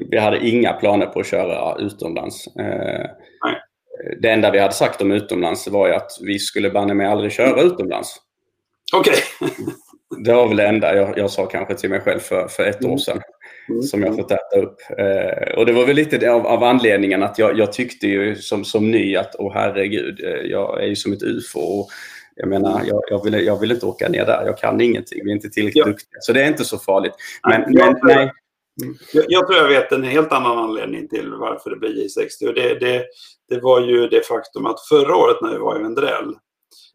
vi 0.09 0.17
hade 0.17 0.47
inga 0.47 0.73
planer 0.73 1.05
på 1.05 1.19
att 1.19 1.27
köra 1.27 1.75
utomlands. 1.79 2.55
Nej. 2.55 3.61
Det 4.19 4.29
enda 4.29 4.51
vi 4.51 4.59
hade 4.59 4.73
sagt 4.73 5.01
om 5.01 5.11
utomlands 5.11 5.67
var 5.67 5.87
ju 5.87 5.93
att 5.93 6.11
vi 6.21 6.39
skulle 6.39 6.69
banne 6.69 6.93
mig 6.93 7.07
aldrig 7.07 7.31
köra 7.31 7.61
utomlands. 7.61 8.15
Okej. 8.93 9.13
Okay. 9.41 9.65
det 10.23 10.33
var 10.33 10.47
väl 10.47 10.57
det 10.57 10.67
enda 10.67 10.95
jag, 10.95 11.17
jag 11.17 11.31
sa 11.31 11.45
kanske 11.45 11.75
till 11.75 11.89
mig 11.89 11.99
själv 12.01 12.19
för, 12.19 12.47
för 12.47 12.63
ett 12.63 12.81
mm. 12.81 12.93
år 12.93 12.97
sedan. 12.97 13.21
Mm. 13.69 13.81
Som 13.81 14.03
jag 14.03 14.15
fått 14.15 14.31
äta 14.31 14.59
upp. 14.59 14.77
Eh, 14.97 15.53
och 15.57 15.65
det 15.65 15.73
var 15.73 15.85
väl 15.85 15.95
lite 15.95 16.31
av, 16.31 16.47
av 16.47 16.63
anledningen 16.63 17.23
att 17.23 17.39
jag, 17.39 17.57
jag, 17.57 17.73
tyckte 17.73 18.07
ju 18.07 18.35
som, 18.35 18.65
som 18.65 18.91
ny 18.91 19.15
att, 19.15 19.35
åh 19.39 19.53
herregud, 19.53 20.23
eh, 20.23 20.51
jag 20.51 20.83
är 20.83 20.87
ju 20.87 20.95
som 20.95 21.13
ett 21.13 21.23
ufo. 21.23 21.59
Och 21.59 21.89
jag 22.35 22.49
menar, 22.49 22.81
jag, 22.85 23.01
jag, 23.09 23.23
vill, 23.23 23.45
jag 23.45 23.59
vill 23.59 23.71
inte 23.71 23.85
åka 23.85 24.09
ner 24.09 24.25
där. 24.25 24.45
Jag 24.45 24.57
kan 24.57 24.81
ingenting. 24.81 25.19
Vi 25.23 25.31
är 25.31 25.35
inte 25.35 25.49
tillräckligt 25.49 25.85
ja. 25.85 25.91
duktiga. 25.91 26.19
Så 26.21 26.33
det 26.33 26.43
är 26.43 26.47
inte 26.47 26.65
så 26.65 26.77
farligt. 26.77 27.13
Men, 27.49 27.61
nej, 27.67 27.93
men, 28.03 28.15
nej. 28.15 28.31
Jag, 29.13 29.25
jag, 29.27 29.47
tror 29.47 29.59
jag 29.59 29.67
vet 29.67 29.91
en 29.91 30.03
helt 30.03 30.31
annan 30.31 30.57
anledning 30.57 31.07
till 31.07 31.33
varför 31.33 31.69
det 31.69 31.75
blir 31.75 31.89
J60. 31.89 32.47
Och 32.47 32.53
det, 32.53 32.79
det, 32.79 33.05
det 33.49 33.59
var 33.59 33.81
ju 33.81 34.07
det 34.07 34.27
faktum 34.27 34.65
att 34.65 34.87
förra 34.89 35.15
året 35.15 35.37
när 35.41 35.51
vi 35.51 35.57
var 35.57 35.79
i 35.79 35.83
Vendrell 35.83 36.35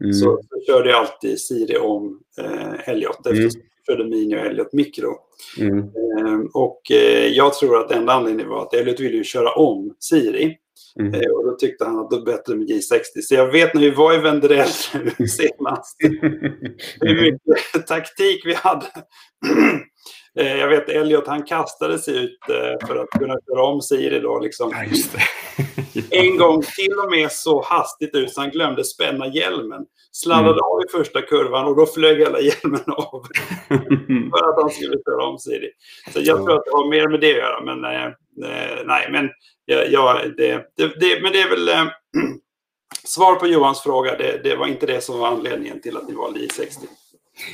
mm. 0.00 0.12
så, 0.12 0.40
körde 0.66 0.90
jag 0.90 0.98
alltid 0.98 1.40
Siri 1.40 1.78
om 1.78 2.20
eh, 2.38 2.88
Elliot. 2.88 3.26
Mm 3.26 3.50
körde 3.86 4.04
Mini 4.04 4.36
och 4.36 4.40
Elliot 4.40 4.72
Micro. 4.72 5.16
Mm. 5.58 5.78
Ehm, 5.78 6.46
och 6.54 6.90
eh, 6.90 7.26
jag 7.26 7.54
tror 7.54 7.80
att 7.80 7.90
enda 7.90 8.12
anledningen 8.12 8.50
var 8.50 8.62
att 8.62 8.74
Elliot 8.74 9.00
ville 9.00 9.16
ju 9.16 9.24
köra 9.24 9.52
om 9.52 9.94
Siri. 9.98 10.56
Mm. 11.00 11.14
Eh, 11.14 11.30
och 11.30 11.44
då 11.44 11.56
tyckte 11.56 11.84
han 11.84 11.98
att 11.98 12.10
det 12.10 12.16
var 12.16 12.24
bättre 12.24 12.56
med 12.56 12.68
J60. 12.68 13.20
Så 13.22 13.34
jag 13.34 13.52
vet 13.52 13.74
när 13.74 13.80
vi 13.80 13.90
var 13.90 14.14
i 14.14 14.18
Vendrell 14.18 14.68
senast 15.28 15.96
hur 17.00 17.22
mycket 17.22 17.86
taktik 17.86 18.46
vi 18.46 18.54
hade. 18.54 18.86
Eh, 20.36 20.56
jag 20.56 20.68
vet 20.68 20.88
Elliot 20.88 21.26
han 21.26 21.42
kastade 21.42 21.98
sig 21.98 22.24
ut 22.24 22.38
för 22.86 22.96
att 22.96 23.10
kunna 23.10 23.34
köra 23.48 23.62
om 23.62 23.82
Siri 23.82 24.20
då. 24.20 24.38
Liksom. 24.38 24.72
Ja, 26.10 26.22
en 26.22 26.38
gång 26.38 26.62
till 26.62 26.98
och 27.04 27.10
med 27.10 27.32
så 27.32 27.62
hastigt 27.62 28.14
ut 28.14 28.32
så 28.32 28.40
han 28.40 28.50
glömde 28.50 28.84
spänna 28.84 29.26
hjälmen. 29.26 29.86
Sladdade 30.12 30.50
mm. 30.50 30.62
av 30.62 30.82
i 30.82 30.88
första 30.92 31.22
kurvan 31.22 31.66
och 31.66 31.76
då 31.76 31.86
flög 31.86 32.18
hela 32.18 32.40
hjälmen 32.40 32.80
av. 32.86 33.26
för 34.30 34.48
att 34.48 34.60
han 34.62 34.70
skulle 34.70 34.96
köra 35.06 35.26
om 35.26 35.38
Siri. 35.38 35.70
Så 36.12 36.20
jag 36.22 36.36
tror 36.36 36.56
att 36.56 36.64
det 36.64 36.70
har 36.70 36.90
mer 36.90 37.08
med 37.08 37.20
det 37.20 37.30
att 37.30 37.36
göra. 37.36 37.60
Men 37.60 37.84
eh, 37.84 38.12
nej, 38.84 39.08
men, 39.10 39.30
ja, 39.90 40.20
det, 40.36 40.52
det, 40.76 41.00
det, 41.00 41.22
men 41.22 41.32
det 41.32 41.40
är 41.40 41.50
väl... 41.50 41.68
Eh, 41.68 41.84
svar 43.04 43.34
på 43.34 43.46
Johans 43.46 43.82
fråga, 43.82 44.16
det, 44.16 44.40
det, 44.44 44.56
var 44.56 44.66
inte 44.66 44.86
det 44.86 45.00
som 45.00 45.18
var 45.18 45.28
anledningen 45.28 45.80
till 45.80 45.96
att 45.96 46.08
ni 46.08 46.14
valde 46.14 46.40
I60. 46.40 46.86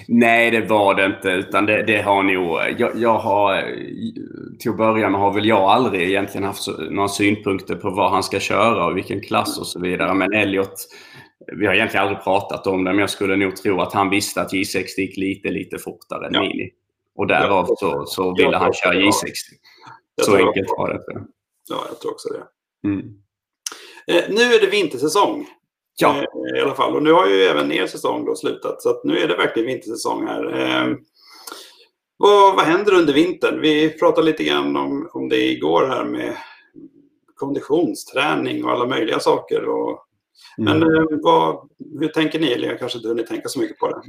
Nej, 0.09 0.51
det 0.51 0.61
var 0.61 0.95
det 0.95 1.07
inte. 1.07 1.29
Utan 1.29 1.67
det, 1.67 1.83
det 1.83 2.03
har 2.03 2.23
nog... 2.23 2.59
Jag, 2.79 2.91
jag, 2.97 3.19
har... 3.19 3.63
Till 4.59 4.71
att 4.71 4.77
börja 4.77 5.09
med 5.09 5.21
har 5.21 5.33
väl 5.33 5.47
jag 5.47 5.63
aldrig 5.63 6.03
egentligen 6.03 6.47
haft 6.47 6.69
några 6.91 7.09
synpunkter 7.09 7.75
på 7.75 7.91
vad 7.91 8.11
han 8.11 8.23
ska 8.23 8.41
köra 8.41 8.87
och 8.87 8.97
vilken 8.97 9.21
klass 9.21 9.59
och 9.59 9.67
så 9.67 9.81
vidare. 9.81 10.15
Men 10.15 10.33
Elliot, 10.33 10.75
vi 11.57 11.67
har 11.67 11.75
egentligen 11.75 12.07
aldrig 12.07 12.25
pratat 12.25 12.67
om 12.67 12.85
det, 12.85 12.91
men 12.91 13.01
jag 13.01 13.11
skulle 13.11 13.37
nog 13.37 13.57
tro 13.57 13.81
att 13.81 13.93
han 13.93 14.11
visste 14.11 14.41
att 14.41 14.53
J60 14.53 14.85
gick 14.97 15.17
lite, 15.17 15.49
lite 15.49 15.79
fortare 15.79 16.27
än 16.27 16.35
ja. 16.35 16.41
Mini. 16.41 16.71
Och 17.15 17.27
därav 17.27 17.67
så, 17.79 18.07
så 18.07 18.35
ville 18.35 18.57
han 18.57 18.73
köra 18.73 18.95
J60. 18.95 19.33
Så 20.23 20.37
enkelt 20.37 20.69
var 20.79 20.89
det. 20.89 21.01
Ja, 21.69 21.85
jag 21.89 22.01
tror 22.01 22.13
också 22.13 22.29
det. 22.29 22.43
Mm. 22.89 22.99
Eh, 24.07 24.25
nu 24.29 24.43
är 24.43 24.61
det 24.61 24.67
vintersäsong. 24.67 25.47
Ja. 25.97 26.17
Eh, 26.17 26.59
I 26.59 26.61
alla 26.61 26.75
fall. 26.75 26.97
Och 26.97 27.03
nu 27.03 27.13
har 27.13 27.27
ju 27.27 27.43
även 27.43 27.73
er 27.73 27.87
säsong 27.87 28.25
då 28.25 28.35
slutat. 28.35 28.83
Så 28.83 29.01
nu 29.05 29.19
är 29.19 29.29
det 29.29 29.37
verkligen 29.37 29.67
vintersäsong 29.67 30.27
här. 30.27 30.61
Eh, 30.61 30.97
vad, 32.17 32.55
vad 32.55 32.65
händer 32.65 32.95
under 32.95 33.13
vintern? 33.13 33.61
Vi 33.61 33.91
pratade 33.99 34.27
lite 34.27 34.45
grann 34.45 34.77
om, 34.77 35.11
om 35.13 35.29
det 35.29 35.51
igår 35.51 35.87
här 35.87 36.05
med 36.05 36.37
konditionsträning 37.35 38.65
och 38.65 38.71
alla 38.71 38.87
möjliga 38.87 39.19
saker. 39.19 39.65
Och, 39.65 39.99
mm. 40.59 40.79
Men 40.79 40.83
eh, 40.83 41.05
vad, 41.23 41.69
hur 42.01 42.09
tänker 42.09 42.41
ni? 42.41 42.53
Eller 42.53 42.69
jag 42.69 42.79
kanske 42.79 42.99
inte 42.99 43.09
hunnit 43.09 43.27
tänka 43.27 43.49
så 43.49 43.61
mycket 43.61 43.79
på 43.79 43.89
det. 43.89 44.03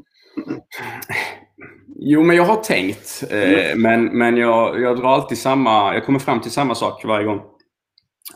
Jo, 1.95 2.23
men 2.23 2.35
jag 2.35 2.43
har 2.43 2.55
tänkt. 2.55 3.23
Eh, 3.29 3.71
mm. 3.71 3.81
Men, 3.81 4.17
men 4.17 4.37
jag, 4.37 4.81
jag 4.81 4.97
drar 4.97 5.09
alltid 5.09 5.37
samma... 5.37 5.93
Jag 5.93 6.05
kommer 6.05 6.19
fram 6.19 6.41
till 6.41 6.51
samma 6.51 6.75
sak 6.75 7.05
varje 7.05 7.25
gång. 7.25 7.41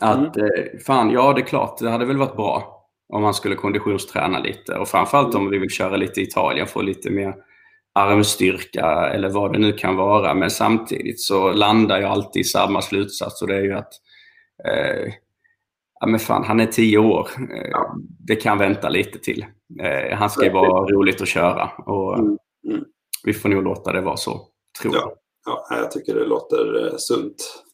Att 0.00 0.36
mm. 0.36 0.50
eh, 0.50 0.78
fan, 0.86 1.10
ja 1.10 1.32
det 1.32 1.40
är 1.40 1.46
klart, 1.46 1.78
det 1.78 1.90
hade 1.90 2.04
väl 2.04 2.16
varit 2.16 2.36
bra 2.36 2.77
om 3.08 3.22
man 3.22 3.34
skulle 3.34 3.54
konditionsträna 3.54 4.38
lite. 4.38 4.74
Och 4.74 4.88
framförallt 4.88 5.34
om 5.34 5.50
vi 5.50 5.58
vill 5.58 5.70
köra 5.70 5.96
lite 5.96 6.20
i 6.20 6.24
Italien, 6.24 6.66
få 6.66 6.82
lite 6.82 7.10
mer 7.10 7.34
armstyrka 7.94 8.86
eller 8.86 9.28
vad 9.28 9.52
det 9.52 9.58
nu 9.58 9.72
kan 9.72 9.96
vara. 9.96 10.34
Men 10.34 10.50
samtidigt 10.50 11.20
så 11.20 11.52
landar 11.52 12.00
jag 12.00 12.10
alltid 12.10 12.40
i 12.40 12.44
samma 12.44 12.82
slutsats 12.82 13.42
och 13.42 13.48
det 13.48 13.56
är 13.56 13.62
ju 13.62 13.74
att 13.74 13.92
eh, 14.64 15.12
ja, 16.00 16.06
men 16.06 16.20
fan, 16.20 16.44
han 16.44 16.60
är 16.60 16.66
tio 16.66 16.98
år. 16.98 17.28
Eh, 17.38 17.80
det 18.26 18.36
kan 18.36 18.58
vänta 18.58 18.88
lite 18.88 19.18
till. 19.18 19.44
Eh, 19.82 20.16
han 20.16 20.30
ska 20.30 20.44
ju 20.44 20.52
vara 20.52 20.86
roligt 20.86 21.20
att 21.22 21.28
köra 21.28 21.70
och 21.86 22.18
mm. 22.18 22.38
Mm. 22.68 22.84
vi 23.24 23.32
får 23.32 23.48
nog 23.48 23.62
låta 23.62 23.92
det 23.92 24.00
vara 24.00 24.16
så, 24.16 24.40
tror 24.82 24.94
jag. 24.94 25.12
Ja, 25.46 25.66
jag 25.70 25.90
tycker 25.90 26.14
det 26.14 26.24
låter 26.24 26.86
eh, 26.86 26.96
sunt. 26.96 27.64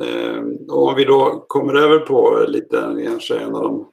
Eh, 0.00 0.42
och 0.68 0.88
om 0.88 0.94
vi 0.94 1.04
då 1.04 1.44
kommer 1.48 1.74
över 1.74 1.98
på 1.98 2.44
lite, 2.48 3.02
kanske 3.04 3.38
en 3.38 3.54
av 3.54 3.62
de 3.62 3.88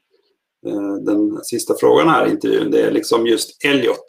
den 1.06 1.38
sista 1.44 1.74
frågan 1.80 2.10
här 2.10 2.28
i 2.28 2.32
intervjun, 2.32 2.72
det 2.72 2.82
är 2.82 2.92
liksom 2.92 3.28
just 3.28 3.66
Elliot. 3.66 4.06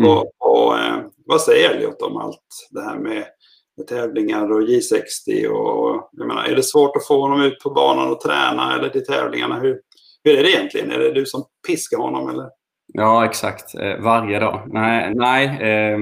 Mm. 0.00 0.10
Och, 0.10 0.32
och 0.38 0.78
eh, 0.78 0.96
vad 1.26 1.40
säger 1.40 1.70
Elliot 1.70 2.02
om 2.02 2.16
allt 2.16 2.68
det 2.70 2.82
här 2.82 2.98
med, 2.98 3.24
med 3.76 3.86
tävlingar 3.86 4.52
och 4.52 4.60
J60? 4.60 5.46
Och, 5.46 6.10
jag 6.12 6.28
menar, 6.28 6.44
är 6.44 6.56
det 6.56 6.62
svårt 6.62 6.96
att 6.96 7.06
få 7.06 7.20
honom 7.20 7.42
ut 7.42 7.60
på 7.60 7.70
banan 7.70 8.12
och 8.12 8.20
träna 8.20 8.74
eller 8.74 8.88
till 8.88 9.06
tävlingarna? 9.06 9.60
Hur, 9.60 9.80
hur 10.24 10.38
är 10.38 10.42
det 10.42 10.50
egentligen? 10.50 10.90
Är 10.90 10.98
det 10.98 11.12
du 11.12 11.26
som 11.26 11.44
piskar 11.66 11.98
honom? 11.98 12.28
Eller? 12.28 12.46
Ja, 12.92 13.24
exakt. 13.24 13.74
Eh, 13.74 13.96
varje 14.00 14.38
dag. 14.38 14.62
Nej, 14.66 15.14
nej, 15.14 15.46
eh, 15.46 15.98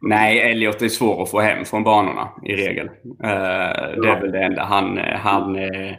nej, 0.00 0.38
Elliot 0.38 0.82
är 0.82 0.88
svår 0.88 1.22
att 1.22 1.30
få 1.30 1.40
hem 1.40 1.64
från 1.64 1.84
banorna 1.84 2.28
i 2.44 2.52
regel. 2.52 2.86
Eh, 3.24 4.00
det 4.02 4.08
är 4.08 4.20
väl 4.20 4.32
det 4.32 4.44
enda. 4.44 4.62
Han, 4.64 4.98
han 4.98 5.56
eh, 5.56 5.94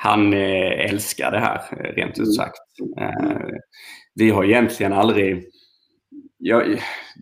han 0.00 0.32
eh, 0.32 0.90
älskar 0.90 1.30
det 1.30 1.38
här, 1.38 1.60
eh, 1.70 1.94
rent 1.94 2.18
ut 2.18 2.18
mm. 2.18 2.32
sagt. 2.32 2.58
Eh, 3.00 3.56
vi 4.14 4.30
har 4.30 4.44
egentligen 4.44 4.92
aldrig... 4.92 5.44
Ja, 6.38 6.62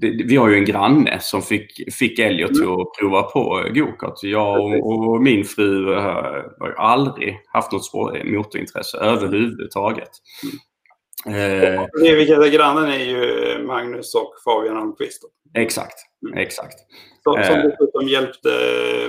det, 0.00 0.10
vi 0.10 0.36
har 0.36 0.48
ju 0.48 0.56
en 0.56 0.64
granne 0.64 1.18
som 1.20 1.42
fick, 1.42 1.94
fick 1.94 2.18
Elliot 2.18 2.56
mm. 2.56 2.70
att 2.70 2.86
prova 3.00 3.22
på 3.22 3.64
gokart. 3.74 4.22
Jag 4.22 4.60
och, 4.60 5.08
och, 5.08 5.22
min 5.22 5.44
fru 5.44 5.94
har 5.94 6.74
aldrig 6.78 7.40
haft 7.52 7.72
något 7.72 7.92
motorintresse 8.24 8.98
överhuvudtaget. 8.98 10.10
Mm. 11.26 11.74
Eh, 11.74 12.16
vilka 12.16 12.48
grannen 12.48 12.84
är 12.84 13.04
ju 13.04 13.58
Magnus 13.66 14.14
och 14.14 14.32
Fabian 14.44 14.76
Almqvist. 14.76 15.22
Exakt, 15.54 15.96
mm. 16.26 16.38
exakt. 16.38 16.76
Som, 17.22 17.42
som 17.44 17.54
dessutom 17.54 18.08
hjälpte 18.08 18.48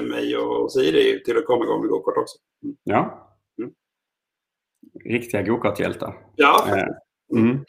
mig 0.02 0.38
och 0.38 0.72
Siri 0.72 1.24
till 1.24 1.38
att 1.38 1.46
komma 1.46 1.64
igång 1.64 1.82
med 1.82 1.90
gokart 1.90 2.18
också. 2.18 2.38
Ja, 2.84 3.27
riktiga 5.06 5.42
gokarthjältar. 5.42 6.14
Ja, 6.36 6.66
eh, 6.68 7.40
mm. 7.40 7.66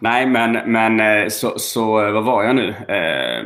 Nej, 0.00 0.26
men, 0.26 0.72
men 0.72 1.00
eh, 1.00 1.28
så, 1.28 1.58
så 1.58 1.90
vad 1.92 2.24
var 2.24 2.42
jag 2.44 2.56
nu? 2.56 2.68
Eh, 2.68 3.44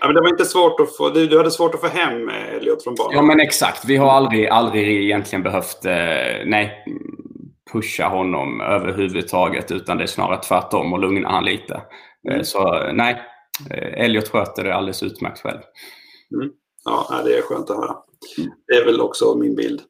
ja, 0.00 0.06
men 0.06 0.14
det 0.14 0.20
var 0.20 0.28
inte 0.28 0.44
svårt 0.44 0.80
att 0.80 0.96
få, 0.96 1.08
du, 1.10 1.26
du 1.26 1.36
hade 1.36 1.50
svårt 1.50 1.74
att 1.74 1.80
få 1.80 1.86
hem 1.86 2.28
Elliot 2.28 2.84
från 2.84 2.94
banan. 2.94 3.12
Ja, 3.14 3.22
men 3.22 3.40
exakt. 3.40 3.84
Vi 3.84 3.96
har 3.96 4.10
aldrig, 4.10 4.48
aldrig 4.48 5.04
egentligen 5.04 5.42
behövt 5.42 5.84
nej, 6.44 6.84
pusha 7.72 8.08
honom 8.08 8.60
överhuvudtaget, 8.60 9.70
utan 9.70 9.96
det 9.96 10.02
är 10.02 10.06
snarare 10.06 10.42
tvärtom 10.42 10.92
och 10.92 10.98
lugna 10.98 11.28
han 11.28 11.44
lite. 11.44 11.82
Mm. 12.30 12.44
Så 12.44 12.92
nej, 12.92 13.22
Elliot 13.70 14.28
sköter 14.28 14.64
det 14.64 14.74
alldeles 14.74 15.02
utmärkt 15.02 15.40
själv. 15.40 15.60
Mm. 16.34 16.50
Ja, 16.84 17.22
det 17.24 17.38
är 17.38 17.42
skönt 17.42 17.70
att 17.70 17.76
höra. 17.76 17.96
Mm. 18.38 18.50
Det 18.66 18.74
är 18.74 18.84
väl 18.84 19.00
också 19.00 19.34
min 19.38 19.56
bild. 19.56 19.80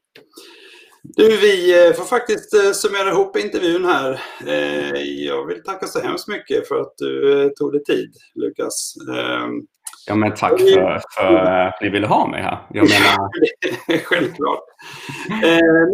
Du, 1.03 1.36
vi 1.36 1.86
eh, 1.86 1.94
får 1.94 2.05
faktiskt 2.05 2.55
eh, 2.55 2.72
summera 2.72 3.11
ihop 3.11 3.36
intervjun 3.36 3.84
här. 3.84 4.20
Eh, 4.46 5.03
jag 5.03 5.46
vill 5.46 5.62
tacka 5.62 5.86
så 5.86 6.01
hemskt 6.01 6.28
mycket 6.28 6.68
för 6.68 6.80
att 6.80 6.92
du 6.96 7.53
tog 7.57 7.72
dig 7.72 7.84
tid, 7.84 8.12
Lukas. 8.34 8.94
Ehm, 9.16 9.51
ja, 10.07 10.14
men 10.14 10.34
tack 10.34 10.61
för, 10.61 11.01
för 11.14 11.34
att 11.34 11.82
ni 11.82 11.88
ville 11.88 12.07
ha 12.07 12.28
mig 12.28 12.42
här. 12.42 12.59
Jag 12.70 12.88
menar... 12.88 13.28
Självklart. 14.05 14.64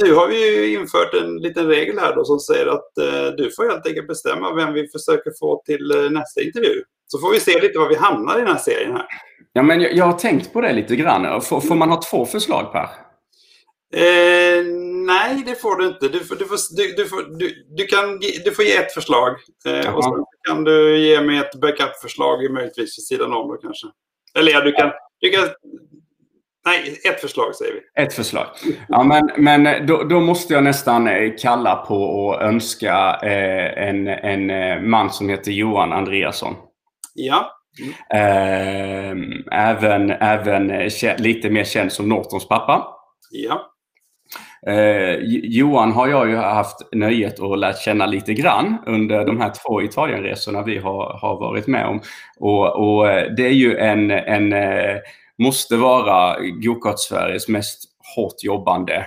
nu 0.04 0.14
har 0.14 0.28
vi 0.28 0.74
infört 0.74 1.14
en 1.14 1.36
liten 1.36 1.66
regel 1.66 1.98
här 1.98 2.14
då 2.16 2.24
som 2.24 2.38
säger 2.38 2.66
att 2.66 2.90
du 3.36 3.50
får 3.50 3.70
helt 3.70 3.86
enkelt 3.86 4.08
bestämma 4.08 4.54
vem 4.54 4.72
vi 4.72 4.88
försöker 4.88 5.32
få 5.40 5.62
till 5.66 6.08
nästa 6.10 6.42
intervju. 6.42 6.82
Så 7.06 7.18
får 7.18 7.32
vi 7.32 7.40
se 7.40 7.60
lite 7.60 7.78
var 7.78 7.88
vi 7.88 7.96
hamnar 7.96 8.36
i 8.36 8.40
den 8.40 8.48
här 8.48 8.58
serien 8.58 8.92
här. 8.92 9.06
Ja, 9.52 9.62
men 9.62 9.80
jag, 9.80 9.94
jag 9.94 10.04
har 10.04 10.12
tänkt 10.12 10.52
på 10.52 10.60
det 10.60 10.72
lite 10.72 10.96
grann. 10.96 11.40
Får, 11.40 11.60
får 11.60 11.74
man 11.74 11.90
ha 11.90 12.00
två 12.10 12.26
förslag 12.26 12.72
Per? 12.72 12.88
Eh, 13.96 14.83
nej, 15.06 15.42
det 15.46 15.54
får 15.54 15.76
du 15.76 15.86
inte. 15.86 16.08
Du, 16.08 16.20
får, 16.20 16.36
du, 16.36 16.44
får, 16.44 16.76
du, 16.76 16.94
du, 16.96 17.08
får, 17.08 17.38
du, 17.38 17.66
du, 17.76 17.86
kan, 17.86 18.18
du 18.44 18.50
får 18.50 18.64
ge 18.64 18.76
ett 18.76 18.92
förslag. 18.92 19.36
Eh, 19.66 19.94
och 19.94 20.04
så 20.04 20.26
kan 20.48 20.64
du 20.64 20.98
ge 20.98 21.20
mig 21.20 21.38
ett 21.38 21.60
backup-förslag 21.60 22.50
möjligtvis 22.52 22.98
vid 22.98 23.04
sidan 23.04 23.32
om 23.32 23.48
då 23.48 23.56
kanske. 23.56 23.86
Eller 24.38 24.52
ja, 24.52 24.60
du 24.60 24.72
kan, 24.72 24.90
du 25.20 25.30
kan... 25.30 25.48
Nej, 26.66 27.00
ett 27.04 27.20
förslag 27.20 27.54
säger 27.54 27.72
vi. 27.72 28.02
Ett 28.02 28.12
förslag. 28.12 28.46
Ja, 28.88 29.02
men, 29.02 29.30
men 29.36 29.86
då, 29.86 30.02
då 30.02 30.20
måste 30.20 30.54
jag 30.54 30.64
nästan 30.64 31.06
eh, 31.06 31.32
kalla 31.38 31.76
på 31.76 31.96
och 31.96 32.42
önska 32.42 33.18
eh, 33.22 33.88
en, 33.88 34.08
en 34.08 34.50
eh, 34.50 34.80
man 34.80 35.10
som 35.10 35.28
heter 35.28 35.52
Johan 35.52 35.92
Andreasson. 35.92 36.54
Ja. 37.14 37.50
Mm. 38.20 39.44
även 39.52 40.10
även 40.10 40.88
lite 41.18 41.50
mer 41.50 41.64
känd 41.64 41.92
som 41.92 42.08
Nortons 42.08 42.48
pappa. 42.48 42.86
Ja. 43.30 43.73
Eh, 44.66 45.14
Johan 45.42 45.92
har 45.92 46.08
jag 46.08 46.28
ju 46.28 46.36
haft 46.36 46.76
nöjet 46.92 47.40
att 47.40 47.58
lära 47.58 47.72
känna 47.72 48.06
lite 48.06 48.34
grann 48.34 48.76
under 48.86 49.24
de 49.24 49.40
här 49.40 49.52
två 49.62 49.82
Italienresorna 49.82 50.62
vi 50.62 50.78
har, 50.78 51.18
har 51.20 51.40
varit 51.40 51.66
med 51.66 51.86
om. 51.86 52.00
Och, 52.38 52.76
och 52.76 53.10
eh, 53.10 53.32
det 53.36 53.46
är 53.46 53.52
ju 53.52 53.76
en, 53.76 54.10
en 54.10 54.52
eh, 54.52 54.96
måste 55.38 55.76
vara 55.76 56.36
Gokart-Sveriges 56.40 57.48
mest 57.48 57.84
hårt 58.16 58.44
jobbande 58.44 59.06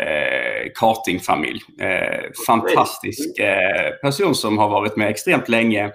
eh, 0.00 0.72
kartingfamilj. 0.74 1.60
Eh, 1.80 2.30
fantastisk 2.46 3.38
eh, 3.38 3.90
person 4.02 4.34
som 4.34 4.58
har 4.58 4.68
varit 4.68 4.96
med 4.96 5.08
extremt 5.08 5.48
länge 5.48 5.92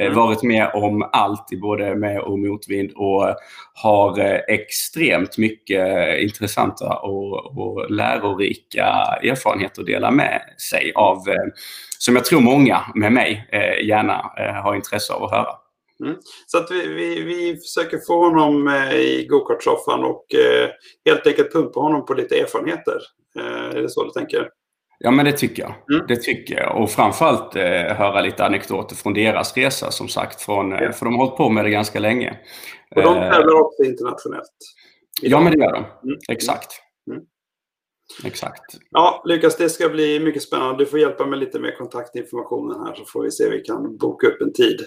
Eh, 0.00 0.06
mm. 0.06 0.18
varit 0.18 0.42
med 0.42 0.70
om 0.74 1.08
allt 1.12 1.52
i 1.52 1.56
både 1.56 1.94
med 1.94 2.20
och 2.20 2.38
motvind 2.38 2.92
och 2.94 3.36
har 3.74 4.18
eh, 4.20 4.40
extremt 4.48 5.38
mycket 5.38 6.18
intressanta 6.20 6.96
och, 6.96 7.58
och 7.58 7.90
lärorika 7.90 8.84
erfarenheter 9.22 9.80
att 9.80 9.86
dela 9.86 10.10
med 10.10 10.42
sig 10.70 10.92
av, 10.94 11.28
eh, 11.28 11.44
som 11.98 12.16
jag 12.16 12.24
tror 12.24 12.40
många 12.40 12.80
med 12.94 13.12
mig 13.12 13.48
gärna 13.82 14.30
har 14.62 14.74
intresse 14.74 15.12
av 15.12 15.24
att 15.24 15.30
höra. 15.30 15.63
Mm. 16.00 16.16
Så 16.46 16.58
att 16.58 16.70
vi, 16.70 16.86
vi, 16.86 17.22
vi 17.22 17.56
försöker 17.56 17.98
få 18.06 18.24
honom 18.24 18.68
i 18.94 19.26
gokartsoffan 19.30 20.04
och 20.04 20.26
helt 21.04 21.26
enkelt 21.26 21.52
pumpa 21.52 21.80
honom 21.80 22.06
på 22.06 22.14
lite 22.14 22.40
erfarenheter. 22.40 22.98
Är 23.74 23.82
det 23.82 23.88
så 23.88 24.04
du 24.04 24.10
tänker? 24.10 24.48
Ja, 24.98 25.10
men 25.10 25.24
det 25.24 25.32
tycker 25.32 25.62
jag. 25.62 25.74
Mm. 25.94 26.06
Det 26.06 26.16
tycker 26.16 26.54
jag. 26.54 26.82
Och 26.82 26.90
framförallt 26.90 27.56
eh, 27.56 27.96
höra 27.96 28.20
lite 28.20 28.44
anekdoter 28.44 28.96
från 28.96 29.14
deras 29.14 29.56
resa 29.56 29.90
som 29.90 30.08
sagt. 30.08 30.40
Från, 30.40 30.72
eh, 30.72 30.82
ja. 30.82 30.92
För 30.92 31.04
de 31.04 31.14
har 31.14 31.24
hållit 31.24 31.36
på 31.36 31.48
med 31.48 31.64
det 31.64 31.70
ganska 31.70 31.98
länge. 31.98 32.38
Och 32.96 33.02
de 33.02 33.16
eh, 33.16 33.32
tävlar 33.32 33.60
också 33.60 33.84
internationellt. 33.84 34.52
Ja, 35.22 35.40
men 35.40 35.52
det 35.52 35.58
gör 35.58 35.72
de. 35.72 36.08
Mm. 36.08 36.18
Exakt. 36.28 36.70
Mm. 37.10 37.22
Exakt. 38.24 38.62
Ja, 38.90 39.22
Lukas, 39.26 39.56
det 39.56 39.70
ska 39.70 39.88
bli 39.88 40.20
mycket 40.20 40.42
spännande. 40.42 40.84
Du 40.84 40.86
får 40.86 40.98
hjälpa 40.98 41.26
mig 41.26 41.38
lite 41.38 41.58
med 41.58 41.78
kontaktinformationen 41.78 42.86
här 42.86 42.94
så 42.94 43.04
får 43.04 43.22
vi 43.22 43.30
se 43.30 43.46
om 43.46 43.52
vi 43.52 43.60
kan 43.60 43.96
boka 43.96 44.26
upp 44.26 44.40
en 44.40 44.52
tid. 44.52 44.80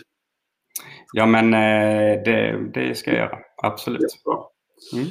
Ja, 1.13 1.25
men 1.25 1.51
det, 2.23 2.71
det 2.73 2.95
ska 2.95 3.11
jag 3.11 3.19
göra. 3.19 3.37
Absolut. 3.63 4.01
Mm. 4.93 5.07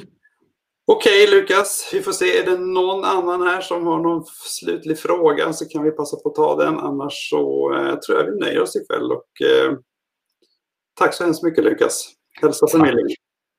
Okej 0.91 1.23
okay, 1.23 1.39
Lukas, 1.39 1.89
vi 1.93 2.01
får 2.01 2.11
se. 2.11 2.37
Är 2.37 2.45
det 2.45 2.57
någon 2.57 3.05
annan 3.05 3.41
här 3.41 3.61
som 3.61 3.87
har 3.87 3.99
någon 3.99 4.25
slutlig 4.25 4.99
fråga 4.99 5.53
så 5.53 5.65
kan 5.65 5.83
vi 5.83 5.91
passa 5.91 6.17
på 6.17 6.29
att 6.29 6.35
ta 6.35 6.55
den. 6.55 6.79
Annars 6.79 7.29
så 7.29 7.73
eh, 7.75 7.95
tror 7.95 8.17
jag 8.17 8.25
vi 8.25 8.39
nöjer 8.39 8.61
oss 8.61 8.75
ikväll. 8.75 9.11
Och, 9.11 9.41
eh, 9.41 9.77
tack 10.93 11.13
så 11.13 11.23
hemskt 11.23 11.43
mycket 11.43 11.63
Lukas. 11.63 12.09
Hälsa 12.41 12.67
familjen. 12.67 13.07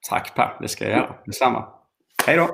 Tack 0.08 0.34
Per, 0.34 0.58
det 0.60 0.68
ska 0.68 0.84
jag 0.84 0.92
göra. 0.92 1.16
Detsamma. 1.26 1.68
Hej 2.26 2.36
då. 2.36 2.48